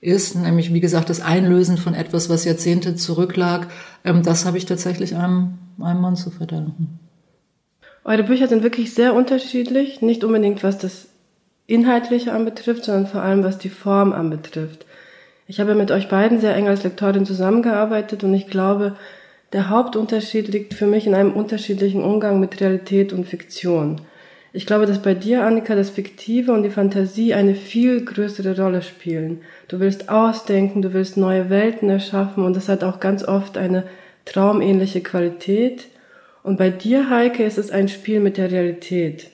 ist, 0.00 0.34
nämlich 0.36 0.72
wie 0.72 0.80
gesagt 0.80 1.10
das 1.10 1.20
Einlösen 1.20 1.76
von 1.76 1.94
etwas, 1.94 2.30
was 2.30 2.44
Jahrzehnte 2.44 2.94
zurücklag, 2.94 3.68
ähm, 4.04 4.22
das 4.22 4.46
habe 4.46 4.58
ich 4.58 4.66
tatsächlich 4.66 5.14
einem, 5.14 5.58
einem 5.80 6.00
Mann 6.00 6.16
zu 6.16 6.30
verdanken. 6.30 6.99
Eure 8.04 8.24
Bücher 8.24 8.48
sind 8.48 8.62
wirklich 8.62 8.94
sehr 8.94 9.14
unterschiedlich, 9.14 10.00
nicht 10.02 10.24
unbedingt 10.24 10.62
was 10.62 10.78
das 10.78 11.08
Inhaltliche 11.66 12.32
anbetrifft, 12.32 12.84
sondern 12.84 13.06
vor 13.06 13.22
allem 13.22 13.44
was 13.44 13.58
die 13.58 13.68
Form 13.68 14.12
anbetrifft. 14.12 14.86
Ich 15.46 15.60
habe 15.60 15.74
mit 15.74 15.90
euch 15.90 16.08
beiden 16.08 16.40
sehr 16.40 16.54
eng 16.54 16.68
als 16.68 16.84
Lektorin 16.84 17.26
zusammengearbeitet 17.26 18.24
und 18.24 18.32
ich 18.34 18.46
glaube, 18.46 18.96
der 19.52 19.68
Hauptunterschied 19.68 20.48
liegt 20.48 20.74
für 20.74 20.86
mich 20.86 21.06
in 21.06 21.14
einem 21.14 21.32
unterschiedlichen 21.32 22.02
Umgang 22.04 22.38
mit 22.38 22.60
Realität 22.60 23.12
und 23.12 23.26
Fiktion. 23.26 24.00
Ich 24.52 24.66
glaube, 24.66 24.86
dass 24.86 25.00
bei 25.00 25.14
dir, 25.14 25.44
Annika, 25.44 25.74
das 25.74 25.90
Fiktive 25.90 26.52
und 26.52 26.64
die 26.64 26.70
Fantasie 26.70 27.34
eine 27.34 27.54
viel 27.54 28.04
größere 28.04 28.60
Rolle 28.60 28.82
spielen. 28.82 29.42
Du 29.68 29.78
willst 29.78 30.08
ausdenken, 30.08 30.82
du 30.82 30.92
willst 30.92 31.16
neue 31.16 31.50
Welten 31.50 31.88
erschaffen 31.88 32.44
und 32.44 32.56
das 32.56 32.68
hat 32.68 32.82
auch 32.82 32.98
ganz 32.98 33.24
oft 33.24 33.56
eine 33.56 33.84
traumähnliche 34.24 35.02
Qualität. 35.02 35.86
Und 36.42 36.58
bei 36.58 36.70
dir, 36.70 37.10
Heike, 37.10 37.44
ist 37.44 37.58
es 37.58 37.70
ein 37.70 37.88
Spiel 37.88 38.20
mit 38.20 38.36
der 38.36 38.50
Realität. 38.50 39.30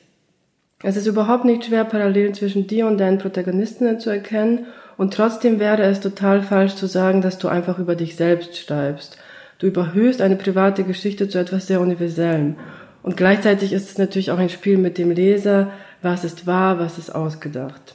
Es 0.82 0.96
ist 0.96 1.06
überhaupt 1.06 1.44
nicht 1.44 1.64
schwer, 1.64 1.84
Parallelen 1.84 2.34
zwischen 2.34 2.66
dir 2.66 2.86
und 2.86 2.98
deinen 2.98 3.18
Protagonistinnen 3.18 3.98
zu 3.98 4.10
erkennen 4.10 4.66
und 4.96 5.14
trotzdem 5.14 5.60
wäre 5.60 5.82
es 5.82 6.00
total 6.00 6.42
falsch 6.42 6.74
zu 6.74 6.86
sagen, 6.86 7.22
dass 7.22 7.38
du 7.38 7.48
einfach 7.48 7.78
über 7.78 7.94
dich 7.94 8.16
selbst 8.16 8.56
schreibst. 8.56 9.18
Du 9.58 9.66
überhöhst 9.66 10.20
eine 10.20 10.36
private 10.36 10.84
Geschichte 10.84 11.28
zu 11.28 11.38
etwas 11.38 11.66
sehr 11.66 11.80
Universellem. 11.80 12.56
Und 13.02 13.16
gleichzeitig 13.16 13.72
ist 13.72 13.90
es 13.90 13.98
natürlich 13.98 14.30
auch 14.30 14.38
ein 14.38 14.50
Spiel 14.50 14.78
mit 14.78 14.98
dem 14.98 15.10
Leser, 15.10 15.70
was 16.02 16.24
ist 16.24 16.46
wahr, 16.46 16.78
was 16.78 16.98
ist 16.98 17.14
ausgedacht. 17.14 17.94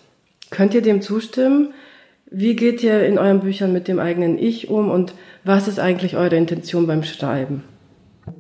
Könnt 0.50 0.74
ihr 0.74 0.82
dem 0.82 1.02
zustimmen? 1.02 1.74
Wie 2.30 2.56
geht 2.56 2.82
ihr 2.82 3.06
in 3.06 3.20
euren 3.20 3.42
Büchern 3.42 3.74
mit 3.74 3.88
dem 3.88 4.00
eigenen 4.00 4.38
Ich 4.38 4.70
um 4.70 4.90
und 4.90 5.14
was 5.44 5.68
ist 5.68 5.80
eigentlich 5.80 6.16
eure 6.16 6.36
Intention 6.36 6.88
beim 6.88 7.04
Schreiben? 7.04 7.64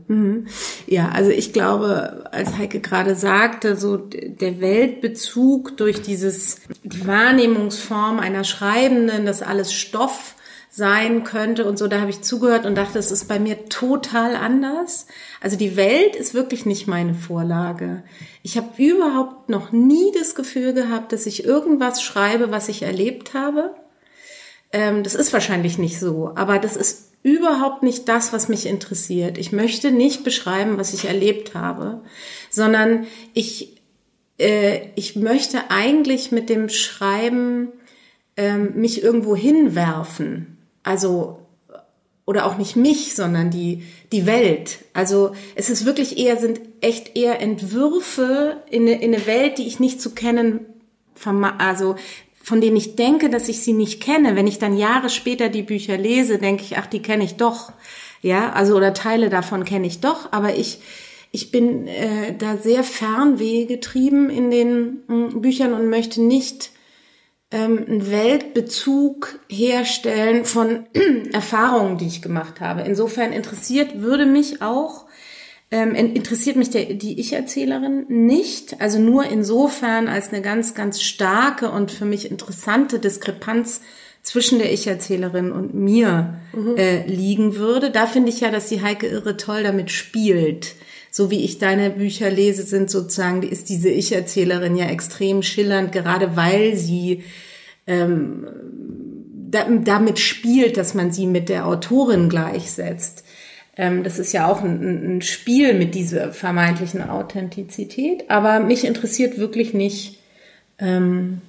Mhm. 0.07 0.47
Ja, 0.87 1.09
also 1.09 1.31
ich 1.31 1.53
glaube, 1.53 2.25
als 2.31 2.57
Heike 2.57 2.79
gerade 2.79 3.15
sagte, 3.15 3.75
so 3.75 3.97
der 3.97 4.59
Weltbezug 4.61 5.77
durch 5.77 6.01
dieses, 6.01 6.57
die 6.83 7.07
Wahrnehmungsform 7.07 8.19
einer 8.19 8.43
Schreibenden, 8.43 9.25
dass 9.25 9.41
alles 9.41 9.73
Stoff 9.73 10.35
sein 10.73 11.25
könnte 11.25 11.65
und 11.65 11.77
so, 11.77 11.87
da 11.87 11.99
habe 11.99 12.09
ich 12.09 12.21
zugehört 12.21 12.65
und 12.65 12.75
dachte, 12.75 12.97
es 12.97 13.11
ist 13.11 13.27
bei 13.27 13.39
mir 13.39 13.65
total 13.67 14.37
anders. 14.37 15.05
Also 15.41 15.57
die 15.57 15.75
Welt 15.75 16.15
ist 16.15 16.33
wirklich 16.33 16.65
nicht 16.65 16.87
meine 16.87 17.13
Vorlage. 17.13 18.03
Ich 18.41 18.55
habe 18.55 18.69
überhaupt 18.77 19.49
noch 19.49 19.73
nie 19.73 20.13
das 20.17 20.33
Gefühl 20.33 20.73
gehabt, 20.73 21.11
dass 21.11 21.25
ich 21.25 21.43
irgendwas 21.43 22.01
schreibe, 22.01 22.51
was 22.51 22.69
ich 22.69 22.83
erlebt 22.83 23.33
habe. 23.33 23.75
Ähm, 24.73 25.03
das 25.03 25.15
ist 25.15 25.33
wahrscheinlich 25.33 25.77
nicht 25.77 25.99
so, 25.99 26.31
aber 26.35 26.59
das 26.59 26.75
ist 26.75 27.11
überhaupt 27.23 27.83
nicht 27.83 28.07
das, 28.07 28.33
was 28.33 28.49
mich 28.49 28.65
interessiert. 28.65 29.37
Ich 29.37 29.51
möchte 29.51 29.91
nicht 29.91 30.23
beschreiben, 30.23 30.77
was 30.77 30.93
ich 30.93 31.05
erlebt 31.05 31.53
habe, 31.53 32.01
sondern 32.49 33.05
ich, 33.33 33.81
äh, 34.39 34.87
ich 34.95 35.15
möchte 35.15 35.69
eigentlich 35.69 36.31
mit 36.31 36.49
dem 36.49 36.69
Schreiben 36.69 37.69
ähm, 38.37 38.73
mich 38.75 39.03
irgendwo 39.03 39.35
hinwerfen. 39.35 40.57
Also, 40.83 41.37
oder 42.25 42.45
auch 42.45 42.57
nicht 42.57 42.75
mich, 42.75 43.13
sondern 43.13 43.51
die, 43.51 43.83
die 44.11 44.25
Welt. 44.25 44.79
Also, 44.93 45.33
es 45.55 45.69
ist 45.69 45.85
wirklich 45.85 46.17
eher, 46.17 46.37
sind 46.37 46.61
echt 46.79 47.15
eher 47.17 47.39
Entwürfe 47.39 48.63
in 48.69 48.83
eine, 48.83 49.01
in 49.01 49.13
eine 49.13 49.25
Welt, 49.27 49.57
die 49.57 49.67
ich 49.67 49.79
nicht 49.79 50.01
zu 50.01 50.11
kennen, 50.11 50.65
also, 51.59 51.97
von 52.43 52.61
denen 52.61 52.77
ich 52.77 52.95
denke, 52.95 53.29
dass 53.29 53.49
ich 53.49 53.61
sie 53.61 53.73
nicht 53.73 54.01
kenne. 54.01 54.35
Wenn 54.35 54.47
ich 54.47 54.59
dann 54.59 54.77
Jahre 54.77 55.09
später 55.09 55.49
die 55.49 55.61
Bücher 55.61 55.97
lese, 55.97 56.37
denke 56.37 56.63
ich, 56.63 56.77
ach, 56.77 56.87
die 56.87 57.01
kenne 57.01 57.23
ich 57.23 57.35
doch. 57.35 57.71
Ja, 58.21 58.51
also, 58.51 58.75
oder 58.75 58.93
Teile 58.93 59.29
davon 59.29 59.65
kenne 59.65 59.87
ich 59.87 59.99
doch, 59.99 60.31
aber 60.31 60.55
ich, 60.55 60.79
ich 61.31 61.51
bin 61.51 61.87
äh, 61.87 62.35
da 62.37 62.57
sehr 62.57 62.83
fernwehgetrieben 62.83 64.29
in 64.29 64.51
den 64.51 65.03
äh, 65.09 65.39
Büchern 65.39 65.73
und 65.73 65.89
möchte 65.89 66.21
nicht 66.21 66.71
ähm, 67.51 67.85
einen 67.87 68.11
Weltbezug 68.11 69.39
herstellen 69.49 70.45
von 70.45 70.85
Erfahrungen, 71.33 71.97
die 71.97 72.07
ich 72.07 72.21
gemacht 72.21 72.61
habe. 72.61 72.81
Insofern 72.81 73.33
interessiert 73.33 74.01
würde 74.01 74.25
mich 74.25 74.61
auch, 74.61 75.05
ähm, 75.71 75.95
interessiert 75.95 76.57
mich 76.57 76.69
der, 76.69 76.93
die 76.93 77.19
Ich-Erzählerin 77.19 78.05
nicht, 78.09 78.81
also 78.81 78.99
nur 78.99 79.25
insofern 79.25 80.07
als 80.07 80.29
eine 80.29 80.41
ganz, 80.41 80.73
ganz 80.73 81.01
starke 81.01 81.71
und 81.71 81.91
für 81.91 82.05
mich 82.05 82.29
interessante 82.29 82.99
Diskrepanz 82.99 83.81
zwischen 84.21 84.59
der 84.59 84.71
Ich-Erzählerin 84.71 85.51
und 85.51 85.73
mir 85.73 86.39
mhm. 86.53 86.75
äh, 86.75 87.07
liegen 87.07 87.55
würde. 87.55 87.89
Da 87.89 88.05
finde 88.05 88.29
ich 88.29 88.41
ja, 88.41 88.51
dass 88.51 88.67
die 88.67 88.81
Heike 88.81 89.07
irre 89.07 89.37
toll 89.37 89.63
damit 89.63 89.91
spielt 89.91 90.75
so 91.11 91.29
wie 91.29 91.43
ich 91.43 91.59
deine 91.59 91.89
Bücher 91.89 92.31
lese, 92.31 92.63
sind 92.63 92.89
sozusagen, 92.89 93.43
ist 93.43 93.67
diese 93.67 93.89
Ich-Erzählerin 93.89 94.77
ja 94.77 94.85
extrem 94.85 95.43
schillernd, 95.43 95.91
gerade 95.91 96.37
weil 96.37 96.77
sie 96.77 97.23
ähm, 97.85 98.47
da, 99.49 99.65
damit 99.69 100.19
spielt, 100.19 100.77
dass 100.77 100.93
man 100.93 101.11
sie 101.11 101.27
mit 101.27 101.49
der 101.49 101.67
Autorin 101.67 102.29
gleichsetzt. 102.29 103.25
Ähm, 103.77 104.03
das 104.03 104.19
ist 104.19 104.33
ja 104.33 104.47
auch 104.47 104.61
ein, 104.63 105.17
ein 105.17 105.21
Spiel 105.21 105.73
mit 105.73 105.95
dieser 105.95 106.31
vermeintlichen 106.31 107.09
Authentizität. 107.09 108.29
Aber 108.29 108.59
mich 108.59 108.85
interessiert 108.85 109.37
wirklich 109.37 109.73
nicht 109.73 110.19
ähm, 110.79 111.41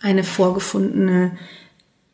eine 0.00 0.24
vorgefundene 0.24 1.32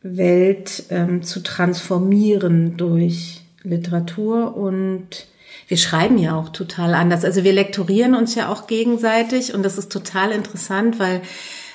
Welt 0.02 0.84
ähm, 0.90 1.22
zu 1.22 1.42
transformieren 1.42 2.76
durch 2.76 3.42
Literatur 3.62 4.56
und 4.56 5.26
wir 5.66 5.76
schreiben 5.78 6.18
ja 6.18 6.36
auch 6.36 6.50
total 6.50 6.94
anders. 6.94 7.24
Also 7.24 7.42
wir 7.42 7.52
lektorieren 7.52 8.14
uns 8.14 8.34
ja 8.34 8.50
auch 8.50 8.66
gegenseitig 8.66 9.54
und 9.54 9.62
das 9.62 9.78
ist 9.78 9.90
total 9.90 10.30
interessant, 10.30 10.98
weil 10.98 11.22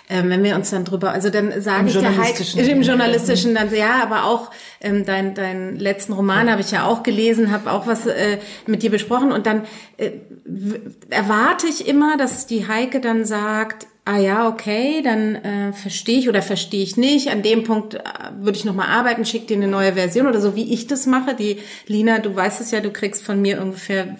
ähm, 0.09 0.29
wenn 0.29 0.43
wir 0.43 0.55
uns 0.55 0.71
dann 0.71 0.85
drüber, 0.85 1.11
also 1.11 1.29
dann 1.29 1.61
sage 1.61 1.87
ich 1.87 1.97
der 1.97 2.17
Heike, 2.17 2.43
im 2.59 2.81
journalistischen 2.81 3.53
dann, 3.53 3.73
ja, 3.73 4.01
aber 4.01 4.25
auch 4.25 4.49
ähm, 4.81 5.05
dein, 5.05 5.35
dein 5.35 5.77
letzten 5.77 6.13
Roman 6.13 6.47
ja. 6.47 6.53
habe 6.53 6.61
ich 6.61 6.71
ja 6.71 6.85
auch 6.85 7.03
gelesen, 7.03 7.51
habe 7.51 7.71
auch 7.71 7.85
was 7.85 8.07
äh, 8.07 8.39
mit 8.65 8.81
dir 8.81 8.89
besprochen 8.89 9.31
und 9.31 9.45
dann 9.45 9.65
äh, 9.97 10.11
erwarte 11.09 11.67
ich 11.67 11.87
immer, 11.87 12.17
dass 12.17 12.47
die 12.47 12.67
Heike 12.67 13.01
dann 13.01 13.23
sagt, 13.23 13.85
ah 14.09 14.17
ja, 14.17 14.47
okay, 14.47 15.03
dann 15.03 15.35
äh, 15.35 15.71
verstehe 15.71 16.17
ich 16.17 16.29
oder 16.29 16.41
verstehe 16.41 16.81
ich 16.81 16.97
nicht. 16.97 17.29
An 17.29 17.43
dem 17.43 17.63
Punkt 17.63 17.93
äh, 17.93 17.99
würde 18.39 18.57
ich 18.57 18.65
nochmal 18.65 18.87
arbeiten, 18.87 19.23
schick 19.23 19.47
dir 19.47 19.57
eine 19.57 19.67
neue 19.67 19.93
Version 19.93 20.25
oder 20.25 20.41
so, 20.41 20.55
wie 20.55 20.73
ich 20.73 20.87
das 20.87 21.05
mache. 21.05 21.35
Die 21.35 21.59
Lina, 21.85 22.17
du 22.17 22.35
weißt 22.35 22.59
es 22.59 22.71
ja, 22.71 22.79
du 22.79 22.89
kriegst 22.89 23.23
von 23.23 23.39
mir 23.39 23.61
ungefähr 23.61 24.17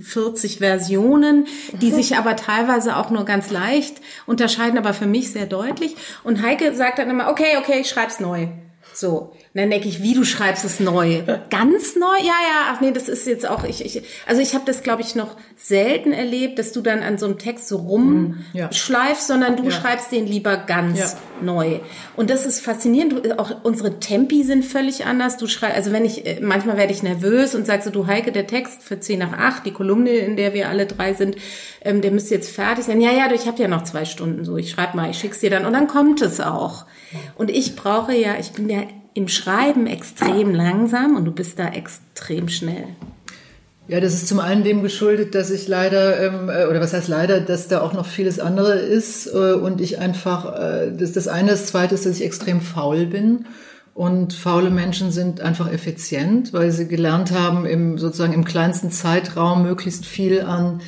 40 0.00 0.58
Versionen, 0.58 1.48
die 1.80 1.90
sich 1.90 2.16
aber 2.16 2.36
teilweise 2.36 2.96
auch 2.96 3.10
nur 3.10 3.24
ganz 3.24 3.50
leicht 3.50 3.96
unterscheiden, 4.26 4.78
aber 4.78 4.94
für 4.94 5.06
mich 5.06 5.32
sehr 5.32 5.46
deutlich. 5.46 5.96
Und 6.22 6.40
Heike 6.42 6.72
sagt 6.74 7.00
dann 7.00 7.10
immer, 7.10 7.28
okay, 7.28 7.56
okay, 7.58 7.80
ich 7.80 7.88
schreib's 7.88 8.20
neu. 8.20 8.46
So. 8.94 9.32
Dann 9.58 9.70
denke 9.70 9.88
ich, 9.88 10.02
wie 10.02 10.14
du 10.14 10.24
schreibst 10.24 10.64
es 10.64 10.78
neu. 10.78 11.22
Ganz 11.50 11.96
neu? 11.96 12.16
Ja, 12.18 12.24
ja, 12.24 12.72
ach 12.72 12.80
nee, 12.80 12.92
das 12.92 13.08
ist 13.08 13.26
jetzt 13.26 13.48
auch, 13.48 13.64
ich, 13.64 13.84
ich 13.84 14.02
also 14.24 14.40
ich 14.40 14.54
habe 14.54 14.64
das, 14.64 14.84
glaube 14.84 15.02
ich, 15.02 15.16
noch 15.16 15.34
selten 15.56 16.12
erlebt, 16.12 16.60
dass 16.60 16.70
du 16.70 16.80
dann 16.80 17.02
an 17.02 17.18
so 17.18 17.26
einem 17.26 17.38
Text 17.38 17.66
so 17.66 17.78
rumschleifst, 17.78 18.94
ja. 18.94 19.34
sondern 19.34 19.56
du 19.56 19.64
ja. 19.64 19.70
schreibst 19.72 20.12
den 20.12 20.28
lieber 20.28 20.56
ganz 20.56 20.98
ja. 20.98 21.08
neu. 21.42 21.80
Und 22.14 22.30
das 22.30 22.46
ist 22.46 22.60
faszinierend. 22.60 23.26
Du, 23.26 23.38
auch 23.38 23.64
unsere 23.64 23.98
Tempi 23.98 24.44
sind 24.44 24.64
völlig 24.64 25.06
anders. 25.06 25.38
Du 25.38 25.48
schreibst, 25.48 25.76
also 25.76 25.90
wenn 25.90 26.04
ich, 26.04 26.24
äh, 26.24 26.38
manchmal 26.40 26.76
werde 26.76 26.92
ich 26.92 27.02
nervös 27.02 27.56
und 27.56 27.66
sag 27.66 27.82
so, 27.82 27.90
du 27.90 28.06
Heike, 28.06 28.30
der 28.30 28.46
Text 28.46 28.84
für 28.84 29.00
10 29.00 29.18
nach 29.18 29.32
8, 29.32 29.66
die 29.66 29.72
Kolumne, 29.72 30.10
in 30.10 30.36
der 30.36 30.54
wir 30.54 30.68
alle 30.68 30.86
drei 30.86 31.14
sind, 31.14 31.36
ähm, 31.84 32.00
der 32.00 32.12
müsste 32.12 32.36
jetzt 32.36 32.50
fertig 32.50 32.84
sein. 32.84 33.00
Ja, 33.00 33.10
ja, 33.10 33.28
du, 33.28 33.34
ich 33.34 33.48
habe 33.48 33.60
ja 33.60 33.66
noch 33.66 33.82
zwei 33.82 34.04
Stunden 34.04 34.44
so. 34.44 34.56
Ich 34.56 34.70
schreib 34.70 34.94
mal, 34.94 35.10
ich 35.10 35.18
schick's 35.18 35.40
dir 35.40 35.50
dann 35.50 35.66
und 35.66 35.72
dann 35.72 35.88
kommt 35.88 36.22
es 36.22 36.40
auch. 36.40 36.86
Und 37.34 37.50
ich 37.50 37.74
brauche 37.74 38.14
ja, 38.14 38.36
ich 38.38 38.52
bin 38.52 38.68
ja 38.68 38.82
im 39.18 39.26
Schreiben 39.26 39.88
extrem 39.88 40.54
langsam 40.54 41.16
und 41.16 41.24
du 41.24 41.32
bist 41.32 41.58
da 41.58 41.68
extrem 41.68 42.48
schnell. 42.48 42.84
Ja, 43.88 43.98
das 43.98 44.14
ist 44.14 44.28
zum 44.28 44.38
einen 44.38 44.62
dem 44.62 44.80
geschuldet, 44.82 45.34
dass 45.34 45.50
ich 45.50 45.66
leider, 45.66 46.20
ähm, 46.20 46.48
äh, 46.48 46.66
oder 46.66 46.80
was 46.80 46.92
heißt 46.92 47.08
leider, 47.08 47.40
dass 47.40 47.66
da 47.66 47.80
auch 47.80 47.94
noch 47.94 48.06
vieles 48.06 48.38
andere 48.38 48.74
ist 48.74 49.26
äh, 49.26 49.54
und 49.54 49.80
ich 49.80 49.98
einfach, 49.98 50.54
äh, 50.54 50.92
das 50.96 51.12
das 51.12 51.26
eine, 51.26 51.50
das 51.50 51.66
zweite 51.66 51.96
ist, 51.96 52.06
dass 52.06 52.16
ich 52.20 52.24
extrem 52.24 52.60
faul 52.60 53.06
bin. 53.06 53.46
Und 53.92 54.34
faule 54.34 54.70
Menschen 54.70 55.10
sind 55.10 55.40
einfach 55.40 55.72
effizient, 55.72 56.52
weil 56.52 56.70
sie 56.70 56.86
gelernt 56.86 57.32
haben, 57.32 57.66
im, 57.66 57.98
sozusagen 57.98 58.34
im 58.34 58.44
kleinsten 58.44 58.92
Zeitraum 58.92 59.64
möglichst 59.64 60.06
viel 60.06 60.42
an 60.42 60.80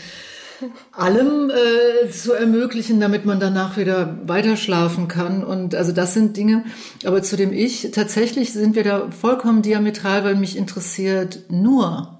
allem 0.92 1.50
äh, 1.50 2.10
zu 2.10 2.32
ermöglichen, 2.32 3.00
damit 3.00 3.24
man 3.24 3.40
danach 3.40 3.76
wieder 3.76 4.18
weiter 4.24 4.56
schlafen 4.56 5.08
kann. 5.08 5.44
Und 5.44 5.74
also 5.74 5.92
das 5.92 6.14
sind 6.14 6.36
Dinge. 6.36 6.64
Aber 7.04 7.22
zu 7.22 7.36
dem 7.36 7.52
Ich, 7.52 7.90
tatsächlich 7.92 8.52
sind 8.52 8.74
wir 8.74 8.84
da 8.84 9.10
vollkommen 9.10 9.62
diametral, 9.62 10.24
weil 10.24 10.36
mich 10.36 10.56
interessiert 10.56 11.40
nur 11.48 12.18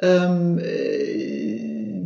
ähm, 0.00 0.58
äh, 0.58 1.56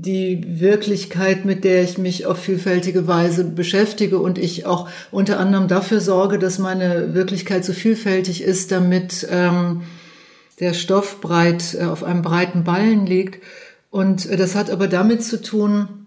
die 0.01 0.61
Wirklichkeit, 0.61 1.45
mit 1.45 1.65
der 1.65 1.83
ich 1.83 1.99
mich 1.99 2.25
auf 2.25 2.39
vielfältige 2.39 3.07
Weise 3.07 3.45
beschäftige 3.45 4.19
und 4.19 4.39
ich 4.39 4.65
auch 4.65 4.89
unter 5.11 5.39
anderem 5.39 5.69
dafür 5.69 6.01
sorge, 6.01 6.39
dass 6.39 6.59
meine 6.59 7.13
Wirklichkeit 7.15 7.65
so 7.65 7.73
vielfältig 7.73 8.43
ist, 8.43 8.73
damit 8.73 9.27
ähm, 9.31 9.83
der 10.59 10.75
Stoff 10.75 11.21
breit 11.21 11.77
äh, 11.79 11.85
auf 11.85 12.03
einem 12.03 12.23
breiten 12.23 12.65
Ballen 12.65 13.07
liegt 13.07 13.43
und 13.91 14.31
das 14.39 14.55
hat 14.55 14.71
aber 14.71 14.89
damit 14.89 15.23
zu 15.25 15.43
tun, 15.43 16.07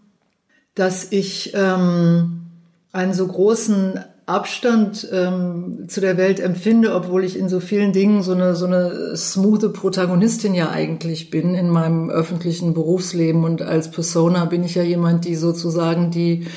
dass 0.75 1.11
ich 1.11 1.53
ähm, 1.53 2.47
einen 2.91 3.13
so 3.13 3.27
großen 3.27 3.99
Abstand 4.25 5.07
ähm, 5.11 5.85
zu 5.89 5.99
der 5.99 6.15
Welt 6.15 6.39
empfinde, 6.39 6.95
obwohl 6.95 7.25
ich 7.25 7.37
in 7.37 7.49
so 7.49 7.59
vielen 7.59 7.91
Dingen 7.91 8.23
so 8.23 8.31
eine 8.31 8.55
so 8.55 8.65
eine 8.65 9.17
smoothe 9.17 9.69
Protagonistin 9.69 10.55
ja 10.55 10.69
eigentlich 10.69 11.29
bin 11.29 11.55
in 11.55 11.69
meinem 11.69 12.09
öffentlichen 12.09 12.73
Berufsleben 12.73 13.43
und 13.43 13.61
als 13.61 13.91
Persona 13.91 14.45
bin 14.45 14.63
ich 14.63 14.75
ja 14.75 14.83
jemand, 14.83 15.25
die 15.25 15.35
sozusagen 15.35 16.09
die 16.09 16.47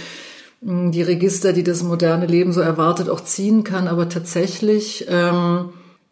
die 0.63 1.03
Register, 1.03 1.53
die 1.53 1.63
das 1.63 1.83
moderne 1.83 2.27
Leben 2.27 2.53
so 2.53 2.61
erwartet, 2.61 3.09
auch 3.09 3.23
ziehen 3.23 3.63
kann. 3.63 3.89
Aber 3.89 4.09
tatsächlich 4.09 5.07
ähm, 5.09 5.71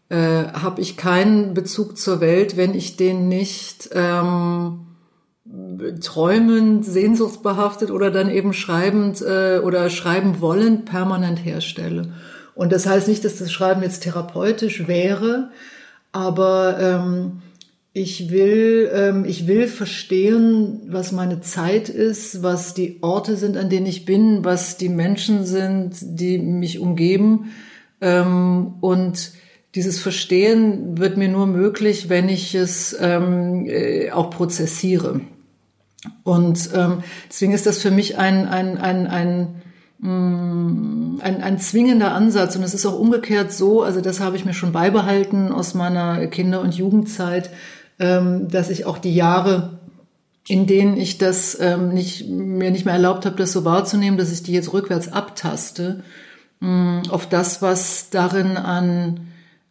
äh, 0.08 0.16
habe 0.16 0.80
ich 0.80 0.96
keinen 0.96 1.54
Bezug 1.54 1.96
zur 1.98 2.20
Welt, 2.20 2.56
wenn 2.56 2.74
ich 2.74 2.96
den 2.96 3.28
nicht 3.28 3.90
ähm, 3.92 4.80
träumend, 6.00 6.86
sehnsuchtsbehaftet 6.86 7.90
oder 7.90 8.10
dann 8.10 8.30
eben 8.30 8.52
schreibend 8.54 9.20
äh, 9.20 9.58
oder 9.58 9.90
schreiben 9.90 10.40
wollend 10.40 10.86
permanent 10.86 11.44
herstelle. 11.44 12.14
Und 12.54 12.72
das 12.72 12.86
heißt 12.86 13.08
nicht, 13.08 13.24
dass 13.24 13.36
das 13.36 13.52
Schreiben 13.52 13.82
jetzt 13.82 14.02
therapeutisch 14.02 14.88
wäre, 14.88 15.50
aber 16.12 16.78
ähm, 16.80 17.42
ich 17.92 18.30
will, 18.30 18.90
ähm, 18.92 19.24
ich 19.24 19.46
will 19.46 19.66
verstehen, 19.68 20.82
was 20.88 21.12
meine 21.12 21.40
Zeit 21.40 21.88
ist, 21.88 22.42
was 22.42 22.74
die 22.74 22.98
Orte 23.02 23.36
sind, 23.36 23.56
an 23.56 23.68
denen 23.68 23.86
ich 23.86 24.04
bin, 24.04 24.44
was 24.44 24.78
die 24.78 24.88
Menschen 24.88 25.44
sind, 25.44 25.94
die 26.00 26.38
mich 26.38 26.78
umgeben. 26.78 27.52
Ähm, 28.00 28.74
und 28.80 29.32
dieses 29.74 30.00
Verstehen 30.00 30.98
wird 30.98 31.16
mir 31.16 31.28
nur 31.28 31.46
möglich, 31.46 32.08
wenn 32.08 32.28
ich 32.28 32.54
es 32.54 32.96
ähm, 32.98 33.66
äh, 33.66 34.10
auch 34.10 34.30
prozessiere. 34.30 35.20
Und 36.22 36.70
ähm, 36.74 37.02
deswegen 37.28 37.52
ist 37.52 37.66
das 37.66 37.78
für 37.78 37.90
mich 37.90 38.18
ein, 38.18 38.46
ein, 38.46 38.78
ein, 38.78 39.06
ein, 39.06 39.62
mm, 39.98 41.20
ein, 41.20 41.42
ein 41.42 41.58
zwingender 41.58 42.12
Ansatz. 42.12 42.56
Und 42.56 42.62
es 42.62 42.74
ist 42.74 42.86
auch 42.86 42.98
umgekehrt 42.98 43.52
so, 43.52 43.82
also 43.82 44.00
das 44.00 44.20
habe 44.20 44.36
ich 44.36 44.44
mir 44.44 44.54
schon 44.54 44.72
beibehalten 44.72 45.52
aus 45.52 45.74
meiner 45.74 46.26
Kinder- 46.26 46.60
und 46.60 46.74
Jugendzeit, 46.74 47.50
ähm, 47.98 48.48
dass 48.48 48.70
ich 48.70 48.86
auch 48.86 48.98
die 48.98 49.14
Jahre, 49.14 49.78
in 50.46 50.66
denen 50.66 50.96
ich 50.96 51.18
das 51.18 51.58
ähm, 51.60 51.90
nicht, 51.90 52.28
mir 52.28 52.70
nicht 52.70 52.84
mehr 52.84 52.94
erlaubt 52.94 53.24
habe, 53.24 53.36
das 53.36 53.52
so 53.52 53.64
wahrzunehmen, 53.64 54.18
dass 54.18 54.32
ich 54.32 54.42
die 54.42 54.52
jetzt 54.52 54.72
rückwärts 54.72 55.08
abtaste, 55.08 56.02
ähm, 56.60 57.02
auf 57.08 57.28
das, 57.28 57.62
was 57.62 58.10
darin 58.10 58.56
an 58.56 59.28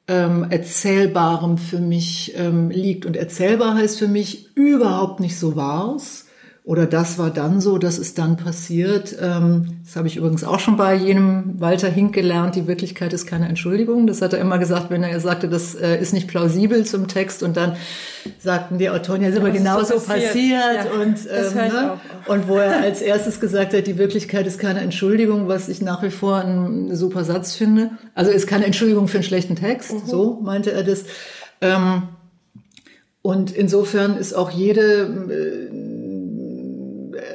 ähm, 0.08 0.48
Erzählbarem 0.50 1.58
für 1.58 1.80
mich 1.80 2.34
ähm, 2.36 2.70
liegt. 2.70 3.06
Und 3.06 3.16
erzählbar 3.16 3.76
heißt 3.76 4.00
für 4.00 4.08
mich 4.08 4.56
überhaupt 4.56 5.20
nicht 5.20 5.40
so 5.40 5.56
war's, 5.56 6.23
oder 6.66 6.86
das 6.86 7.18
war 7.18 7.30
dann 7.30 7.60
so, 7.60 7.78
das 7.78 8.00
ist 8.00 8.18
dann 8.18 8.38
passiert. 8.38 9.14
Ähm, 9.22 9.82
das 9.84 9.98
habe 9.98 10.08
ich 10.08 10.16
übrigens 10.16 10.46
auch 10.46 10.62
schon 10.62 10.78
bei 10.78 10.96
jenem 10.96 11.60
Walter 11.60 11.90
Hink 11.90 12.14
gelernt. 12.16 12.56
Die 12.56 12.68
Wirklichkeit 12.68 13.12
ist 13.12 13.26
keine 13.26 13.50
Entschuldigung. 13.50 14.08
Das 14.08 14.22
hat 14.22 14.32
er 14.32 14.40
immer 14.40 14.58
gesagt, 14.60 14.90
wenn 14.90 15.04
er 15.04 15.20
sagte, 15.20 15.50
das 15.50 15.76
äh, 15.76 16.00
ist 16.00 16.14
nicht 16.14 16.30
plausibel 16.30 16.86
zum 16.86 17.10
Text. 17.10 17.44
Und 17.44 17.58
dann 17.58 17.76
sagten 18.40 18.78
die 18.78 18.90
Autoren, 18.90 19.22
ja, 19.22 19.28
ist 19.28 19.38
aber 19.38 19.52
genauso 19.52 20.00
so 20.00 20.06
passiert. 20.06 20.28
passiert. 20.28 20.76
Ja, 20.76 21.02
und, 21.02 21.18
ähm, 21.30 21.68
ne? 21.74 22.00
und 22.28 22.48
wo 22.48 22.56
er 22.56 22.80
als 22.80 23.02
erstes 23.02 23.42
gesagt 23.42 23.74
hat, 23.74 23.86
die 23.86 23.98
Wirklichkeit 23.98 24.48
ist 24.48 24.58
keine 24.58 24.80
Entschuldigung, 24.80 25.50
was 25.50 25.68
ich 25.68 25.82
nach 25.82 26.02
wie 26.02 26.12
vor 26.12 26.38
einen 26.38 26.96
super 26.96 27.26
Satz 27.26 27.56
finde. 27.56 27.90
Also 28.16 28.32
ist 28.32 28.48
keine 28.48 28.64
Entschuldigung 28.64 29.10
für 29.10 29.18
einen 29.18 29.26
schlechten 29.26 29.58
Text. 29.58 29.92
Mhm. 29.92 30.02
So 30.06 30.40
meinte 30.42 30.72
er 30.72 30.84
das. 30.84 31.04
Ähm, 31.60 32.04
und 33.22 33.52
insofern 33.52 34.16
ist 34.18 34.34
auch 34.34 34.50
jede 34.50 35.02
äh, 35.30 35.93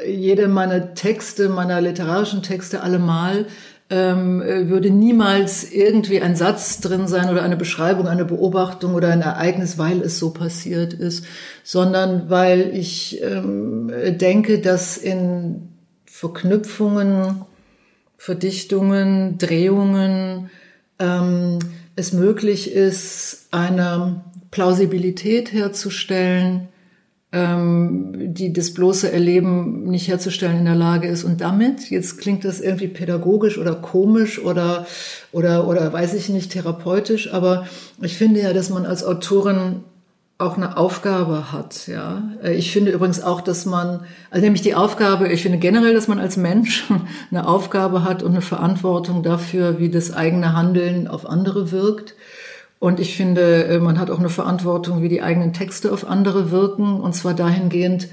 jede 0.09 0.49
meiner 0.49 0.95
Texte, 0.95 1.49
meiner 1.49 1.81
literarischen 1.81 2.43
Texte 2.43 2.83
allemal 2.83 3.47
ähm, 3.91 4.41
würde 4.41 4.91
niemals 4.91 5.71
irgendwie 5.73 6.21
ein 6.21 6.37
Satz 6.37 6.81
drin 6.81 7.07
sein 7.07 7.31
oder 7.31 7.43
eine 7.43 7.57
Beschreibung, 7.57 8.07
eine 8.07 8.27
Beobachtung 8.27 8.95
oder 8.95 9.09
ein 9.09 9.23
Ereignis, 9.23 9.79
weil 9.79 10.03
es 10.03 10.19
so 10.19 10.31
passiert 10.31 10.93
ist, 10.93 11.25
sondern 11.65 12.29
weil 12.29 12.71
ich 12.75 13.23
ähm, 13.23 13.91
denke, 14.19 14.59
dass 14.59 14.99
in 14.99 15.69
Verknüpfungen, 16.05 17.43
Verdichtungen, 18.19 19.39
Drehungen 19.39 20.51
ähm, 20.99 21.61
es 21.97 22.13
möglich 22.13 22.73
ist, 22.73 23.49
eine 23.53 24.23
Plausibilität 24.51 25.53
herzustellen, 25.53 26.69
die 27.31 28.55
das 28.55 28.73
bloße 28.73 29.13
Erleben 29.13 29.85
nicht 29.85 30.09
herzustellen 30.09 30.61
in 30.61 30.65
der 30.65 30.75
Lage 30.75 31.09
ist. 31.09 31.25
Und 31.25 31.43
damit, 31.43 31.91
jetzt 31.91 32.17
klingt 32.19 32.43
das 32.45 32.61
irgendwie 32.61 32.89
pädagogisch 32.89 33.59
oder 33.59 33.75
komisch 33.75 34.43
oder, 34.43 34.87
oder, 35.31 35.69
oder 35.69 35.93
weiß 35.93 36.15
ich 36.15 36.31
nicht, 36.31 36.53
therapeutisch, 36.53 37.31
aber 37.33 37.67
ich 38.01 38.17
finde 38.17 38.41
ja, 38.41 38.55
dass 38.55 38.71
man 38.71 38.87
als 38.87 39.05
Autorin 39.05 39.85
auch 40.39 40.57
eine 40.57 40.77
Aufgabe 40.77 41.51
hat, 41.51 41.89
ja. 41.89 42.23
Äh, 42.43 42.55
ich 42.55 42.71
finde 42.71 42.93
übrigens 42.93 43.21
auch, 43.21 43.41
dass 43.41 43.67
man, 43.67 44.05
also 44.31 44.45
nämlich 44.45 44.63
die 44.63 44.77
Aufgabe, 44.77 45.29
ich 45.29 45.43
finde 45.43 45.59
generell, 45.59 45.95
dass 45.95 46.07
man 46.07 46.21
als 46.21 46.37
Mensch 46.37 46.85
eine 47.31 47.47
Aufgabe 47.47 48.05
hat 48.05 48.23
und 48.23 48.31
eine 48.31 48.41
Verantwortung 48.41 49.25
dafür, 49.25 49.81
wie 49.81 49.91
das 49.91 50.13
eigene 50.13 50.53
Handeln 50.55 51.09
auf 51.09 51.27
andere 51.29 51.73
wirkt. 51.73 52.15
Und 52.79 53.01
ich 53.01 53.17
finde, 53.17 53.65
äh, 53.65 53.79
man 53.81 53.99
hat 53.99 54.11
auch 54.11 54.19
eine 54.19 54.29
Verantwortung, 54.29 55.03
wie 55.03 55.09
die 55.09 55.23
eigenen 55.23 55.53
Texte 55.53 55.93
auf 55.93 56.07
andere 56.07 56.51
wirken. 56.51 57.01
Und 57.01 57.15
zwar 57.15 57.35
dahingehend, 57.35 58.09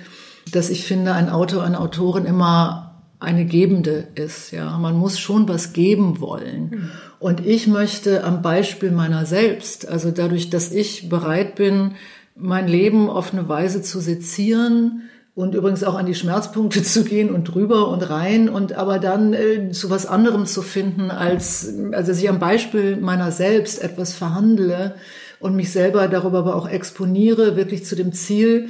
dass 0.51 0.70
ich 0.70 0.86
finde, 0.86 1.13
ein 1.13 1.30
Autor, 1.30 1.63
eine 1.63 1.80
Autorin 1.80 2.26
immer 2.26 3.03
eine 3.20 3.45
Gebende 3.45 4.07
ist. 4.16 4.51
Ja, 4.51 4.78
man 4.78 4.95
muss 4.95 5.20
schon 5.20 5.47
was 5.47 5.74
geben 5.74 6.20
wollen. 6.20 6.70
Mhm. 6.70 6.91
Und 7.20 7.45
ich 7.45 7.68
möchte 7.68 8.24
am 8.24 8.41
Beispiel 8.41 8.91
meiner 8.91 9.26
selbst, 9.26 9.88
also 9.88 10.11
dadurch, 10.11 10.49
dass 10.49 10.72
ich 10.72 11.09
bereit 11.09 11.55
bin, 11.55 11.91
mein 12.36 12.68
Leben 12.68 13.09
auf 13.09 13.34
eine 13.34 13.47
Weise 13.47 13.82
zu 13.82 13.99
sezieren, 13.99 15.03
und 15.36 15.54
übrigens 15.54 15.84
auch 15.84 15.96
an 15.96 16.06
die 16.06 16.16
Schmerzpunkte 16.16 16.82
zu 16.84 17.04
gehen 17.04 17.30
und 17.30 17.44
drüber 17.44 17.90
und 17.90 18.10
rein 18.10 18.50
und 18.50 18.74
aber 18.74 19.00
dann 19.00 19.34
äh, 19.34 19.72
zu 19.72 19.90
was 19.90 20.06
anderem 20.06 20.46
zu 20.46 20.62
finden, 20.62 21.12
als 21.12 21.74
also 21.92 22.12
dass 22.12 22.20
ich 22.20 22.30
am 22.30 22.40
Beispiel 22.40 22.98
meiner 22.98 23.32
selbst 23.32 23.84
etwas 23.84 24.14
verhandle 24.14 24.96
und 25.40 25.56
mich 25.56 25.72
selber 25.72 26.08
darüber 26.08 26.40
aber 26.40 26.56
auch 26.56 26.68
exponiere, 26.68 27.56
wirklich 27.56 27.86
zu 27.86 27.96
dem 27.96 28.14
Ziel, 28.14 28.70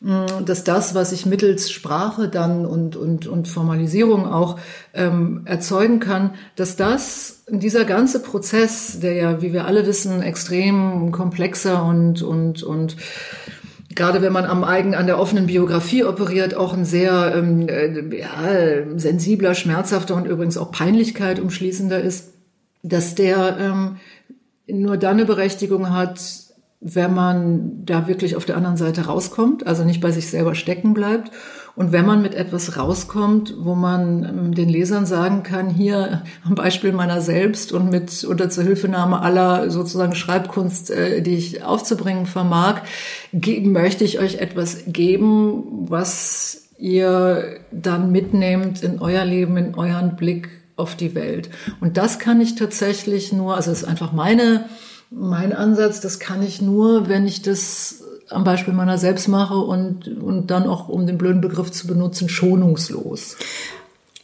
dass 0.00 0.62
das, 0.62 0.94
was 0.94 1.10
ich 1.10 1.26
mittels 1.26 1.72
Sprache 1.72 2.28
dann 2.28 2.64
und, 2.66 2.94
und, 2.94 3.26
und 3.26 3.48
Formalisierung 3.48 4.26
auch 4.26 4.60
ähm, 4.94 5.42
erzeugen 5.44 5.98
kann, 5.98 6.34
dass 6.54 6.76
das, 6.76 7.42
dieser 7.48 7.84
ganze 7.84 8.22
Prozess, 8.22 9.00
der 9.00 9.14
ja, 9.14 9.42
wie 9.42 9.52
wir 9.52 9.64
alle 9.64 9.86
wissen, 9.86 10.22
extrem 10.22 11.10
komplexer 11.10 11.84
und, 11.84 12.22
und, 12.22 12.62
und 12.62 12.96
gerade 13.98 14.22
wenn 14.22 14.32
man 14.32 14.44
am 14.44 14.62
eigen 14.62 14.94
an 14.94 15.06
der 15.06 15.18
offenen 15.18 15.46
Biografie 15.46 16.04
operiert, 16.04 16.54
auch 16.54 16.72
ein 16.72 16.84
sehr 16.84 17.34
ähm, 17.34 17.68
äh, 17.68 18.16
ja, 18.16 18.86
sensibler, 18.96 19.54
schmerzhafter 19.54 20.14
und 20.14 20.26
übrigens 20.26 20.56
auch 20.56 20.70
Peinlichkeit 20.70 21.40
umschließender 21.40 22.00
ist, 22.00 22.32
dass 22.84 23.16
der 23.16 23.58
ähm, 23.58 23.96
nur 24.68 24.96
dann 24.98 25.16
eine 25.16 25.24
Berechtigung 25.24 25.92
hat, 25.92 26.20
wenn 26.80 27.12
man 27.12 27.84
da 27.84 28.06
wirklich 28.06 28.36
auf 28.36 28.44
der 28.44 28.56
anderen 28.56 28.76
Seite 28.76 29.06
rauskommt, 29.06 29.66
also 29.66 29.82
nicht 29.82 30.00
bei 30.00 30.12
sich 30.12 30.30
selber 30.30 30.54
stecken 30.54 30.94
bleibt. 30.94 31.32
Und 31.78 31.92
wenn 31.92 32.06
man 32.06 32.22
mit 32.22 32.34
etwas 32.34 32.76
rauskommt, 32.76 33.54
wo 33.60 33.76
man 33.76 34.24
ähm, 34.24 34.52
den 34.52 34.68
Lesern 34.68 35.06
sagen 35.06 35.44
kann, 35.44 35.70
hier 35.70 36.24
am 36.44 36.56
Beispiel 36.56 36.90
meiner 36.90 37.20
selbst 37.20 37.70
und 37.70 37.88
mit 37.88 38.24
unter 38.24 38.50
Zuhilfenahme 38.50 39.20
aller 39.22 39.70
sozusagen 39.70 40.16
Schreibkunst, 40.16 40.90
äh, 40.90 41.22
die 41.22 41.36
ich 41.36 41.62
aufzubringen 41.62 42.26
vermag, 42.26 42.80
möchte 43.30 44.02
ich 44.02 44.18
euch 44.18 44.38
etwas 44.38 44.86
geben, 44.88 45.86
was 45.88 46.68
ihr 46.78 47.60
dann 47.70 48.10
mitnehmt 48.10 48.82
in 48.82 49.00
euer 49.00 49.24
Leben, 49.24 49.56
in 49.56 49.76
euren 49.76 50.16
Blick 50.16 50.48
auf 50.74 50.96
die 50.96 51.14
Welt. 51.14 51.48
Und 51.80 51.96
das 51.96 52.18
kann 52.18 52.40
ich 52.40 52.56
tatsächlich 52.56 53.32
nur, 53.32 53.54
also 53.54 53.70
es 53.70 53.82
ist 53.82 53.88
einfach 53.88 54.10
meine 54.10 54.64
mein 55.10 55.54
Ansatz, 55.54 56.00
das 56.00 56.18
kann 56.18 56.42
ich 56.42 56.60
nur, 56.60 57.08
wenn 57.08 57.26
ich 57.26 57.40
das 57.40 58.04
am 58.30 58.44
Beispiel 58.44 58.74
meiner 58.74 58.98
selbst 58.98 59.28
mache 59.28 59.56
und, 59.56 60.08
und 60.08 60.48
dann 60.48 60.66
auch, 60.68 60.88
um 60.88 61.06
den 61.06 61.18
blöden 61.18 61.40
Begriff 61.40 61.70
zu 61.70 61.86
benutzen, 61.86 62.28
schonungslos. 62.28 63.36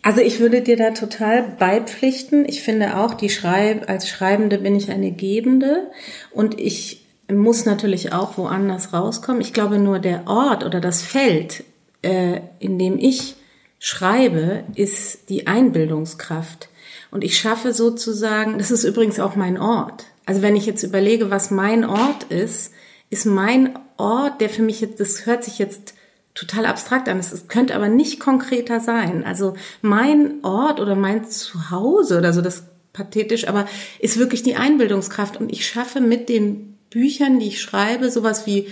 Also 0.02 0.20
ich 0.20 0.38
würde 0.38 0.61
dir 0.61 0.76
da 0.76 0.90
total 0.90 1.42
beipflichten. 1.59 2.44
Ich 2.46 2.62
finde 2.62 2.98
auch, 2.98 3.14
die 3.14 3.30
Schreib 3.30 3.88
als 3.88 4.07
Schreibende 4.09 4.59
bin 4.59 4.76
ich 4.76 4.90
eine 4.90 5.11
Gebende 5.11 5.90
und 6.30 6.61
ich 6.61 7.07
muss 7.32 7.64
natürlich 7.64 8.12
auch 8.12 8.36
woanders 8.36 8.92
rauskommen. 8.92 9.40
Ich 9.40 9.55
glaube 9.55 9.78
nur 9.78 9.98
der 9.98 10.26
Ort 10.26 10.62
oder 10.62 10.80
das 10.80 11.00
Feld, 11.00 11.64
äh, 12.02 12.40
in 12.59 12.78
dem 12.78 12.98
ich 12.98 13.36
schreibe, 13.78 14.64
ist 14.74 15.30
die 15.30 15.46
Einbildungskraft. 15.46 16.68
Und 17.11 17.24
ich 17.24 17.38
schaffe 17.38 17.72
sozusagen, 17.72 18.59
das 18.59 18.70
ist 18.70 18.84
übrigens 18.84 19.20
auch 19.20 19.36
mein 19.36 19.59
Ort. 19.59 20.05
Also 20.26 20.42
wenn 20.42 20.57
ich 20.57 20.66
jetzt 20.66 20.82
überlege, 20.82 21.30
was 21.30 21.50
mein 21.50 21.84
Ort 21.84 22.24
ist, 22.24 22.74
ist 23.14 23.26
mein 23.26 23.78
Ort, 23.96 24.40
der 24.40 24.50
für 24.50 24.62
mich 24.62 24.80
jetzt, 24.80 24.98
das 24.98 25.24
hört 25.24 25.44
sich 25.44 25.60
jetzt 25.60 25.94
total 26.34 26.66
abstrakt 26.66 27.08
an, 27.08 27.20
es 27.20 27.46
könnte 27.46 27.76
aber 27.76 27.88
nicht 27.88 28.18
konkreter 28.18 28.80
sein. 28.80 29.22
Also 29.24 29.54
mein 29.82 30.42
Ort 30.42 30.80
oder 30.80 30.96
mein 30.96 31.24
Zuhause 31.24 32.18
oder 32.18 32.32
so, 32.32 32.42
das 32.42 32.64
pathetisch, 32.92 33.46
aber 33.46 33.68
ist 34.00 34.18
wirklich 34.18 34.42
die 34.42 34.56
Einbildungskraft 34.56 35.36
und 35.36 35.52
ich 35.52 35.64
schaffe 35.64 36.00
mit 36.00 36.28
den 36.28 36.76
Büchern, 36.90 37.38
die 37.38 37.46
ich 37.46 37.60
schreibe, 37.60 38.10
sowas 38.10 38.46
wie 38.46 38.66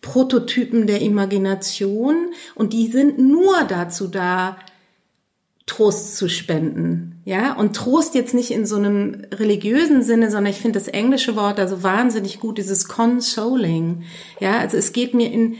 Prototypen 0.00 0.86
der 0.86 1.00
Imagination 1.00 2.32
und 2.54 2.72
die 2.72 2.86
sind 2.86 3.18
nur 3.18 3.64
dazu 3.64 4.06
da, 4.06 4.58
Trost 5.66 6.16
zu 6.16 6.28
spenden. 6.28 7.17
Ja, 7.28 7.52
und 7.52 7.76
Trost 7.76 8.14
jetzt 8.14 8.32
nicht 8.32 8.50
in 8.50 8.64
so 8.64 8.76
einem 8.76 9.26
religiösen 9.34 10.02
Sinne, 10.02 10.30
sondern 10.30 10.50
ich 10.50 10.62
finde 10.62 10.78
das 10.78 10.88
englische 10.88 11.36
Wort 11.36 11.60
also 11.60 11.82
wahnsinnig 11.82 12.40
gut, 12.40 12.56
dieses 12.56 12.88
consoling. 12.88 14.04
Ja, 14.40 14.60
also 14.60 14.78
es 14.78 14.94
geht 14.94 15.12
mir 15.12 15.30
in, 15.30 15.56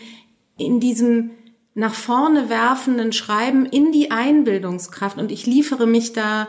in 0.57 0.81
diesem 0.81 1.33
nach 1.75 1.93
vorne 1.93 2.49
werfenden 2.49 3.13
Schreiben 3.13 3.67
in 3.67 3.93
die 3.93 4.11
Einbildungskraft 4.11 5.19
und 5.19 5.31
ich 5.31 5.45
liefere 5.45 5.87
mich 5.87 6.15
da 6.15 6.49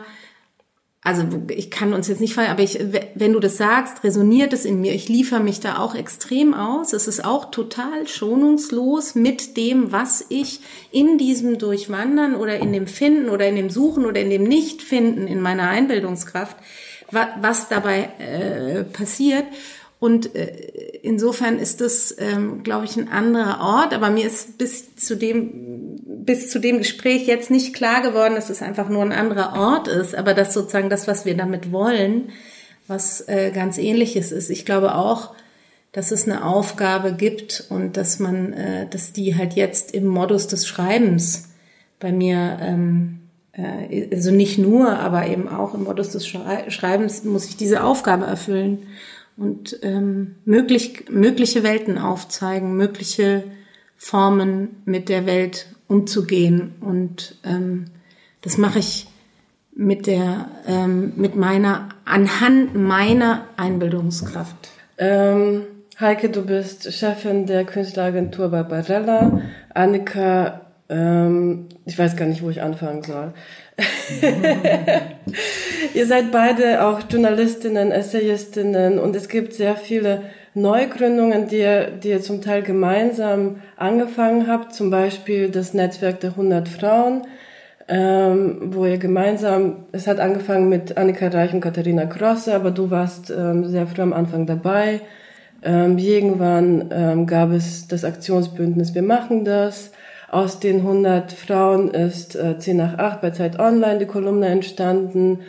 also 1.02 1.24
ich 1.48 1.70
kann 1.70 1.94
uns 1.94 2.08
jetzt 2.08 2.20
nicht 2.20 2.34
fallen, 2.34 2.50
aber 2.50 2.62
ich, 2.62 2.78
wenn 3.14 3.32
du 3.32 3.40
das 3.40 3.56
sagst, 3.56 4.04
resoniert 4.04 4.52
es 4.52 4.66
in 4.66 4.82
mir. 4.82 4.92
Ich 4.94 5.08
liefere 5.08 5.40
mich 5.40 5.58
da 5.58 5.78
auch 5.78 5.94
extrem 5.94 6.52
aus. 6.52 6.92
Es 6.92 7.08
ist 7.08 7.24
auch 7.24 7.50
total 7.50 8.06
schonungslos 8.06 9.14
mit 9.14 9.56
dem, 9.56 9.92
was 9.92 10.26
ich 10.28 10.60
in 10.90 11.16
diesem 11.16 11.56
Durchwandern 11.56 12.34
oder 12.34 12.58
in 12.58 12.74
dem 12.74 12.86
Finden 12.86 13.30
oder 13.30 13.48
in 13.48 13.56
dem 13.56 13.70
Suchen 13.70 14.04
oder 14.04 14.20
in 14.20 14.28
dem 14.28 14.42
Nichtfinden 14.42 15.26
in 15.26 15.40
meiner 15.40 15.70
Einbildungskraft, 15.70 16.56
was 17.10 17.68
dabei 17.70 18.10
äh, 18.18 18.84
passiert. 18.84 19.44
Und 20.00 20.34
äh, 20.34 20.98
insofern 21.02 21.58
ist 21.58 21.82
das, 21.82 22.14
ähm, 22.18 22.62
glaube 22.62 22.86
ich, 22.86 22.96
ein 22.96 23.08
anderer 23.08 23.60
Ort. 23.60 23.94
Aber 23.94 24.10
mir 24.10 24.26
ist 24.26 24.56
bis 24.56 24.96
zu 24.96 25.14
dem 25.14 25.69
bis 26.16 26.50
zu 26.50 26.58
dem 26.58 26.78
Gespräch 26.78 27.26
jetzt 27.26 27.50
nicht 27.50 27.74
klar 27.74 28.02
geworden, 28.02 28.34
dass 28.34 28.50
es 28.50 28.62
einfach 28.62 28.88
nur 28.88 29.02
ein 29.02 29.12
anderer 29.12 29.58
Ort 29.58 29.88
ist, 29.88 30.14
aber 30.14 30.34
dass 30.34 30.52
sozusagen 30.52 30.90
das, 30.90 31.06
was 31.06 31.24
wir 31.24 31.36
damit 31.36 31.70
wollen, 31.70 32.30
was 32.88 33.26
äh, 33.28 33.52
ganz 33.54 33.78
ähnliches 33.78 34.32
ist. 34.32 34.50
Ich 34.50 34.66
glaube 34.66 34.96
auch, 34.96 35.34
dass 35.92 36.10
es 36.10 36.26
eine 36.26 36.44
Aufgabe 36.44 37.12
gibt 37.12 37.64
und 37.68 37.96
dass 37.96 38.18
man, 38.18 38.52
äh, 38.52 38.88
dass 38.88 39.12
die 39.12 39.36
halt 39.36 39.54
jetzt 39.54 39.94
im 39.94 40.06
Modus 40.06 40.48
des 40.48 40.66
Schreibens 40.66 41.50
bei 42.00 42.10
mir, 42.10 42.58
ähm, 42.60 43.20
äh, 43.52 44.08
also 44.12 44.32
nicht 44.32 44.58
nur, 44.58 44.98
aber 44.98 45.28
eben 45.28 45.48
auch 45.48 45.74
im 45.74 45.84
Modus 45.84 46.10
des 46.10 46.26
Schreibens 46.26 47.24
muss 47.24 47.46
ich 47.46 47.56
diese 47.56 47.84
Aufgabe 47.84 48.26
erfüllen 48.26 48.86
und 49.36 49.78
ähm, 49.82 50.36
möglich, 50.44 51.04
mögliche 51.08 51.62
Welten 51.62 51.98
aufzeigen, 51.98 52.76
mögliche 52.76 53.44
Formen 53.96 54.82
mit 54.84 55.08
der 55.08 55.26
Welt 55.26 55.66
umzugehen. 55.90 56.74
Und 56.80 57.36
ähm, 57.44 57.86
das 58.42 58.56
mache 58.56 58.78
ich 58.78 59.08
mit 59.74 60.06
der, 60.06 60.48
ähm, 60.66 61.12
mit 61.16 61.36
meiner, 61.36 61.90
anhand 62.04 62.74
meiner 62.74 63.46
Einbildungskraft. 63.56 64.70
Ähm, 64.98 65.62
Heike, 65.98 66.30
du 66.30 66.46
bist 66.46 66.92
Chefin 66.92 67.46
der 67.46 67.64
Künstleragentur 67.64 68.48
Barbarella. 68.48 69.42
Annika, 69.74 70.62
ähm, 70.88 71.66
ich 71.84 71.98
weiß 71.98 72.16
gar 72.16 72.26
nicht, 72.26 72.42
wo 72.42 72.50
ich 72.50 72.62
anfangen 72.62 73.02
soll. 73.02 73.32
Ihr 75.94 76.06
seid 76.06 76.30
beide 76.30 76.84
auch 76.84 77.00
Journalistinnen, 77.10 77.90
Essayistinnen 77.90 78.98
und 78.98 79.16
es 79.16 79.28
gibt 79.28 79.54
sehr 79.54 79.76
viele 79.76 80.22
Neugründungen, 80.54 81.48
die 81.48 81.58
ihr, 81.58 81.90
die 81.90 82.08
ihr 82.08 82.22
zum 82.22 82.42
Teil 82.42 82.62
gemeinsam 82.62 83.56
angefangen 83.76 84.48
habt, 84.48 84.74
zum 84.74 84.90
Beispiel 84.90 85.50
das 85.50 85.74
Netzwerk 85.74 86.20
der 86.20 86.30
100 86.30 86.68
Frauen, 86.68 87.22
ähm, 87.88 88.58
wo 88.74 88.84
ihr 88.84 88.98
gemeinsam, 88.98 89.84
es 89.92 90.06
hat 90.06 90.18
angefangen 90.18 90.68
mit 90.68 90.96
Annika 90.96 91.28
Reich 91.28 91.52
und 91.52 91.60
Katharina 91.60 92.06
Krosse, 92.06 92.54
aber 92.54 92.70
du 92.72 92.90
warst 92.90 93.30
ähm, 93.30 93.66
sehr 93.66 93.86
früh 93.86 94.02
am 94.02 94.12
Anfang 94.12 94.46
dabei. 94.46 95.00
Ähm, 95.62 95.98
irgendwann 95.98 96.90
ähm, 96.92 97.26
gab 97.26 97.52
es 97.52 97.86
das 97.86 98.04
Aktionsbündnis 98.04 98.94
Wir 98.94 99.02
machen 99.02 99.44
das. 99.44 99.92
Aus 100.30 100.60
den 100.60 100.78
100 100.78 101.32
Frauen 101.32 101.90
ist 101.90 102.36
äh, 102.36 102.58
10 102.58 102.76
nach 102.76 102.98
8 102.98 103.20
bei 103.20 103.30
Zeit 103.30 103.58
Online 103.58 103.98
die 103.98 104.06
Kolumne 104.06 104.46
entstanden 104.46 105.40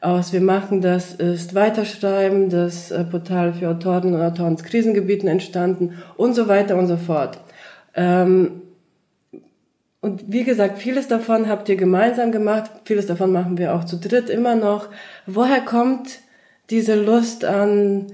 aus 0.00 0.32
Wir 0.32 0.40
machen 0.40 0.80
das 0.80 1.14
ist 1.14 1.54
Weiterschreiben, 1.54 2.48
das 2.48 2.90
äh, 2.90 3.04
Portal 3.04 3.52
für 3.52 3.68
Autoren 3.68 4.14
und 4.14 4.22
Autoren 4.22 4.54
aus 4.54 4.64
Krisengebieten 4.64 5.28
entstanden 5.28 5.98
und 6.16 6.34
so 6.34 6.48
weiter 6.48 6.76
und 6.76 6.86
so 6.86 6.96
fort. 6.96 7.38
Ähm, 7.94 8.62
und 10.00 10.32
wie 10.32 10.44
gesagt, 10.44 10.78
vieles 10.78 11.08
davon 11.08 11.48
habt 11.48 11.68
ihr 11.68 11.76
gemeinsam 11.76 12.32
gemacht, 12.32 12.70
vieles 12.84 13.06
davon 13.06 13.32
machen 13.32 13.58
wir 13.58 13.74
auch 13.74 13.84
zu 13.84 13.98
dritt 13.98 14.30
immer 14.30 14.54
noch. 14.54 14.88
Woher 15.26 15.60
kommt 15.60 16.20
diese 16.70 16.94
Lust 16.94 17.44
an, 17.44 18.06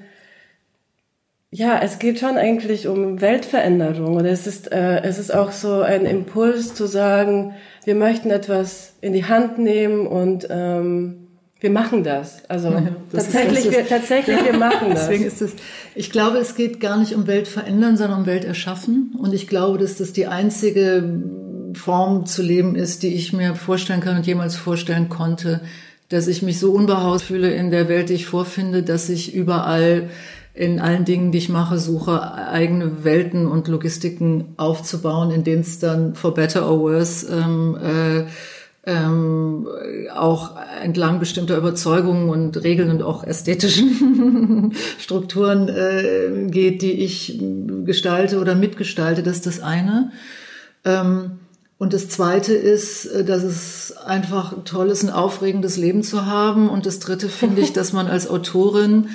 ja, 1.52 1.78
es 1.80 2.00
geht 2.00 2.18
schon 2.18 2.36
eigentlich 2.36 2.88
um 2.88 3.20
Weltveränderung 3.20 4.16
oder 4.16 4.30
es 4.30 4.48
ist, 4.48 4.72
äh, 4.72 5.02
es 5.02 5.18
ist 5.18 5.32
auch 5.32 5.52
so 5.52 5.82
ein 5.82 6.04
Impuls 6.06 6.74
zu 6.74 6.86
sagen, 6.86 7.54
wir 7.84 7.94
möchten 7.94 8.30
etwas 8.30 8.94
in 9.00 9.12
die 9.12 9.26
Hand 9.26 9.58
nehmen 9.58 10.08
und 10.08 10.48
ähm, 10.50 11.25
wir 11.60 11.70
machen 11.70 12.04
das. 12.04 12.48
Also 12.48 12.68
ja, 12.68 12.82
das 13.10 13.24
tatsächlich, 13.24 13.66
ist, 13.66 13.72
wir, 13.72 13.88
tatsächlich, 13.88 14.44
wir 14.44 14.58
machen 14.58 14.90
das. 14.90 15.06
Deswegen 15.06 15.24
ist 15.24 15.40
es, 15.40 15.52
ich 15.94 16.10
glaube, 16.10 16.38
es 16.38 16.54
geht 16.54 16.80
gar 16.80 16.98
nicht 16.98 17.14
um 17.14 17.26
Welt 17.26 17.48
verändern, 17.48 17.96
sondern 17.96 18.20
um 18.20 18.26
Welt 18.26 18.44
erschaffen. 18.44 19.14
Und 19.18 19.32
ich 19.32 19.46
glaube, 19.46 19.78
dass 19.78 19.96
das 19.96 20.12
die 20.12 20.26
einzige 20.26 21.22
Form 21.74 22.26
zu 22.26 22.42
leben 22.42 22.76
ist, 22.76 23.02
die 23.02 23.14
ich 23.14 23.32
mir 23.32 23.54
vorstellen 23.54 24.00
kann 24.00 24.16
und 24.16 24.26
jemals 24.26 24.54
vorstellen 24.56 25.08
konnte, 25.08 25.62
dass 26.08 26.28
ich 26.28 26.42
mich 26.42 26.60
so 26.60 26.72
unbehaust 26.72 27.24
fühle 27.24 27.50
in 27.52 27.70
der 27.70 27.88
Welt, 27.88 28.10
die 28.10 28.14
ich 28.14 28.26
vorfinde, 28.26 28.82
dass 28.82 29.08
ich 29.08 29.34
überall 29.34 30.10
in 30.52 30.80
allen 30.80 31.04
Dingen, 31.04 31.32
die 31.32 31.38
ich 31.38 31.48
mache, 31.48 31.78
suche, 31.78 32.32
eigene 32.32 33.04
Welten 33.04 33.46
und 33.46 33.68
Logistiken 33.68 34.54
aufzubauen, 34.56 35.30
in 35.30 35.44
denen 35.44 35.60
es 35.60 35.78
dann 35.78 36.14
for 36.14 36.32
better 36.32 36.70
or 36.70 36.80
worse 36.80 37.26
ähm, 37.30 37.76
äh, 37.76 38.24
ähm, 38.86 39.66
auch 40.14 40.52
entlang 40.80 41.18
bestimmter 41.18 41.58
Überzeugungen 41.58 42.28
und 42.28 42.62
Regeln 42.62 42.90
und 42.90 43.02
auch 43.02 43.24
ästhetischen 43.24 44.72
Strukturen 44.98 45.68
äh, 45.68 46.48
geht, 46.48 46.82
die 46.82 46.92
ich 46.92 47.40
gestalte 47.84 48.38
oder 48.38 48.54
mitgestalte. 48.54 49.24
Das 49.24 49.36
ist 49.36 49.46
das 49.46 49.60
eine. 49.60 50.12
Ähm, 50.84 51.32
und 51.78 51.92
das 51.92 52.08
Zweite 52.08 52.54
ist, 52.54 53.06
äh, 53.06 53.24
dass 53.24 53.42
es 53.42 53.96
einfach 53.96 54.54
toll 54.64 54.88
ist, 54.88 55.02
ein 55.02 55.10
aufregendes 55.10 55.76
Leben 55.76 56.02
zu 56.02 56.24
haben. 56.24 56.70
Und 56.70 56.86
das 56.86 57.00
Dritte 57.00 57.28
finde 57.28 57.62
ich, 57.62 57.72
dass 57.74 57.92
man 57.92 58.06
als 58.06 58.28
Autorin 58.28 59.08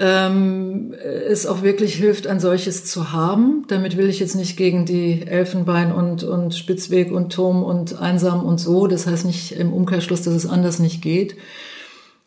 ähm, 0.00 0.94
es 1.28 1.46
auch 1.46 1.62
wirklich 1.62 1.94
hilft, 1.94 2.26
ein 2.26 2.40
solches 2.40 2.86
zu 2.86 3.12
haben. 3.12 3.66
Damit 3.68 3.98
will 3.98 4.08
ich 4.08 4.18
jetzt 4.18 4.34
nicht 4.34 4.56
gegen 4.56 4.86
die 4.86 5.26
Elfenbein 5.26 5.92
und, 5.92 6.24
und 6.24 6.54
Spitzweg 6.54 7.12
und 7.12 7.32
Turm 7.32 7.62
und 7.62 8.00
Einsam 8.00 8.42
und 8.42 8.58
so. 8.58 8.86
Das 8.86 9.06
heißt 9.06 9.26
nicht 9.26 9.52
im 9.52 9.72
Umkehrschluss, 9.72 10.22
dass 10.22 10.34
es 10.34 10.46
anders 10.46 10.78
nicht 10.78 11.02
geht. 11.02 11.36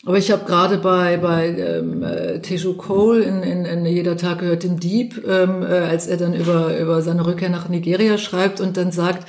Aber 0.06 0.18
ich 0.18 0.32
habe 0.32 0.44
gerade 0.44 0.80
bei 0.80 1.16
bei 1.16 1.48
ähm, 1.48 2.04
äh, 2.04 2.40
Tejo 2.40 2.74
Cole 2.74 3.24
in, 3.24 3.42
in, 3.42 3.64
in 3.64 3.86
Jeder 3.86 4.18
Tag 4.18 4.40
gehört 4.40 4.64
dem 4.64 4.78
Dieb, 4.78 5.24
ähm, 5.26 5.64
äh, 5.64 5.68
als 5.68 6.08
er 6.08 6.18
dann 6.18 6.34
über 6.34 6.78
über 6.78 7.02
seine 7.02 7.26
Rückkehr 7.26 7.50
nach 7.50 7.70
Nigeria 7.70 8.18
schreibt 8.18 8.60
und 8.60 8.76
dann 8.76 8.92
sagt, 8.92 9.26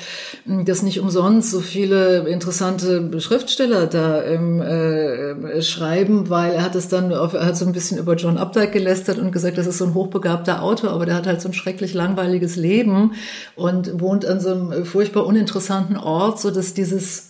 hm, 0.47 0.65
dass 0.65 0.83
nicht 0.83 0.99
umsonst 0.99 1.53
so 1.53 1.61
viele 1.61 2.27
interessante 2.29 3.21
Schriftsteller 3.21 3.87
da 3.87 4.25
ähm, 4.25 4.61
äh, 4.61 5.63
schreiben, 5.63 6.29
weil 6.29 6.55
er 6.55 6.65
hat 6.65 6.75
es 6.75 6.89
dann, 6.89 7.13
auf, 7.15 7.35
er 7.35 7.47
hat 7.47 7.57
so 7.57 7.67
ein 7.67 7.73
bisschen 7.73 7.99
über 7.99 8.17
John 8.17 8.37
Updike 8.37 8.73
gelästert 8.73 9.19
und 9.19 9.31
gesagt, 9.31 9.59
das 9.59 9.69
ist 9.69 9.79
so 9.79 9.85
ein 9.85 9.95
hochbegabter 9.95 10.61
Autor, 10.61 10.91
aber 10.91 11.07
der 11.07 11.15
hat 11.15 11.29
halt 11.29 11.41
so 11.41 11.49
ein 11.49 11.55
schrecklich 11.55 11.95
langweiliges 11.95 12.57
Leben 12.57 13.13
und 13.55 14.01
wohnt 14.01 14.27
an 14.27 14.41
so 14.41 14.51
einem 14.51 14.85
furchtbar 14.85 15.25
uninteressanten 15.25 15.97
Ort, 15.97 16.41
so 16.41 16.51
dass 16.51 16.75
dieses 16.75 17.24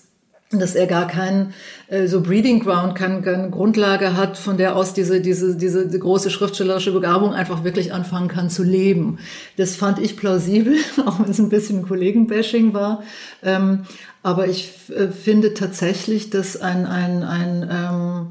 dass 0.59 0.75
er 0.75 0.87
gar 0.87 1.07
keinen 1.07 1.55
äh, 1.89 2.07
so 2.07 2.21
Breeding 2.21 2.61
Ground, 2.61 2.95
keine, 2.95 3.23
keine 3.23 3.51
Grundlage 3.51 4.17
hat, 4.17 4.37
von 4.37 4.57
der 4.57 4.77
aus 4.77 4.95
diese, 4.95 5.21
diese, 5.21 5.57
diese 5.57 5.87
die 5.87 5.99
große 5.99 6.31
schriftstellerische 6.31 6.93
Begabung 6.93 7.35
einfach 7.35 7.65
wirklich 7.65 7.93
anfangen 7.93 8.29
kann 8.29 8.51
zu 8.51 8.63
leben. 8.63 9.19
Das 9.57 9.77
fand 9.77 9.99
ich 9.99 10.17
plausibel, 10.17 10.77
auch 11.07 11.21
wenn 11.21 11.31
es 11.31 11.39
ein 11.39 11.49
bisschen 11.49 11.87
Kollegenbashing 11.87 12.75
war. 12.75 13.03
Ähm, 13.43 13.85
aber 14.23 14.49
ich 14.49 14.73
äh, 14.89 15.09
finde 15.09 15.55
tatsächlich, 15.55 16.31
dass 16.31 16.57
ein, 16.61 16.87
ein, 16.87 17.23
ein 17.23 17.69
ähm, 17.71 18.27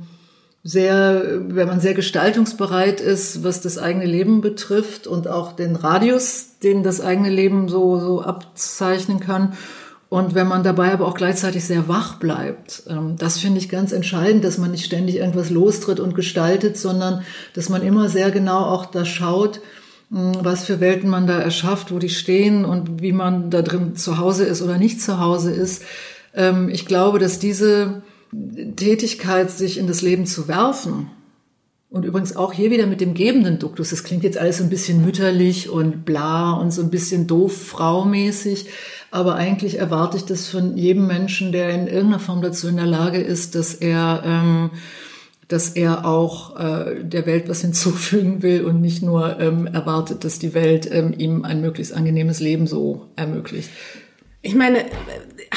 sehr, 0.63 1.41
wenn 1.49 1.67
man 1.67 1.81
sehr 1.81 1.93
gestaltungsbereit 1.93 3.01
ist, 3.01 3.43
was 3.43 3.61
das 3.61 3.77
eigene 3.77 4.05
Leben 4.05 4.39
betrifft 4.39 5.07
und 5.07 5.27
auch 5.27 5.51
den 5.51 5.75
Radius, 5.75 6.57
den 6.63 6.83
das 6.83 7.01
eigene 7.01 7.29
Leben 7.29 7.67
so, 7.67 7.99
so 7.99 8.21
abzeichnen 8.21 9.19
kann, 9.19 9.53
und 10.13 10.35
wenn 10.35 10.47
man 10.47 10.61
dabei 10.61 10.93
aber 10.93 11.07
auch 11.07 11.15
gleichzeitig 11.15 11.65
sehr 11.65 11.87
wach 11.87 12.19
bleibt, 12.19 12.83
ähm, 12.87 13.15
das 13.17 13.39
finde 13.39 13.57
ich 13.57 13.67
ganz 13.67 13.91
entscheidend, 13.91 14.43
dass 14.43 14.59
man 14.59 14.69
nicht 14.69 14.85
ständig 14.85 15.15
irgendwas 15.15 15.49
lostritt 15.49 15.99
und 15.99 16.13
gestaltet, 16.13 16.77
sondern 16.77 17.23
dass 17.55 17.67
man 17.67 17.81
immer 17.81 18.09
sehr 18.09 18.29
genau 18.29 18.59
auch 18.59 18.85
da 18.85 19.05
schaut, 19.05 19.59
hm, 20.11 20.33
was 20.43 20.65
für 20.65 20.79
Welten 20.79 21.09
man 21.09 21.25
da 21.25 21.39
erschafft, 21.39 21.91
wo 21.91 21.97
die 21.97 22.09
stehen 22.09 22.63
und 22.63 23.01
wie 23.01 23.11
man 23.11 23.49
da 23.49 23.63
drin 23.63 23.95
zu 23.95 24.19
Hause 24.19 24.45
ist 24.45 24.61
oder 24.61 24.77
nicht 24.77 25.01
zu 25.01 25.19
Hause 25.19 25.49
ist. 25.49 25.81
Ähm, 26.35 26.69
ich 26.69 26.85
glaube, 26.85 27.17
dass 27.17 27.39
diese 27.39 28.03
Tätigkeit, 28.75 29.49
sich 29.49 29.79
in 29.79 29.87
das 29.87 30.03
Leben 30.03 30.27
zu 30.27 30.47
werfen, 30.47 31.09
und 31.93 32.05
übrigens 32.05 32.35
auch 32.35 32.53
hier 32.53 32.71
wieder 32.71 32.87
mit 32.87 33.01
dem 33.01 33.13
gebenden 33.13 33.59
Duktus. 33.59 33.91
Das 33.91 34.03
klingt 34.03 34.23
jetzt 34.23 34.39
alles 34.39 34.57
so 34.57 34.63
ein 34.63 34.71
bisschen 34.71 35.05
mütterlich 35.05 35.69
und 35.69 36.05
bla 36.05 36.53
und 36.53 36.71
so 36.71 36.81
ein 36.81 36.89
bisschen 36.89 37.27
doof 37.27 37.55
fraumäßig. 37.55 38.65
Aber 39.11 39.35
eigentlich 39.35 39.77
erwarte 39.77 40.17
ich 40.17 40.25
das 40.25 40.47
von 40.47 40.75
jedem 40.75 41.05
Menschen, 41.05 41.51
der 41.51 41.69
in 41.69 41.85
irgendeiner 41.85 42.19
Form 42.19 42.41
dazu 42.41 42.67
in 42.67 42.77
der 42.77 42.87
Lage 42.87 43.19
ist, 43.19 43.53
dass 43.53 43.75
er, 43.75 44.23
ähm, 44.25 44.71
dass 45.47 45.69
er 45.69 46.03
auch 46.07 46.59
äh, 46.59 47.03
der 47.03 47.27
Welt 47.27 47.47
was 47.47 47.61
hinzufügen 47.61 48.41
will 48.41 48.65
und 48.65 48.81
nicht 48.81 49.03
nur 49.03 49.39
ähm, 49.39 49.67
erwartet, 49.67 50.23
dass 50.23 50.39
die 50.39 50.55
Welt 50.55 50.89
ähm, 50.91 51.13
ihm 51.15 51.45
ein 51.45 51.61
möglichst 51.61 51.93
angenehmes 51.93 52.39
Leben 52.39 52.65
so 52.65 53.05
ermöglicht. 53.15 53.69
Ich 54.45 54.55
meine, 54.55 54.85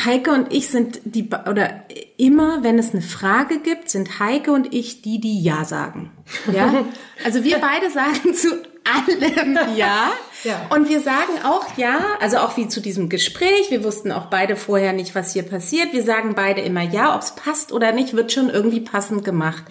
Heike 0.04 0.30
und 0.30 0.52
ich 0.52 0.68
sind 0.68 1.00
die, 1.04 1.28
oder 1.50 1.84
immer, 2.16 2.62
wenn 2.62 2.78
es 2.78 2.92
eine 2.92 3.02
Frage 3.02 3.58
gibt, 3.58 3.90
sind 3.90 4.20
Heike 4.20 4.52
und 4.52 4.72
ich 4.72 5.02
die, 5.02 5.20
die 5.20 5.42
Ja 5.42 5.64
sagen. 5.64 6.12
Ja? 6.52 6.84
Also 7.24 7.42
wir 7.42 7.58
beide 7.58 7.90
sagen 7.90 8.34
zu 8.34 8.48
allem 8.84 9.58
Ja. 9.74 10.12
ja. 10.44 10.66
Und 10.70 10.88
wir 10.88 11.00
sagen 11.00 11.32
auch 11.44 11.76
Ja, 11.76 11.98
also 12.20 12.36
auch 12.38 12.56
wie 12.56 12.68
zu 12.68 12.80
diesem 12.80 13.08
Gespräch. 13.08 13.70
Wir 13.70 13.82
wussten 13.82 14.12
auch 14.12 14.26
beide 14.26 14.54
vorher 14.54 14.92
nicht, 14.92 15.16
was 15.16 15.32
hier 15.32 15.42
passiert. 15.42 15.92
Wir 15.92 16.04
sagen 16.04 16.34
beide 16.36 16.60
immer 16.60 16.82
Ja, 16.82 17.16
ob 17.16 17.22
es 17.22 17.34
passt 17.34 17.72
oder 17.72 17.90
nicht, 17.90 18.14
wird 18.14 18.30
schon 18.30 18.50
irgendwie 18.50 18.80
passend 18.80 19.24
gemacht. 19.24 19.64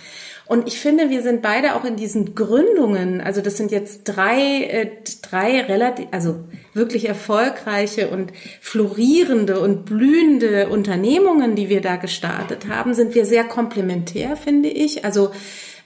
Und 0.48 0.68
ich 0.68 0.80
finde, 0.80 1.10
wir 1.10 1.24
sind 1.24 1.42
beide 1.42 1.76
auch 1.76 1.86
in 1.86 1.96
diesen 1.96 2.36
Gründungen, 2.36 3.20
also 3.20 3.42
das 3.42 3.58
sind 3.58 3.72
jetzt 3.72 4.04
drei, 4.04 4.64
äh, 4.64 4.92
drei 5.24 5.62
relativ, 5.62 6.06
also 6.12 6.44
wirklich 6.74 7.08
erfolgreiche 7.08 8.10
und 8.10 8.32
florierende 8.62 9.60
und 9.60 9.86
blühende 9.86 10.70
Unternehmungen, 10.70 11.56
die 11.56 11.70
wir 11.70 11.82
da 11.82 11.96
gestartet 11.96 12.68
haben, 12.68 12.94
sind 12.94 13.16
wir 13.16 13.26
sehr 13.26 13.44
komplementär, 13.44 14.36
finde 14.38 14.70
ich. 14.70 15.04
Also 15.04 15.32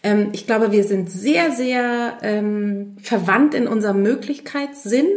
ähm, 0.04 0.30
ich 0.34 0.46
glaube, 0.46 0.74
wir 0.74 0.84
sind 0.84 1.10
sehr, 1.10 1.52
sehr 1.52 2.18
ähm, 2.22 2.98
verwandt 3.02 3.54
in 3.54 3.68
unserem 3.68 4.02
Möglichkeitssinn 4.02 5.08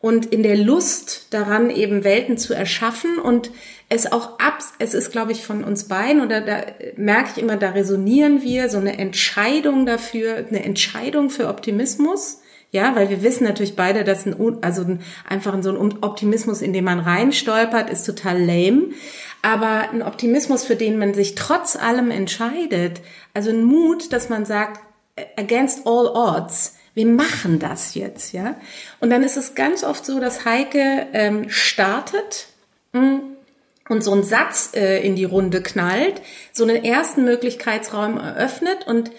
und 0.00 0.26
in 0.26 0.42
der 0.42 0.56
Lust 0.56 1.28
daran, 1.30 1.70
eben 1.70 2.04
Welten 2.04 2.36
zu 2.36 2.54
erschaffen 2.54 3.18
und 3.18 3.50
es 3.92 4.10
auch 4.10 4.38
ab, 4.38 4.60
es 4.78 4.94
ist, 4.94 5.12
glaube 5.12 5.32
ich, 5.32 5.44
von 5.44 5.64
uns 5.64 5.84
beiden, 5.84 6.22
oder 6.22 6.40
da 6.40 6.64
merke 6.96 7.32
ich 7.32 7.42
immer, 7.42 7.58
da 7.58 7.70
resonieren 7.70 8.42
wir, 8.42 8.70
so 8.70 8.78
eine 8.78 8.98
Entscheidung 8.98 9.84
dafür, 9.84 10.46
eine 10.48 10.64
Entscheidung 10.64 11.28
für 11.28 11.48
Optimismus. 11.48 12.38
Ja, 12.70 12.96
weil 12.96 13.10
wir 13.10 13.22
wissen 13.22 13.44
natürlich 13.44 13.76
beide, 13.76 14.02
dass 14.02 14.24
ein, 14.24 14.62
also 14.62 14.80
ein, 14.80 15.00
einfach 15.28 15.54
so 15.62 15.78
ein 15.78 16.02
Optimismus, 16.02 16.62
in 16.62 16.72
den 16.72 16.84
man 16.84 17.00
reinstolpert, 17.00 17.90
ist 17.90 18.04
total 18.04 18.42
lame. 18.42 18.92
Aber 19.42 19.90
ein 19.90 20.02
Optimismus, 20.02 20.64
für 20.64 20.76
den 20.76 20.98
man 20.98 21.12
sich 21.12 21.34
trotz 21.34 21.76
allem 21.76 22.10
entscheidet, 22.10 23.02
also 23.34 23.50
ein 23.50 23.62
Mut, 23.62 24.10
dass 24.14 24.30
man 24.30 24.46
sagt, 24.46 24.80
against 25.36 25.86
all 25.86 26.06
odds, 26.06 26.76
wir 26.94 27.04
machen 27.04 27.58
das 27.58 27.94
jetzt, 27.94 28.32
ja. 28.32 28.56
Und 29.00 29.10
dann 29.10 29.22
ist 29.22 29.36
es 29.36 29.54
ganz 29.54 29.84
oft 29.84 30.06
so, 30.06 30.18
dass 30.18 30.46
Heike 30.46 31.08
ähm, 31.12 31.50
startet 31.50 32.46
mh, 32.92 33.00
hm, 33.00 33.31
und 33.88 34.02
so 34.02 34.12
einen 34.12 34.22
Satz 34.22 34.72
äh, 34.74 35.04
in 35.04 35.16
die 35.16 35.24
Runde 35.24 35.62
knallt, 35.62 36.22
so 36.52 36.64
einen 36.64 36.84
ersten 36.84 37.24
Möglichkeitsraum 37.24 38.18
eröffnet 38.18 38.86
und 38.86 39.10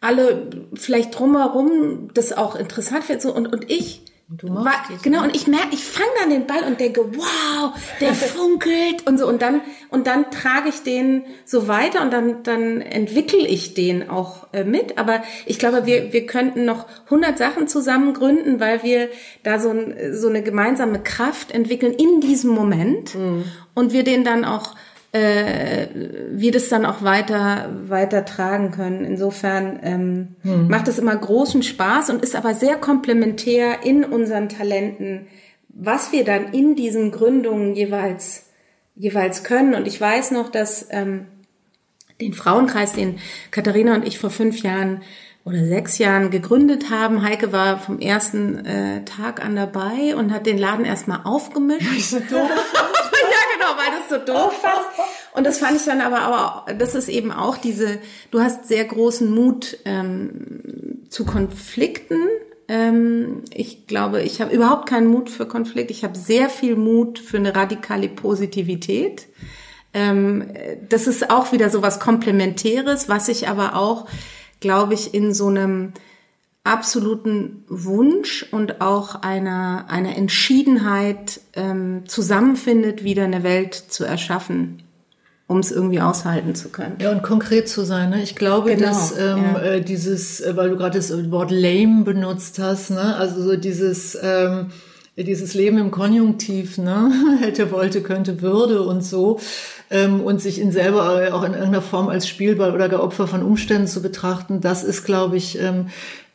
alle 0.00 0.50
vielleicht 0.74 1.18
drumherum 1.18 2.12
das 2.14 2.32
auch 2.32 2.54
interessant 2.54 3.08
wird 3.08 3.22
so 3.22 3.34
und 3.34 3.46
und 3.46 3.70
ich 3.70 4.02
Du 4.28 4.48
machst 4.48 4.90
war, 4.90 4.98
genau 5.02 5.22
und 5.22 5.36
ich 5.36 5.46
merke, 5.46 5.68
ich 5.70 5.84
fange 5.84 6.10
dann 6.18 6.30
den 6.30 6.48
Ball 6.48 6.64
und 6.64 6.80
denke, 6.80 7.00
wow, 7.16 7.72
der 8.00 8.12
funkelt 8.14 9.06
und 9.06 9.18
so 9.18 9.28
und 9.28 9.40
dann 9.40 9.60
und 9.88 10.08
dann 10.08 10.32
trage 10.32 10.68
ich 10.68 10.82
den 10.82 11.22
so 11.44 11.68
weiter 11.68 12.02
und 12.02 12.12
dann 12.12 12.42
dann 12.42 12.80
entwickle 12.80 13.46
ich 13.46 13.74
den 13.74 14.10
auch 14.10 14.48
äh, 14.52 14.64
mit. 14.64 14.98
Aber 14.98 15.22
ich 15.46 15.60
glaube, 15.60 15.86
wir 15.86 16.12
wir 16.12 16.26
könnten 16.26 16.64
noch 16.64 16.86
100 17.04 17.38
Sachen 17.38 17.68
zusammen 17.68 18.14
gründen, 18.14 18.58
weil 18.58 18.82
wir 18.82 19.10
da 19.44 19.60
so, 19.60 19.70
ein, 19.70 19.94
so 20.12 20.28
eine 20.28 20.42
gemeinsame 20.42 20.98
Kraft 20.98 21.52
entwickeln 21.52 21.92
in 21.92 22.20
diesem 22.20 22.50
Moment 22.50 23.14
mhm. 23.14 23.44
und 23.74 23.92
wir 23.92 24.02
den 24.02 24.24
dann 24.24 24.44
auch 24.44 24.74
äh, 25.12 25.86
wir 26.30 26.52
das 26.52 26.68
dann 26.68 26.84
auch 26.84 27.02
weiter 27.02 27.70
weiter 27.86 28.24
tragen 28.24 28.70
können. 28.70 29.04
Insofern 29.04 29.80
ähm, 29.82 30.36
hm. 30.42 30.68
macht 30.68 30.88
es 30.88 30.98
immer 30.98 31.16
großen 31.16 31.62
Spaß 31.62 32.10
und 32.10 32.22
ist 32.22 32.36
aber 32.36 32.54
sehr 32.54 32.76
komplementär 32.76 33.84
in 33.84 34.04
unseren 34.04 34.48
Talenten, 34.48 35.26
was 35.68 36.12
wir 36.12 36.24
dann 36.24 36.52
in 36.52 36.74
diesen 36.74 37.10
Gründungen 37.12 37.74
jeweils 37.74 38.46
jeweils 38.94 39.44
können. 39.44 39.74
Und 39.74 39.86
ich 39.86 40.00
weiß 40.00 40.30
noch, 40.30 40.50
dass 40.50 40.88
ähm, 40.90 41.26
den 42.20 42.32
Frauenkreis, 42.32 42.92
den 42.92 43.18
Katharina 43.50 43.94
und 43.94 44.06
ich 44.06 44.18
vor 44.18 44.30
fünf 44.30 44.62
Jahren 44.62 45.02
oder 45.46 45.64
sechs 45.64 45.98
Jahren 45.98 46.30
gegründet 46.30 46.90
haben. 46.90 47.22
Heike 47.22 47.52
war 47.52 47.78
vom 47.78 48.00
ersten 48.00 48.66
äh, 48.66 49.04
Tag 49.04 49.42
an 49.42 49.54
dabei 49.54 50.16
und 50.16 50.32
hat 50.32 50.44
den 50.44 50.58
Laden 50.58 50.84
erstmal 50.84 51.20
aufgemischt. 51.22 52.10
So 52.10 52.18
doof. 52.18 52.28
genau, 52.30 53.76
weil 53.76 53.92
du 53.92 54.02
es 54.02 54.08
so 54.10 54.32
doof 54.32 54.60
fandst. 54.60 54.90
Und 55.34 55.46
das 55.46 55.60
fand 55.60 55.76
ich 55.76 55.84
dann 55.84 56.00
aber, 56.00 56.18
aber 56.18 56.74
das 56.74 56.96
ist 56.96 57.08
eben 57.08 57.30
auch 57.30 57.58
diese, 57.58 58.00
du 58.32 58.40
hast 58.40 58.66
sehr 58.66 58.84
großen 58.84 59.32
Mut 59.32 59.78
ähm, 59.84 61.06
zu 61.10 61.24
Konflikten 61.24 62.18
Ähm, 62.68 63.42
ich 63.54 63.86
glaube, 63.86 64.22
ich 64.22 64.40
habe 64.40 64.52
überhaupt 64.52 64.88
keinen 64.88 65.06
Mut 65.06 65.30
für 65.30 65.46
Konflikt. 65.46 65.92
Ich 65.92 66.02
habe 66.02 66.18
sehr 66.18 66.50
viel 66.50 66.74
Mut 66.74 67.20
für 67.20 67.36
eine 67.36 67.54
radikale 67.54 68.08
Positivität. 68.08 69.28
Ähm, 69.94 70.48
das 70.88 71.06
ist 71.06 71.30
auch 71.30 71.52
wieder 71.52 71.70
so 71.70 71.82
was 71.82 72.00
Komplementäres, 72.00 73.08
was 73.08 73.28
ich 73.28 73.46
aber 73.46 73.76
auch, 73.76 74.08
glaube 74.66 74.94
ich, 74.94 75.14
in 75.14 75.32
so 75.32 75.46
einem 75.46 75.92
absoluten 76.64 77.64
Wunsch 77.68 78.44
und 78.50 78.80
auch 78.80 79.22
einer, 79.22 79.86
einer 79.88 80.16
Entschiedenheit 80.16 81.40
ähm, 81.54 82.02
zusammenfindet, 82.06 83.04
wieder 83.04 83.22
eine 83.22 83.44
Welt 83.44 83.74
zu 83.74 84.04
erschaffen, 84.04 84.82
um 85.46 85.60
es 85.60 85.70
irgendwie 85.70 86.00
aushalten 86.00 86.56
zu 86.56 86.70
können. 86.70 86.96
Ja, 87.00 87.12
und 87.12 87.22
konkret 87.22 87.68
zu 87.68 87.84
sein. 87.84 88.10
Ne? 88.10 88.20
Ich 88.24 88.34
glaube, 88.34 88.74
genau, 88.74 88.88
dass 88.88 89.16
ähm, 89.16 89.44
ja. 89.54 89.60
äh, 89.60 89.80
dieses, 89.80 90.40
äh, 90.40 90.56
weil 90.56 90.70
du 90.70 90.76
gerade 90.76 90.98
das 90.98 91.12
Wort 91.30 91.52
lame 91.52 92.02
benutzt 92.02 92.58
hast, 92.58 92.90
ne? 92.90 93.14
also 93.14 93.42
so 93.42 93.56
dieses... 93.56 94.18
Ähm, 94.20 94.70
dieses 95.18 95.54
Leben 95.54 95.78
im 95.78 95.90
Konjunktiv, 95.90 96.76
ne, 96.76 97.10
hätte, 97.40 97.70
wollte, 97.70 98.02
könnte, 98.02 98.42
würde 98.42 98.82
und 98.82 99.02
so, 99.02 99.40
ähm, 99.90 100.20
und 100.20 100.40
sich 100.40 100.60
in 100.60 100.72
selber 100.72 101.32
auch 101.32 101.44
in 101.44 101.52
irgendeiner 101.52 101.82
Form 101.82 102.08
als 102.08 102.28
Spielball 102.28 102.74
oder 102.74 102.88
gar 102.88 103.02
Opfer 103.02 103.26
von 103.26 103.42
Umständen 103.42 103.86
zu 103.86 104.02
betrachten, 104.02 104.60
das 104.60 104.84
ist, 104.84 105.04
glaube 105.04 105.36
ich, 105.36 105.58
ähm, 105.60 105.86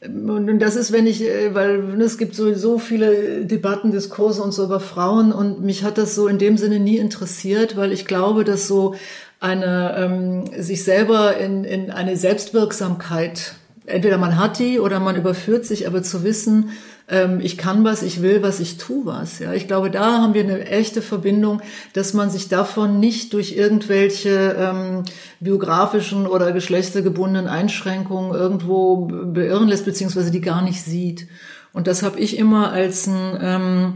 und 0.04 0.58
das 0.58 0.76
ist, 0.76 0.92
wenn 0.92 1.06
ich, 1.06 1.24
äh, 1.24 1.54
weil 1.54 2.02
es 2.02 2.18
gibt 2.18 2.34
so, 2.34 2.54
so 2.56 2.80
viele 2.80 3.46
Debatten, 3.46 3.92
Diskurse 3.92 4.42
und 4.42 4.52
so 4.52 4.64
über 4.64 4.80
Frauen 4.80 5.32
und 5.32 5.62
mich 5.62 5.84
hat 5.84 5.98
das 5.98 6.16
so 6.16 6.28
in 6.28 6.40
dem 6.40 6.58
Sinne 6.58 6.80
nie 6.80 6.98
interessiert, 6.98 7.78
weil 7.78 7.92
ich 7.92 8.08
glaube, 8.08 8.44
dass 8.44 8.68
so 8.68 8.96
eine 9.40 9.96
ähm, 9.98 10.46
sich 10.58 10.84
selber 10.84 11.38
in, 11.38 11.64
in 11.64 11.92
eine 11.92 12.18
Selbstwirksamkeit, 12.18 13.54
entweder 13.86 14.18
man 14.18 14.38
hat 14.38 14.58
die 14.60 14.80
oder 14.80 15.00
man 15.00 15.16
überführt 15.16 15.66
sich, 15.66 15.86
aber 15.88 16.02
zu 16.02 16.24
wissen, 16.24 16.70
ich 17.42 17.58
kann 17.58 17.84
was, 17.84 18.04
ich 18.04 18.22
will 18.22 18.42
was, 18.42 18.60
ich 18.60 18.78
tu 18.78 19.06
was. 19.06 19.40
Ja, 19.40 19.54
ich 19.54 19.68
glaube, 19.68 19.92
da 19.92 20.22
haben 20.22 20.34
wir 20.34 20.44
eine 20.44 20.66
echte 20.68 21.02
Verbindung, 21.02 21.62
dass 21.94 22.14
man 22.14 22.30
sich 22.30 22.48
davon 22.48 23.00
nicht 23.00 23.34
durch 23.34 23.58
irgendwelche 23.58 24.56
ähm, 24.58 25.04
biografischen 25.40 26.26
oder 26.28 26.52
geschlechtergebundenen 26.54 27.48
Einschränkungen 27.50 28.34
irgendwo 28.34 29.08
beirren 29.08 29.68
lässt, 29.68 29.86
beziehungsweise 29.86 30.32
die 30.32 30.42
gar 30.42 30.62
nicht 30.62 30.84
sieht. 30.84 31.28
Und 31.74 31.88
das 31.88 32.04
habe 32.04 32.20
ich 32.20 32.38
immer 32.38 32.72
als 32.72 33.08
ein, 33.08 33.38
ähm, 33.42 33.94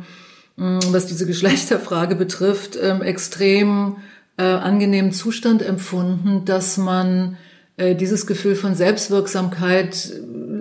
was 0.91 1.05
diese 1.05 1.25
Geschlechterfrage 1.27 2.15
betrifft, 2.15 2.77
ähm, 2.81 3.01
extrem 3.01 3.97
äh, 4.37 4.43
angenehmen 4.43 5.11
Zustand 5.11 5.61
empfunden, 5.61 6.43
dass 6.45 6.77
man 6.77 7.37
äh, 7.77 7.95
dieses 7.95 8.25
Gefühl 8.27 8.55
von 8.55 8.75
Selbstwirksamkeit 8.75 10.13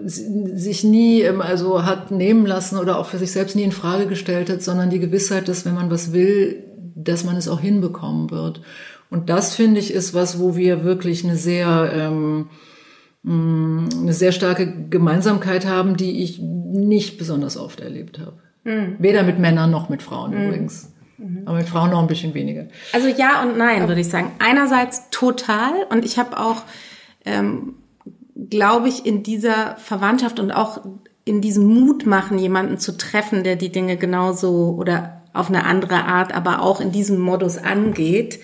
sich 0.07 0.85
nie 0.85 1.23
ähm, 1.23 1.41
also 1.41 1.85
hat 1.85 2.11
nehmen 2.11 2.47
lassen 2.47 2.79
oder 2.79 2.99
auch 2.99 3.07
für 3.07 3.19
sich 3.19 3.33
selbst 3.33 3.57
nie 3.57 3.63
in 3.63 3.73
Frage 3.73 4.07
gestellt 4.07 4.51
hat, 4.51 4.63
sondern 4.63 4.91
die 4.91 5.01
Gewissheit, 5.01 5.49
dass 5.49 5.65
wenn 5.65 5.75
man 5.75 5.91
was 5.91 6.13
will, 6.13 6.65
dass 6.95 7.25
man 7.25 7.37
es 7.37 7.49
auch 7.49 7.61
hinbekommen 7.61 8.31
wird. 8.31 8.61
Und 9.11 9.31
das 9.31 9.55
finde 9.55 9.81
ich 9.81 9.93
ist 9.93 10.15
was, 10.15 10.39
wo 10.39 10.57
wir 10.57 10.85
wirklich 10.85 11.25
eine 11.25 11.37
sehr 11.37 11.91
ähm, 11.95 12.49
mm, 13.23 13.89
eine 14.03 14.13
sehr 14.13 14.33
starke 14.33 14.89
Gemeinsamkeit 14.91 15.67
haben, 15.67 15.97
die 15.97 16.23
ich 16.23 16.41
nicht 16.41 17.19
besonders 17.19 17.57
oft 17.57 17.81
erlebt 17.81 18.19
habe. 18.19 18.39
Mhm. 18.65 18.97
Weder 18.99 19.23
mit 19.23 19.39
Männern 19.39 19.71
noch 19.71 19.89
mit 19.89 20.03
Frauen 20.03 20.33
mhm. 20.33 20.47
übrigens. 20.47 20.93
Mhm. 21.19 21.43
Aber 21.45 21.59
mit 21.59 21.69
Frauen 21.69 21.91
noch 21.91 22.01
ein 22.01 22.09
bisschen 22.09 22.35
weniger. 22.35 22.67
Also 22.93 23.09
ja 23.09 23.43
und 23.43 23.57
nein, 23.57 23.87
würde 23.89 24.01
ich 24.01 24.09
sagen. 24.09 24.33
Einerseits 24.39 25.11
total 25.11 25.73
und 25.91 26.05
ich 26.05 26.19
habe 26.19 26.39
auch 26.39 26.63
ähm, 27.25 27.75
glaube 28.51 28.89
ich, 28.89 29.07
in 29.07 29.23
dieser 29.23 29.77
Verwandtschaft 29.77 30.41
und 30.41 30.51
auch 30.51 30.81
in 31.25 31.41
diesem 31.41 31.67
Mut 31.67 32.07
machen, 32.07 32.39
jemanden 32.39 32.79
zu 32.79 32.97
treffen, 32.97 33.45
der 33.45 33.57
die 33.57 33.73
Dinge 33.73 33.97
genauso 33.97 34.77
oder 34.79 35.23
auf 35.33 35.49
eine 35.49 35.65
andere 35.65 36.05
Art, 36.05 36.35
aber 36.35 36.63
auch 36.63 36.81
in 36.81 36.93
diesem 36.93 37.19
Modus 37.19 37.59
angeht, 37.59 38.39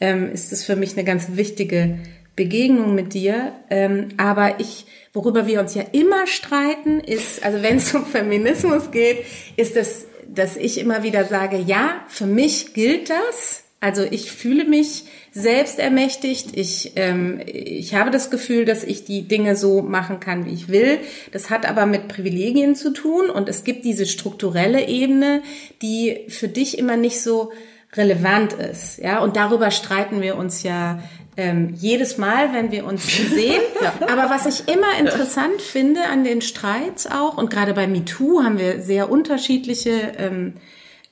ähm, 0.00 0.30
ist 0.32 0.52
es 0.52 0.64
für 0.64 0.76
mich 0.76 0.96
eine 0.96 1.04
ganz 1.04 1.28
wichtige 1.36 1.98
Begegnung 2.34 2.94
mit 2.94 3.14
dir. 3.14 3.52
Ähm, 3.70 4.08
aber 4.16 4.58
ich, 4.58 4.86
worüber 5.12 5.46
wir 5.46 5.60
uns 5.60 5.74
ja 5.74 5.82
immer 5.92 6.26
streiten, 6.26 7.00
ist, 7.00 7.44
also 7.44 7.62
wenn 7.62 7.76
es 7.76 7.94
um 7.94 8.06
Feminismus 8.06 8.90
geht, 8.90 9.24
ist 9.56 9.76
das, 9.76 10.06
dass 10.28 10.56
ich 10.56 10.78
immer 10.78 11.02
wieder 11.02 11.24
sage, 11.24 11.58
ja, 11.58 12.02
für 12.08 12.26
mich 12.26 12.74
gilt 12.74 13.10
das. 13.10 13.61
Also 13.82 14.04
ich 14.08 14.30
fühle 14.30 14.64
mich 14.64 15.06
selbst 15.32 15.80
ermächtigt. 15.80 16.56
Ich, 16.56 16.92
ähm, 16.94 17.40
ich 17.44 17.96
habe 17.96 18.12
das 18.12 18.30
Gefühl, 18.30 18.64
dass 18.64 18.84
ich 18.84 19.04
die 19.04 19.26
Dinge 19.26 19.56
so 19.56 19.82
machen 19.82 20.20
kann, 20.20 20.46
wie 20.46 20.52
ich 20.52 20.68
will. 20.68 21.00
Das 21.32 21.50
hat 21.50 21.68
aber 21.68 21.84
mit 21.84 22.06
Privilegien 22.06 22.76
zu 22.76 22.92
tun 22.92 23.28
und 23.28 23.48
es 23.48 23.64
gibt 23.64 23.84
diese 23.84 24.06
strukturelle 24.06 24.86
Ebene, 24.86 25.42
die 25.82 26.20
für 26.28 26.46
dich 26.46 26.78
immer 26.78 26.96
nicht 26.96 27.20
so 27.20 27.50
relevant 27.94 28.52
ist. 28.52 28.98
Ja, 28.98 29.18
und 29.18 29.34
darüber 29.34 29.72
streiten 29.72 30.22
wir 30.22 30.36
uns 30.36 30.62
ja 30.62 31.02
ähm, 31.36 31.74
jedes 31.76 32.18
Mal, 32.18 32.52
wenn 32.54 32.70
wir 32.70 32.86
uns 32.86 33.04
sehen. 33.34 33.62
ja. 33.82 33.94
Aber 34.02 34.30
was 34.30 34.46
ich 34.46 34.72
immer 34.72 34.96
interessant 34.96 35.60
finde 35.60 36.04
an 36.04 36.22
den 36.22 36.40
Streits 36.40 37.08
auch, 37.08 37.36
und 37.36 37.50
gerade 37.50 37.74
bei 37.74 37.88
MeToo 37.88 38.44
haben 38.44 38.60
wir 38.60 38.80
sehr 38.80 39.10
unterschiedliche 39.10 40.12
ähm, 40.18 40.52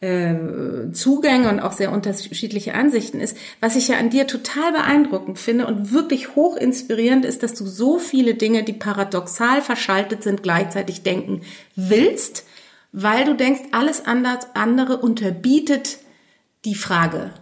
äh, 0.00 0.34
Zugänge 0.92 1.50
und 1.50 1.60
auch 1.60 1.72
sehr 1.72 1.92
unterschiedliche 1.92 2.74
Ansichten 2.74 3.20
ist. 3.20 3.36
Was 3.60 3.76
ich 3.76 3.88
ja 3.88 3.98
an 3.98 4.10
dir 4.10 4.26
total 4.26 4.72
beeindruckend 4.72 5.38
finde 5.38 5.66
und 5.66 5.92
wirklich 5.92 6.34
hoch 6.36 6.56
inspirierend 6.56 7.24
ist, 7.24 7.42
dass 7.42 7.54
du 7.54 7.66
so 7.66 7.98
viele 7.98 8.34
Dinge, 8.34 8.62
die 8.62 8.72
paradoxal 8.72 9.60
verschaltet 9.60 10.22
sind, 10.22 10.42
gleichzeitig 10.42 11.02
denken 11.02 11.42
willst, 11.76 12.44
weil 12.92 13.24
du 13.24 13.34
denkst, 13.34 13.60
alles 13.72 14.04
andere 14.06 14.96
unterbietet 14.98 15.98
die 16.64 16.74
Frage. 16.74 17.32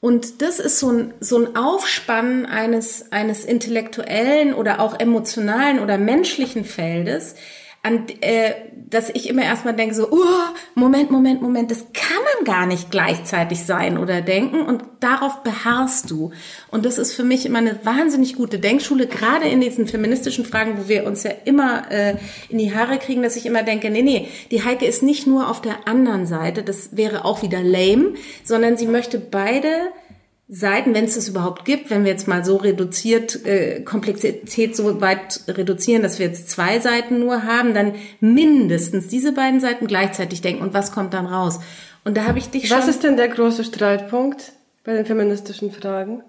Und 0.00 0.42
das 0.42 0.60
ist 0.60 0.78
so 0.78 0.92
ein, 0.92 1.14
so 1.18 1.38
ein 1.38 1.56
Aufspannen 1.56 2.46
eines, 2.46 3.10
eines 3.10 3.44
intellektuellen 3.44 4.54
oder 4.54 4.80
auch 4.80 5.00
emotionalen 5.00 5.80
oder 5.80 5.98
menschlichen 5.98 6.64
Feldes, 6.64 7.34
an, 7.82 8.06
äh, 8.20 8.52
dass 8.90 9.10
ich 9.10 9.28
immer 9.28 9.42
erstmal 9.42 9.74
denke 9.74 9.94
so, 9.94 10.08
oh, 10.10 10.24
Moment, 10.74 11.10
Moment, 11.10 11.42
Moment, 11.42 11.70
das 11.70 11.86
kann 11.92 12.18
man 12.34 12.44
gar 12.44 12.66
nicht 12.66 12.90
gleichzeitig 12.90 13.64
sein 13.64 13.98
oder 13.98 14.20
denken 14.20 14.62
und 14.62 14.82
darauf 15.00 15.42
beharrst 15.42 16.10
du. 16.10 16.30
Und 16.70 16.84
das 16.84 16.98
ist 16.98 17.14
für 17.14 17.24
mich 17.24 17.44
immer 17.46 17.58
eine 17.58 17.78
wahnsinnig 17.84 18.36
gute 18.36 18.58
Denkschule, 18.58 19.06
gerade 19.06 19.46
in 19.46 19.60
diesen 19.60 19.86
feministischen 19.86 20.44
Fragen, 20.44 20.78
wo 20.78 20.88
wir 20.88 21.06
uns 21.06 21.22
ja 21.22 21.32
immer 21.44 21.90
äh, 21.90 22.16
in 22.48 22.58
die 22.58 22.74
Haare 22.74 22.98
kriegen, 22.98 23.22
dass 23.22 23.36
ich 23.36 23.46
immer 23.46 23.62
denke, 23.62 23.90
nee, 23.90 24.02
nee, 24.02 24.28
die 24.50 24.64
Heike 24.64 24.86
ist 24.86 25.02
nicht 25.02 25.26
nur 25.26 25.50
auf 25.50 25.60
der 25.60 25.86
anderen 25.86 26.26
Seite, 26.26 26.62
das 26.62 26.96
wäre 26.96 27.24
auch 27.24 27.42
wieder 27.42 27.62
lame, 27.62 28.14
sondern 28.44 28.76
sie 28.76 28.86
möchte 28.86 29.18
beide 29.18 29.68
Seiten, 30.50 30.94
wenn 30.94 31.04
es 31.04 31.14
es 31.16 31.28
überhaupt 31.28 31.66
gibt, 31.66 31.90
wenn 31.90 32.04
wir 32.04 32.10
jetzt 32.10 32.26
mal 32.26 32.42
so 32.42 32.56
reduziert, 32.56 33.44
äh, 33.44 33.82
Komplexität 33.82 34.74
so 34.74 35.02
weit 35.02 35.42
reduzieren, 35.46 36.02
dass 36.02 36.18
wir 36.18 36.24
jetzt 36.26 36.48
zwei 36.48 36.80
Seiten 36.80 37.18
nur 37.18 37.44
haben, 37.44 37.74
dann 37.74 37.96
mindestens 38.20 39.08
diese 39.08 39.32
beiden 39.32 39.60
Seiten 39.60 39.86
gleichzeitig 39.86 40.40
denken. 40.40 40.62
Und 40.62 40.72
was 40.72 40.90
kommt 40.90 41.12
dann 41.12 41.26
raus? 41.26 41.60
Und 42.04 42.16
da 42.16 42.24
habe 42.24 42.38
ich 42.38 42.48
dich 42.48 42.68
schon. 42.68 42.78
Was 42.78 42.88
ist 42.88 43.04
denn 43.04 43.18
der 43.18 43.28
große 43.28 43.62
Streitpunkt 43.62 44.54
bei 44.84 44.94
den 44.94 45.04
feministischen 45.04 45.70
Fragen? 45.70 46.22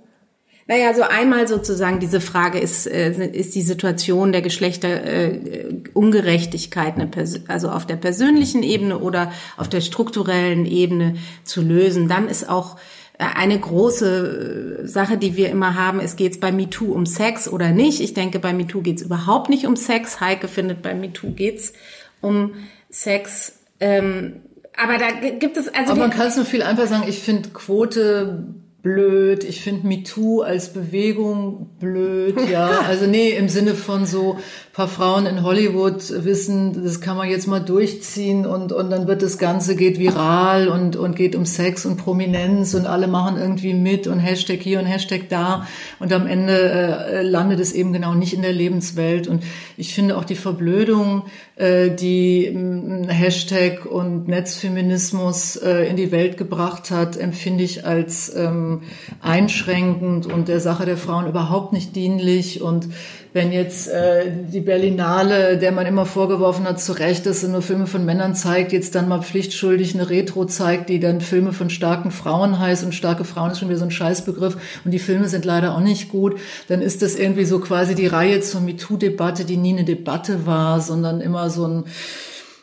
Naja, 0.67 0.93
so 0.93 1.03
einmal 1.03 1.47
sozusagen 1.47 2.01
diese 2.01 2.20
Frage 2.22 2.59
ist, 2.59 2.88
äh, 2.88 3.11
ist 3.32 3.55
die 3.55 3.61
Situation 3.61 4.34
der 4.34 4.41
Geschlechterungerechtigkeit, 4.41 6.97
äh, 6.97 7.05
also 7.47 7.70
auf 7.70 7.88
der 7.88 7.95
persönlichen 7.95 8.63
Ebene 8.63 8.99
oder 8.99 9.32
auf 9.55 9.70
der 9.70 9.80
strukturellen 9.82 10.65
Ebene 10.65 11.15
zu 11.45 11.61
lösen. 11.61 12.09
Dann 12.09 12.28
ist 12.28 12.49
auch 12.49 12.76
eine 13.20 13.59
große 13.59 14.88
Sache, 14.88 15.17
die 15.17 15.36
wir 15.36 15.49
immer 15.49 15.76
haben, 15.76 15.99
ist, 15.99 16.15
geht 16.15 16.32
es 16.32 16.39
bei 16.39 16.53
MeToo 16.53 16.93
um 16.93 17.05
Sex 17.05 17.49
oder 17.49 17.72
nicht? 17.72 17.99
Ich 17.99 18.13
denke, 18.13 18.39
bei 18.39 18.53
MeToo 18.53 18.82
geht 18.82 18.97
es 18.97 19.03
überhaupt 19.03 19.49
nicht 19.49 19.67
um 19.67 19.76
Sex. 19.76 20.22
Heike 20.22 20.47
findet, 20.47 20.82
bei 20.82 20.95
MeToo 20.95 21.32
geht's 21.32 21.74
um 22.22 22.53
Sex. 22.89 23.59
Ähm, 23.82 24.38
aber 24.78 24.97
da 24.97 25.07
gibt 25.32 25.57
es 25.57 25.67
also. 25.67 25.91
Aber 25.91 25.99
man 25.99 26.11
kann 26.11 26.28
es 26.28 26.38
nur 26.38 26.45
viel 26.45 26.63
einfacher 26.63 26.88
sagen. 26.88 27.09
Ich 27.09 27.20
finde 27.20 27.49
Quote 27.49 28.45
blöd. 28.82 29.43
Ich 29.43 29.61
finde 29.61 29.86
MeToo 29.86 30.41
als 30.41 30.72
Bewegung 30.72 31.72
blöd. 31.80 32.38
Ja, 32.49 32.80
also 32.88 33.05
nee, 33.05 33.32
im 33.32 33.49
Sinne 33.49 33.76
von 33.76 34.05
so 34.05 34.39
paar 34.80 34.88
Frauen 34.88 35.25
in 35.25 35.43
Hollywood 35.43 36.23
wissen, 36.23 36.86
das 36.86 37.01
kann 37.01 37.17
man 37.17 37.30
jetzt 37.30 37.47
mal 37.47 37.59
durchziehen 37.59 38.45
und, 38.45 38.71
und 38.71 38.89
dann 38.89 39.07
wird 39.07 39.21
das 39.21 39.38
Ganze 39.38 39.75
geht 39.75 39.99
viral 39.99 40.69
und, 40.69 40.95
und 40.95 41.17
geht 41.17 41.36
um 41.36 41.45
Sex 41.45 41.86
und 41.86 41.97
Prominenz 41.97 42.73
und 42.75 42.86
alle 42.86 43.07
machen 43.07 43.38
irgendwie 43.38 43.73
mit 43.73 44.07
und 44.07 44.19
Hashtag 44.19 44.61
hier 44.61 44.80
und 44.80 44.86
Hashtag 44.86 45.27
da 45.27 45.67
und 45.99 46.13
am 46.13 46.27
Ende 46.27 46.53
äh, 46.53 47.23
landet 47.23 47.59
es 47.59 47.73
eben 47.73 47.91
genau 47.91 48.13
nicht 48.13 48.32
in 48.32 48.41
der 48.41 48.53
Lebenswelt 48.53 49.27
und 49.27 49.43
ich 49.75 49.93
finde 49.93 50.15
auch 50.15 50.23
die 50.23 50.36
Verblödung, 50.36 51.23
äh, 51.57 51.89
die 51.89 52.45
äh, 52.45 53.07
Hashtag 53.09 53.86
und 53.86 54.30
Netzfeminismus 54.30 55.57
äh, 55.57 55.89
in 55.89 55.97
die 55.97 56.13
Welt 56.13 56.38
gebracht 56.38 56.89
hat, 56.89 57.17
empfinde 57.17 57.65
ich 57.65 57.86
als 57.86 58.34
ähm, 58.34 58.84
einschränkend 59.19 60.25
und 60.25 60.47
der 60.47 60.61
Sache 60.61 60.86
der 60.86 60.95
Frauen 60.95 61.27
überhaupt 61.27 61.73
nicht 61.73 61.97
dienlich. 61.97 62.61
Und 62.61 62.88
wenn 63.32 63.51
jetzt 63.51 63.88
äh, 63.88 64.32
die 64.51 64.59
Berlinale, 64.59 65.57
der 65.57 65.71
man 65.71 65.86
immer 65.86 66.07
vorgeworfen 66.07 66.65
hat, 66.65 66.82
zu 66.82 66.93
Recht, 66.93 67.27
dass 67.27 67.41
sie 67.41 67.47
nur 67.47 67.61
Filme 67.61 67.86
von 67.86 68.03
Männern 68.03 68.34
zeigt, 68.34 68.71
jetzt 68.71 68.95
dann 68.95 69.07
mal 69.07 69.21
pflichtschuldig 69.21 69.93
eine 69.93 70.09
Retro 70.09 70.45
zeigt, 70.45 70.89
die 70.89 70.99
dann 70.99 71.21
Filme 71.21 71.53
von 71.53 71.69
starken 71.69 72.09
Frauen 72.09 72.57
heißt 72.57 72.84
und 72.84 72.95
starke 72.95 73.25
Frauen 73.25 73.51
ist 73.51 73.59
schon 73.59 73.69
wieder 73.69 73.77
so 73.77 73.86
ein 73.86 73.91
Scheißbegriff 73.91 74.57
und 74.84 74.91
die 74.91 74.99
Filme 74.99 75.27
sind 75.27 75.45
leider 75.45 75.75
auch 75.75 75.82
nicht 75.82 76.09
gut, 76.09 76.39
dann 76.69 76.82
ist 76.82 77.03
das 77.03 77.15
irgendwie 77.15 77.45
so 77.45 77.59
quasi 77.59 77.93
die 77.93 78.07
Reihe 78.07 78.41
zur 78.41 78.61
MeToo-Debatte, 78.61 79.45
die 79.45 79.57
nie 79.57 79.73
eine 79.73 79.84
Debatte 79.84 80.47
war, 80.47 80.82
sondern 80.82 81.21
immer 81.21 81.51
so 81.51 81.67
ein 81.67 81.84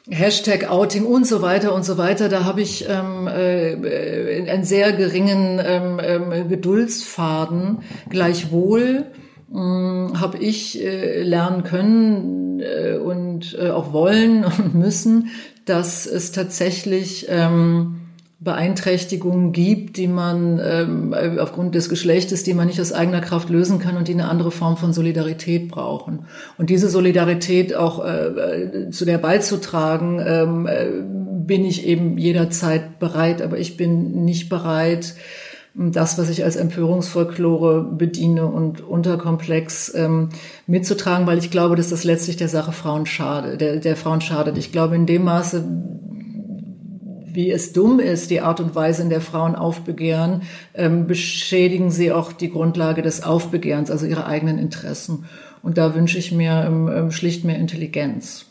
Hashtag 0.09 0.71
Outing 0.71 1.05
und 1.05 1.27
so 1.27 1.43
weiter 1.43 1.75
und 1.75 1.85
so 1.85 1.99
weiter. 1.99 2.29
Da 2.29 2.45
habe 2.45 2.61
ich 2.61 2.87
ähm, 2.89 3.27
äh, 3.27 4.49
einen 4.49 4.65
sehr 4.65 4.93
geringen 4.93 5.61
ähm, 5.65 6.01
ähm, 6.01 6.49
Geduldsfaden. 6.49 7.79
Gleichwohl 8.09 9.07
habe 9.53 10.39
ich 10.39 10.83
äh, 10.83 11.23
lernen 11.23 11.63
können 11.63 12.61
äh, 12.61 12.97
und 12.97 13.57
äh, 13.59 13.71
auch 13.71 13.93
wollen 13.93 14.45
und 14.59 14.75
müssen, 14.75 15.29
dass 15.65 16.07
es 16.07 16.33
tatsächlich 16.33 17.27
ähm, 17.29 18.01
Beeinträchtigungen 18.39 19.53
gibt, 19.53 19.97
die 19.97 20.09
man 20.09 20.61
ähm, 20.63 21.15
aufgrund 21.39 21.75
des 21.75 21.89
Geschlechtes, 21.89 22.43
die 22.43 22.53
man 22.53 22.67
nicht 22.67 22.81
aus 22.81 22.93
eigener 22.93 23.21
Kraft 23.21 23.49
lösen 23.49 23.79
kann 23.79 23.97
und 23.97 24.09
die 24.09 24.13
eine 24.13 24.29
andere 24.29 24.51
Form 24.51 24.77
von 24.77 24.93
Solidarität 24.93 25.69
brauchen. 25.69 26.27
Und 26.59 26.69
diese 26.69 26.89
Solidarität 26.89 27.75
auch 27.75 28.05
äh, 28.05 28.91
zu 28.91 29.07
der 29.07 29.19
beizutragen, 29.19 30.23
ähm, 30.25 30.67
äh, 30.67 30.87
bin 31.47 31.65
ich 31.65 31.87
eben 31.87 32.19
jederzeit 32.19 32.99
bereit, 32.99 33.41
aber 33.41 33.59
ich 33.59 33.77
bin 33.77 34.25
nicht 34.25 34.49
bereit, 34.51 35.15
das, 35.79 36.17
was 36.17 36.31
ich 36.31 36.43
als 36.43 36.57
Empörungsfolklore 36.57 37.83
bediene 37.85 38.47
und 38.47 38.81
unterkomplex 38.81 39.95
ähm, 39.95 40.31
mitzutragen, 40.67 41.27
weil 41.27 41.39
ich 41.39 41.51
glaube, 41.51 41.77
dass 41.77 41.91
das 41.91 42.03
letztlich 42.03 42.39
der 42.39 42.49
Sache 42.49 42.73
Frauen 42.73 43.05
schadet, 43.05 43.61
der, 43.61 43.77
der 43.77 43.97
Frauen 43.97 44.23
schadet. 44.23 44.57
Ich 44.57 44.73
glaube, 44.73 44.97
in 44.97 45.05
dem 45.05 45.25
Maße, 45.25 45.65
wie 47.27 47.51
es 47.51 47.75
dumm 47.75 48.01
ist, 48.01 48.31
die 48.31 48.41
Art 48.41 48.61
und 48.61 48.75
Weise, 48.75 49.03
in 49.03 49.11
der 49.11 49.21
Frauen 49.21 49.55
aufbegehren, 49.55 50.43
ähm, 50.73 51.07
beschädigen 51.07 51.91
sie 51.91 52.11
auch 52.11 52.33
die 52.33 52.51
Grundlage 52.51 53.03
des 53.03 53.23
Aufbegehrens, 53.23 53.91
also 53.91 54.07
ihre 54.07 54.27
eigenen 54.27 54.59
Interessen. 54.59 55.27
Und 55.63 55.77
da 55.77 55.95
wünsche 55.95 56.17
ich 56.17 56.33
mir 56.33 56.65
ähm, 56.67 56.89
ähm 56.89 57.11
schlicht 57.11 57.45
mehr 57.45 57.59
Intelligenz. 57.59 58.47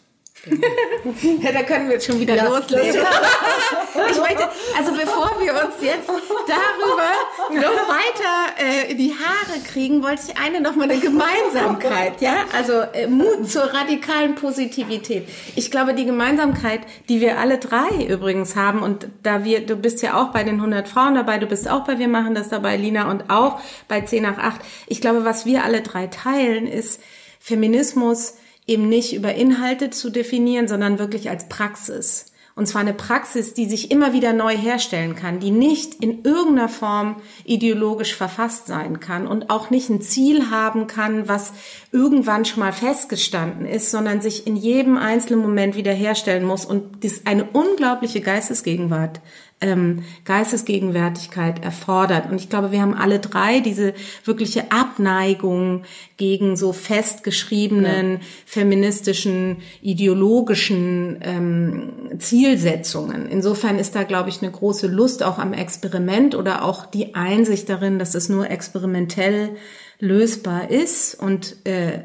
Ja, 1.42 1.52
da 1.52 1.64
können 1.64 1.88
wir 1.88 1.96
jetzt 1.96 2.06
schon 2.06 2.20
wieder 2.20 2.36
ja, 2.36 2.48
loslegen. 2.48 3.02
ich 4.12 4.18
möchte, 4.18 4.50
also 4.78 4.92
bevor 4.92 5.32
wir 5.40 5.54
uns 5.54 5.76
jetzt 5.82 6.08
darüber 6.08 7.62
noch 7.62 7.90
weiter 7.90 8.64
äh, 8.64 8.92
in 8.92 8.98
die 8.98 9.14
Haare 9.14 9.60
kriegen, 9.62 10.04
wollte 10.04 10.22
ich 10.28 10.38
eine 10.38 10.62
noch 10.62 10.76
mal 10.76 10.90
eine 10.90 11.00
Gemeinsamkeit, 11.00 12.22
ja, 12.22 12.46
also 12.54 12.74
äh, 12.94 13.08
Mut 13.08 13.50
zur 13.50 13.64
radikalen 13.64 14.36
Positivität. 14.36 15.28
Ich 15.56 15.72
glaube, 15.72 15.94
die 15.94 16.06
Gemeinsamkeit, 16.06 16.82
die 17.10 17.22
wir 17.22 17.40
alle 17.40 17.58
drei 17.58 18.06
übrigens 18.08 18.56
haben 18.56 18.82
und 18.82 19.08
da 19.24 19.44
wir, 19.44 19.66
du 19.66 19.76
bist 19.76 20.02
ja 20.02 20.22
auch 20.22 20.32
bei 20.32 20.44
den 20.44 20.56
100 20.56 20.88
Frauen 20.88 21.16
dabei, 21.16 21.38
du 21.40 21.48
bist 21.48 21.70
auch 21.70 21.86
bei 21.86 21.98
Wir 21.98 22.08
machen 22.08 22.36
das 22.36 22.50
dabei, 22.50 22.78
Lina, 22.78 23.10
und 23.10 23.30
auch 23.30 23.60
bei 23.88 24.02
10 24.02 24.24
nach 24.24 24.38
8. 24.38 24.62
Ich 24.88 25.02
glaube, 25.02 25.26
was 25.26 25.46
wir 25.46 25.64
alle 25.64 25.82
drei 25.82 26.08
teilen, 26.08 26.68
ist 26.68 27.02
Feminismus 27.40 28.36
eben 28.68 28.90
nicht 28.90 29.14
über 29.14 29.36
Inhalte 29.36 29.90
zu 29.90 30.10
definieren, 30.10 30.68
sondern 30.68 31.00
wirklich 31.00 31.30
als 31.30 31.48
Praxis. 31.50 32.32
Und 32.58 32.68
zwar 32.68 32.80
eine 32.82 32.94
Praxis, 32.94 33.54
die 33.54 33.66
sich 33.66 33.92
immer 33.92 34.14
wieder 34.14 34.32
neu 34.32 34.56
herstellen 34.56 35.16
kann, 35.16 35.42
die 35.42 35.52
nicht 35.52 35.96
in 35.96 36.24
irgendeiner 36.24 36.70
Form 36.70 37.18
ideologisch 37.44 38.16
verfasst 38.16 38.68
sein 38.68 39.02
kann 39.02 39.28
und 39.28 39.50
auch 39.50 39.72
nicht 39.72 39.90
ein 39.90 40.02
Ziel 40.02 40.50
haben 40.50 40.88
kann, 40.88 41.28
was 41.28 41.52
irgendwann 41.92 42.46
schon 42.46 42.62
mal 42.62 42.72
festgestanden 42.72 43.66
ist, 43.66 43.92
sondern 43.92 44.22
sich 44.22 44.48
in 44.48 44.56
jedem 44.56 44.98
einzelnen 44.98 45.42
Moment 45.42 45.76
wieder 45.76 45.92
herstellen 45.92 46.46
muss 46.46 46.64
und 46.64 47.04
das 47.04 47.26
eine 47.26 47.44
unglaubliche 47.44 48.22
Geistesgegenwart 48.22 49.20
ähm, 49.62 50.04
Geistesgegenwärtigkeit 50.26 51.64
erfordert. 51.64 52.30
Und 52.30 52.36
ich 52.36 52.50
glaube, 52.50 52.72
wir 52.72 52.82
haben 52.82 52.94
alle 52.94 53.20
drei 53.20 53.62
diese 53.62 53.94
wirkliche 54.24 54.72
Abneigung 54.72 55.84
gegen 56.18 56.58
so 56.58 56.74
festgeschriebenen 56.74 58.14
ja. 58.14 58.20
feministischen, 58.46 59.58
ideologischen 59.82 61.20
ähm, 61.22 62.20
Zielsetzungen. 62.20 63.28
Insofern 63.30 63.80
ist 63.80 63.96
da, 63.96 64.04
glaube 64.04 64.30
ich, 64.30 64.42
eine 64.42 64.52
große 64.52 64.88
Lust 64.88 65.24
auch 65.24 65.40
am 65.40 65.54
Experiment 65.54 66.36
oder 66.36 66.64
auch 66.64 66.86
die 66.86 67.16
Einsicht 67.16 67.70
darin, 67.70 67.98
dass 67.98 68.14
es 68.14 68.30
nur 68.30 68.50
experimentell 68.50 69.56
lösbar 70.00 70.70
ist 70.70 71.16
und 71.16 71.56
äh, 71.66 72.00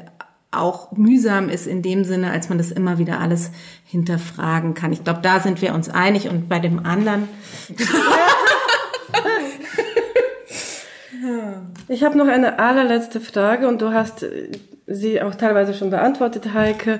auch 0.51 0.91
mühsam 0.91 1.49
ist 1.49 1.65
in 1.65 1.81
dem 1.81 2.03
Sinne, 2.03 2.31
als 2.31 2.49
man 2.49 2.57
das 2.57 2.71
immer 2.71 2.97
wieder 2.97 3.19
alles 3.19 3.51
hinterfragen 3.85 4.73
kann. 4.73 4.91
Ich 4.91 5.03
glaube, 5.03 5.21
da 5.21 5.39
sind 5.39 5.61
wir 5.61 5.73
uns 5.73 5.89
einig 5.89 6.29
und 6.29 6.49
bei 6.49 6.59
dem 6.59 6.85
anderen. 6.85 7.29
ich 11.87 12.03
habe 12.03 12.17
noch 12.17 12.27
eine 12.27 12.59
allerletzte 12.59 13.21
Frage 13.21 13.67
und 13.67 13.81
du 13.81 13.93
hast 13.93 14.25
sie 14.87 15.21
auch 15.21 15.35
teilweise 15.35 15.73
schon 15.73 15.89
beantwortet, 15.89 16.53
Heike. 16.53 16.99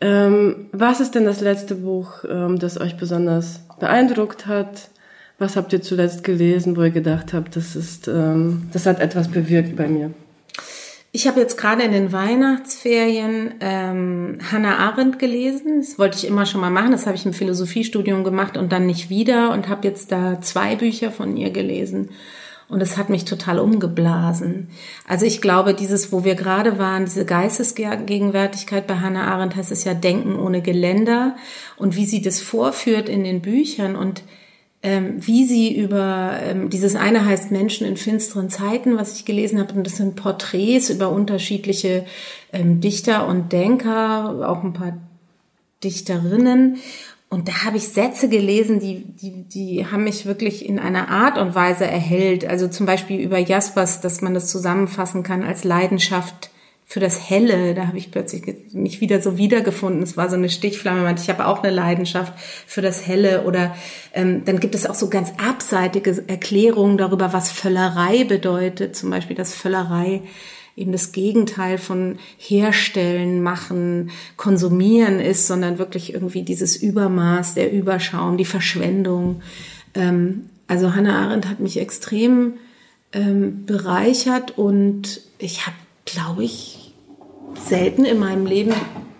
Ähm, 0.00 0.66
was 0.72 1.00
ist 1.00 1.14
denn 1.14 1.24
das 1.24 1.40
letzte 1.40 1.74
Buch, 1.74 2.24
ähm, 2.28 2.58
das 2.58 2.80
euch 2.80 2.96
besonders 2.96 3.60
beeindruckt 3.80 4.46
hat? 4.46 4.90
Was 5.38 5.56
habt 5.56 5.72
ihr 5.72 5.82
zuletzt 5.82 6.22
gelesen, 6.22 6.76
wo 6.76 6.82
ihr 6.82 6.90
gedacht 6.90 7.32
habt, 7.32 7.56
das 7.56 7.74
ist, 7.74 8.06
ähm, 8.06 8.68
das 8.72 8.86
hat 8.86 9.00
etwas 9.00 9.28
bewirkt 9.28 9.74
bei 9.76 9.88
mir? 9.88 10.12
Ich 11.16 11.28
habe 11.28 11.38
jetzt 11.38 11.56
gerade 11.56 11.84
in 11.84 11.92
den 11.92 12.10
Weihnachtsferien 12.10 13.54
ähm, 13.60 14.38
Hannah 14.50 14.78
Arendt 14.78 15.20
gelesen. 15.20 15.76
Das 15.76 15.96
wollte 15.96 16.18
ich 16.18 16.26
immer 16.26 16.44
schon 16.44 16.60
mal 16.60 16.70
machen. 16.70 16.90
Das 16.90 17.06
habe 17.06 17.14
ich 17.14 17.24
im 17.24 17.32
Philosophiestudium 17.32 18.24
gemacht 18.24 18.56
und 18.56 18.72
dann 18.72 18.86
nicht 18.86 19.10
wieder 19.10 19.52
und 19.52 19.68
habe 19.68 19.86
jetzt 19.86 20.10
da 20.10 20.40
zwei 20.40 20.74
Bücher 20.74 21.12
von 21.12 21.36
ihr 21.36 21.50
gelesen. 21.50 22.08
Und 22.68 22.80
es 22.80 22.96
hat 22.96 23.10
mich 23.10 23.24
total 23.24 23.60
umgeblasen. 23.60 24.70
Also 25.06 25.24
ich 25.24 25.40
glaube, 25.40 25.74
dieses, 25.74 26.10
wo 26.10 26.24
wir 26.24 26.34
gerade 26.34 26.80
waren, 26.80 27.04
diese 27.04 27.24
Geistesgegenwärtigkeit 27.24 28.88
bei 28.88 28.96
Hannah 28.96 29.28
Arendt 29.28 29.54
heißt 29.54 29.70
es 29.70 29.84
ja 29.84 29.94
Denken 29.94 30.36
ohne 30.36 30.62
Geländer 30.62 31.36
und 31.76 31.94
wie 31.94 32.06
sie 32.06 32.22
das 32.22 32.40
vorführt 32.40 33.08
in 33.08 33.22
den 33.22 33.40
Büchern 33.40 33.94
und 33.94 34.24
wie 34.84 35.46
sie 35.46 35.74
über, 35.74 36.38
ähm, 36.42 36.68
dieses 36.68 36.94
eine 36.94 37.24
heißt 37.24 37.50
Menschen 37.50 37.86
in 37.86 37.96
finsteren 37.96 38.50
Zeiten, 38.50 38.98
was 38.98 39.16
ich 39.16 39.24
gelesen 39.24 39.58
habe, 39.58 39.72
und 39.74 39.86
das 39.86 39.96
sind 39.96 40.14
Porträts 40.14 40.90
über 40.90 41.08
unterschiedliche 41.08 42.04
ähm, 42.52 42.80
Dichter 42.80 43.26
und 43.26 43.52
Denker, 43.52 44.48
auch 44.48 44.62
ein 44.62 44.74
paar 44.74 44.98
Dichterinnen. 45.82 46.76
Und 47.30 47.48
da 47.48 47.64
habe 47.64 47.78
ich 47.78 47.88
Sätze 47.88 48.28
gelesen, 48.28 48.78
die, 48.78 49.04
die, 49.04 49.48
die 49.48 49.86
haben 49.86 50.04
mich 50.04 50.26
wirklich 50.26 50.68
in 50.68 50.78
einer 50.78 51.08
Art 51.08 51.38
und 51.38 51.54
Weise 51.54 51.86
erhellt. 51.86 52.44
Also 52.44 52.68
zum 52.68 52.86
Beispiel 52.86 53.20
über 53.20 53.38
Jaspers, 53.38 54.00
dass 54.00 54.20
man 54.20 54.34
das 54.34 54.48
zusammenfassen 54.48 55.22
kann 55.22 55.42
als 55.42 55.64
Leidenschaft 55.64 56.50
für 56.86 57.00
das 57.00 57.28
Helle, 57.28 57.74
da 57.74 57.86
habe 57.86 57.98
ich 57.98 58.10
plötzlich 58.10 58.42
mich 58.72 59.00
wieder 59.00 59.20
so 59.20 59.38
wiedergefunden. 59.38 60.02
Es 60.02 60.16
war 60.16 60.28
so 60.28 60.36
eine 60.36 60.50
Stichflamme. 60.50 61.14
Ich 61.18 61.28
habe 61.28 61.46
auch 61.46 61.62
eine 61.62 61.74
Leidenschaft 61.74 62.34
für 62.66 62.82
das 62.82 63.06
Helle. 63.06 63.44
Oder 63.44 63.74
ähm, 64.12 64.44
dann 64.44 64.60
gibt 64.60 64.74
es 64.74 64.86
auch 64.86 64.94
so 64.94 65.08
ganz 65.08 65.32
abseitige 65.38 66.24
Erklärungen 66.26 66.98
darüber, 66.98 67.32
was 67.32 67.50
Völlerei 67.50 68.24
bedeutet. 68.24 68.94
Zum 68.96 69.10
Beispiel, 69.10 69.34
dass 69.34 69.54
Völlerei 69.54 70.22
eben 70.76 70.92
das 70.92 71.12
Gegenteil 71.12 71.78
von 71.78 72.18
Herstellen, 72.36 73.42
Machen, 73.42 74.10
Konsumieren 74.36 75.20
ist, 75.20 75.46
sondern 75.46 75.78
wirklich 75.78 76.12
irgendwie 76.12 76.42
dieses 76.42 76.76
Übermaß, 76.76 77.54
der 77.54 77.72
Überschaum, 77.72 78.36
die 78.36 78.44
Verschwendung. 78.44 79.42
Ähm, 79.94 80.50
also 80.66 80.94
Hannah 80.94 81.26
Arendt 81.26 81.48
hat 81.48 81.60
mich 81.60 81.78
extrem 81.78 82.54
ähm, 83.12 83.64
bereichert 83.66 84.58
und 84.58 85.20
ich 85.38 85.66
habe 85.66 85.76
glaube 86.14 86.44
ich, 86.44 86.94
selten 87.66 88.04
in 88.04 88.18
meinem 88.18 88.46
Leben 88.46 88.72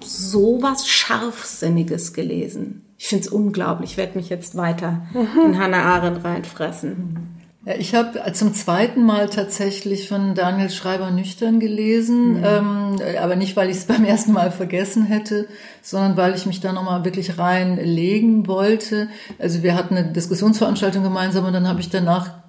so 0.02 0.62
was 0.62 0.88
Scharfsinniges 0.88 2.12
gelesen. 2.12 2.82
Ich 2.98 3.08
finde 3.08 3.24
es 3.26 3.32
unglaublich. 3.32 3.92
Ich 3.92 3.96
werde 3.96 4.16
mich 4.16 4.28
jetzt 4.28 4.56
weiter 4.56 5.02
mhm. 5.12 5.46
in 5.46 5.58
Hannah 5.58 5.82
Arendt 5.82 6.24
reinfressen. 6.24 7.34
Ich 7.78 7.94
habe 7.94 8.20
zum 8.34 8.52
zweiten 8.52 9.04
Mal 9.06 9.30
tatsächlich 9.30 10.06
von 10.06 10.34
Daniel 10.34 10.68
Schreiber 10.68 11.10
nüchtern 11.10 11.60
gelesen, 11.60 12.38
mhm. 12.38 12.44
ähm, 12.44 12.96
aber 13.22 13.36
nicht, 13.36 13.56
weil 13.56 13.70
ich 13.70 13.78
es 13.78 13.84
beim 13.86 14.04
ersten 14.04 14.32
Mal 14.32 14.50
vergessen 14.50 15.04
hätte, 15.04 15.48
sondern 15.80 16.16
weil 16.18 16.34
ich 16.34 16.44
mich 16.44 16.60
da 16.60 16.72
nochmal 16.72 17.06
wirklich 17.06 17.38
reinlegen 17.38 18.46
wollte. 18.46 19.08
Also 19.38 19.62
wir 19.62 19.74
hatten 19.74 19.96
eine 19.96 20.12
Diskussionsveranstaltung 20.12 21.02
gemeinsam 21.02 21.46
und 21.46 21.54
dann 21.54 21.66
habe 21.66 21.80
ich 21.80 21.88
danach 21.88 22.43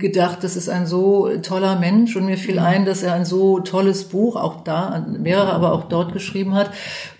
gedacht, 0.00 0.38
das 0.42 0.56
ist 0.56 0.68
ein 0.68 0.86
so 0.86 1.28
toller 1.42 1.78
Mensch 1.78 2.16
und 2.16 2.26
mir 2.26 2.36
fiel 2.36 2.56
Mhm. 2.56 2.66
ein, 2.66 2.84
dass 2.84 3.02
er 3.02 3.14
ein 3.14 3.24
so 3.24 3.60
tolles 3.60 4.04
Buch, 4.04 4.36
auch 4.36 4.64
da, 4.64 5.06
mehrere, 5.06 5.52
aber 5.52 5.72
auch 5.72 5.84
dort 5.84 6.12
geschrieben 6.12 6.54
hat, 6.54 6.70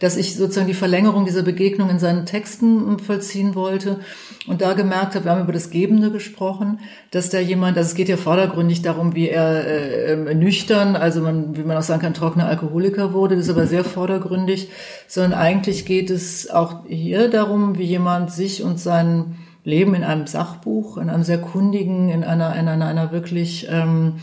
dass 0.00 0.16
ich 0.16 0.36
sozusagen 0.36 0.66
die 0.66 0.74
Verlängerung 0.74 1.24
dieser 1.24 1.42
Begegnung 1.42 1.90
in 1.90 1.98
seinen 1.98 2.26
Texten 2.26 2.98
vollziehen 2.98 3.54
wollte 3.54 4.00
und 4.46 4.62
da 4.62 4.72
gemerkt 4.72 5.14
habe, 5.14 5.26
wir 5.26 5.32
haben 5.32 5.42
über 5.42 5.52
das 5.52 5.70
Gebende 5.70 6.10
gesprochen, 6.10 6.80
dass 7.10 7.30
da 7.30 7.38
jemand, 7.38 7.76
also 7.76 7.88
es 7.88 7.94
geht 7.94 8.08
ja 8.08 8.16
vordergründig 8.16 8.82
darum, 8.82 9.14
wie 9.14 9.28
er 9.28 9.64
äh, 9.66 10.12
äh, 10.12 10.34
nüchtern, 10.34 10.96
also 10.96 11.20
man, 11.20 11.56
wie 11.56 11.62
man 11.62 11.76
auch 11.76 11.82
sagen 11.82 12.02
kann, 12.02 12.14
trockener 12.14 12.48
Alkoholiker 12.48 13.12
wurde, 13.12 13.36
das 13.36 13.44
ist 13.44 13.50
aber 13.50 13.66
sehr 13.66 13.84
vordergründig, 13.84 14.70
sondern 15.06 15.38
eigentlich 15.38 15.84
geht 15.84 16.10
es 16.10 16.50
auch 16.50 16.86
hier 16.88 17.28
darum, 17.28 17.78
wie 17.78 17.84
jemand 17.84 18.32
sich 18.32 18.62
und 18.62 18.80
sein 18.80 19.36
Leben 19.64 19.94
in 19.94 20.04
einem 20.04 20.26
Sachbuch, 20.26 20.96
in 20.96 21.10
einem 21.10 21.24
sehr 21.24 21.40
kundigen, 21.40 22.08
in 22.08 22.24
einer, 22.24 22.54
in 22.56 22.68
einer, 22.68 22.86
einer 22.86 23.12
wirklich 23.12 23.68
ähm, 23.70 24.14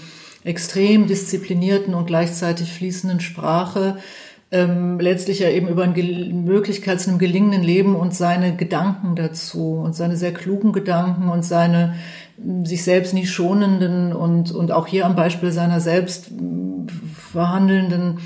extrem 0.43 1.07
disziplinierten 1.07 1.93
und 1.93 2.07
gleichzeitig 2.07 2.71
fließenden 2.71 3.19
Sprache 3.19 3.97
ähm, 4.49 4.99
letztlich 4.99 5.39
ja 5.39 5.49
eben 5.49 5.67
über 5.67 5.83
eine 5.83 6.01
Möglichkeit 6.01 7.01
zu 7.01 7.09
einem 7.09 7.19
gelingenden 7.19 7.63
Leben 7.63 7.95
und 7.95 8.15
seine 8.15 8.55
Gedanken 8.55 9.15
dazu 9.15 9.73
und 9.73 9.93
seine 9.93 10.15
sehr 10.15 10.33
klugen 10.33 10.71
Gedanken 10.71 11.29
und 11.29 11.43
seine 11.43 11.95
sich 12.63 12.83
selbst 12.83 13.13
nie 13.13 13.25
schonenden 13.25 14.13
und, 14.13 14.51
und 14.51 14.71
auch 14.71 14.87
hier 14.87 15.05
am 15.05 15.15
Beispiel 15.15 15.51
seiner 15.51 15.81
selbst 15.81 16.31
verhandelnden 17.31 18.19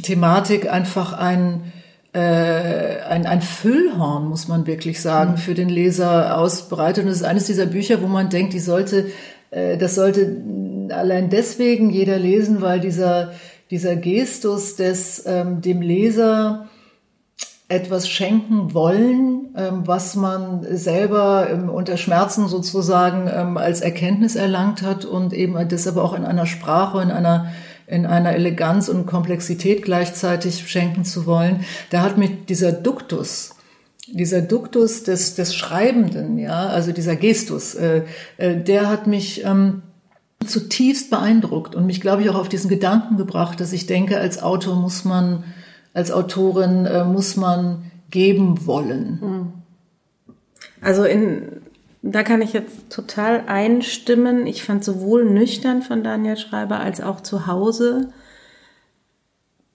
Thematik 0.00 0.72
einfach 0.72 1.12
ein, 1.12 1.72
äh, 2.12 3.00
ein, 3.08 3.26
ein 3.26 3.40
Füllhorn, 3.40 4.28
muss 4.28 4.48
man 4.48 4.66
wirklich 4.66 5.00
sagen, 5.00 5.38
für 5.38 5.54
den 5.54 5.68
Leser 5.68 6.36
ausbreitet. 6.38 7.04
Und 7.04 7.10
es 7.10 7.18
ist 7.18 7.26
eines 7.26 7.46
dieser 7.46 7.66
Bücher, 7.66 8.02
wo 8.02 8.06
man 8.06 8.28
denkt, 8.28 8.52
die 8.52 8.60
sollte, 8.60 9.06
äh, 9.50 9.78
das 9.78 9.94
sollte 9.94 10.42
allein 10.90 11.30
deswegen 11.30 11.90
jeder 11.90 12.18
lesen, 12.18 12.60
weil 12.60 12.80
dieser, 12.80 13.32
dieser 13.70 13.96
Gestus 13.96 14.76
des 14.76 15.24
ähm, 15.26 15.62
dem 15.62 15.80
Leser 15.80 16.68
etwas 17.68 18.06
schenken 18.06 18.74
wollen, 18.74 19.54
ähm, 19.56 19.82
was 19.86 20.14
man 20.14 20.62
selber 20.76 21.48
ähm, 21.50 21.70
unter 21.70 21.96
Schmerzen 21.96 22.46
sozusagen 22.46 23.30
ähm, 23.34 23.56
als 23.56 23.80
Erkenntnis 23.80 24.36
erlangt 24.36 24.82
hat 24.82 25.06
und 25.06 25.32
eben 25.32 25.56
das 25.68 25.86
aber 25.86 26.04
auch 26.04 26.12
in 26.12 26.26
einer 26.26 26.44
Sprache, 26.44 27.00
in 27.00 27.10
einer 27.10 27.52
in 27.92 28.06
einer 28.06 28.34
Eleganz 28.34 28.88
und 28.88 29.06
Komplexität 29.06 29.82
gleichzeitig 29.82 30.68
schenken 30.68 31.04
zu 31.04 31.26
wollen. 31.26 31.64
Da 31.90 32.00
hat 32.02 32.16
mich 32.16 32.46
dieser 32.46 32.72
Duktus, 32.72 33.54
dieser 34.06 34.40
Duktus 34.40 35.02
des, 35.02 35.34
des 35.34 35.54
Schreibenden, 35.54 36.38
ja, 36.38 36.66
also 36.66 36.92
dieser 36.92 37.16
Gestus, 37.16 37.74
äh, 37.74 38.02
äh, 38.38 38.56
der 38.56 38.88
hat 38.88 39.06
mich 39.06 39.44
ähm, 39.44 39.82
zutiefst 40.44 41.10
beeindruckt 41.10 41.74
und 41.74 41.84
mich, 41.84 42.00
glaube 42.00 42.22
ich, 42.22 42.30
auch 42.30 42.38
auf 42.38 42.48
diesen 42.48 42.70
Gedanken 42.70 43.18
gebracht, 43.18 43.60
dass 43.60 43.72
ich 43.72 43.86
denke, 43.86 44.18
als 44.18 44.42
Autor 44.42 44.76
muss 44.76 45.04
man, 45.04 45.44
als 45.92 46.10
Autorin 46.10 46.86
äh, 46.86 47.04
muss 47.04 47.36
man 47.36 47.90
geben 48.10 48.66
wollen. 48.66 49.52
Also 50.80 51.04
in, 51.04 51.61
da 52.02 52.22
kann 52.24 52.42
ich 52.42 52.52
jetzt 52.52 52.90
total 52.90 53.44
einstimmen. 53.46 54.46
Ich 54.46 54.64
fand 54.64 54.84
sowohl 54.84 55.24
nüchtern 55.24 55.82
von 55.82 56.02
Daniel 56.02 56.36
Schreiber 56.36 56.80
als 56.80 57.00
auch 57.00 57.20
zu 57.20 57.46
Hause 57.46 58.12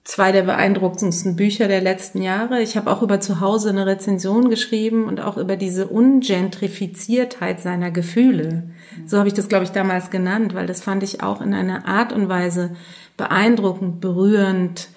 zwei 0.08 0.32
der 0.32 0.42
beeindruckendsten 0.42 1.36
Bücher 1.36 1.68
der 1.68 1.82
letzten 1.82 2.22
Jahre. 2.22 2.62
Ich 2.62 2.78
habe 2.78 2.90
auch 2.90 3.02
über 3.02 3.20
zu 3.20 3.40
Hause 3.40 3.68
eine 3.68 3.84
Rezension 3.84 4.48
geschrieben 4.48 5.04
und 5.06 5.20
auch 5.20 5.36
über 5.36 5.56
diese 5.56 5.86
Ungentrifiziertheit 5.86 7.60
seiner 7.60 7.90
Gefühle. 7.90 8.70
So 9.06 9.18
habe 9.18 9.28
ich 9.28 9.34
das, 9.34 9.48
glaube 9.48 9.64
ich, 9.64 9.70
damals 9.70 10.10
genannt, 10.10 10.54
weil 10.54 10.66
das 10.66 10.80
fand 10.80 11.02
ich 11.02 11.22
auch 11.22 11.42
in 11.42 11.52
einer 11.52 11.86
Art 11.86 12.14
und 12.14 12.30
Weise 12.30 12.70
beeindruckend, 13.18 14.00
berührend, 14.00 14.88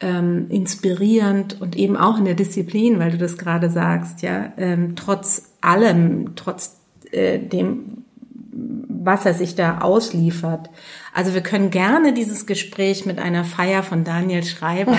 ähm, 0.00 0.46
inspirierend 0.50 1.60
und 1.62 1.74
eben 1.74 1.96
auch 1.96 2.18
in 2.18 2.26
der 2.26 2.34
Disziplin, 2.34 2.98
weil 2.98 3.12
du 3.12 3.18
das 3.18 3.38
gerade 3.38 3.70
sagst, 3.70 4.20
ja, 4.20 4.52
ähm, 4.58 4.96
trotz 4.96 5.50
allem, 5.62 6.34
trotz 6.36 6.77
äh, 7.12 7.38
dem, 7.38 8.04
was 8.50 9.24
er 9.24 9.34
sich 9.34 9.54
da 9.54 9.78
ausliefert. 9.78 10.70
Also 11.14 11.34
wir 11.34 11.42
können 11.42 11.70
gerne 11.70 12.12
dieses 12.12 12.46
Gespräch 12.46 13.06
mit 13.06 13.18
einer 13.18 13.44
Feier 13.44 13.82
von 13.82 14.04
Daniel 14.04 14.44
Schreiber, 14.44 14.92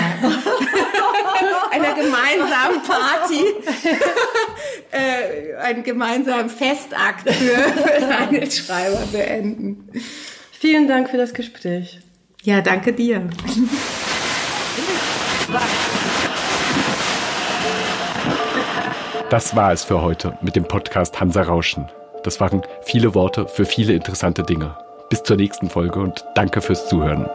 einer 1.70 1.94
gemeinsamen 1.94 2.82
Party, 2.86 3.44
äh, 4.90 5.56
einen 5.62 5.82
gemeinsamen 5.82 6.50
Festakt 6.50 7.30
für, 7.30 7.56
für 7.56 8.00
Daniel 8.00 8.50
Schreiber 8.50 9.02
beenden. 9.12 9.90
Vielen 10.52 10.88
Dank 10.88 11.10
für 11.10 11.16
das 11.16 11.32
Gespräch. 11.32 12.00
Ja, 12.42 12.62
danke 12.62 12.92
dir. 12.92 13.28
Das 19.30 19.54
war 19.54 19.72
es 19.72 19.84
für 19.84 20.02
heute 20.02 20.36
mit 20.42 20.56
dem 20.56 20.64
Podcast 20.64 21.20
Hansa 21.20 21.42
Rauschen. 21.42 21.88
Das 22.22 22.40
waren 22.40 22.62
viele 22.82 23.14
Worte 23.14 23.46
für 23.46 23.64
viele 23.64 23.94
interessante 23.94 24.42
Dinge. 24.42 24.76
Bis 25.08 25.22
zur 25.22 25.36
nächsten 25.36 25.70
Folge 25.70 26.00
und 26.00 26.24
danke 26.34 26.60
fürs 26.60 26.88
Zuhören. 26.88 27.28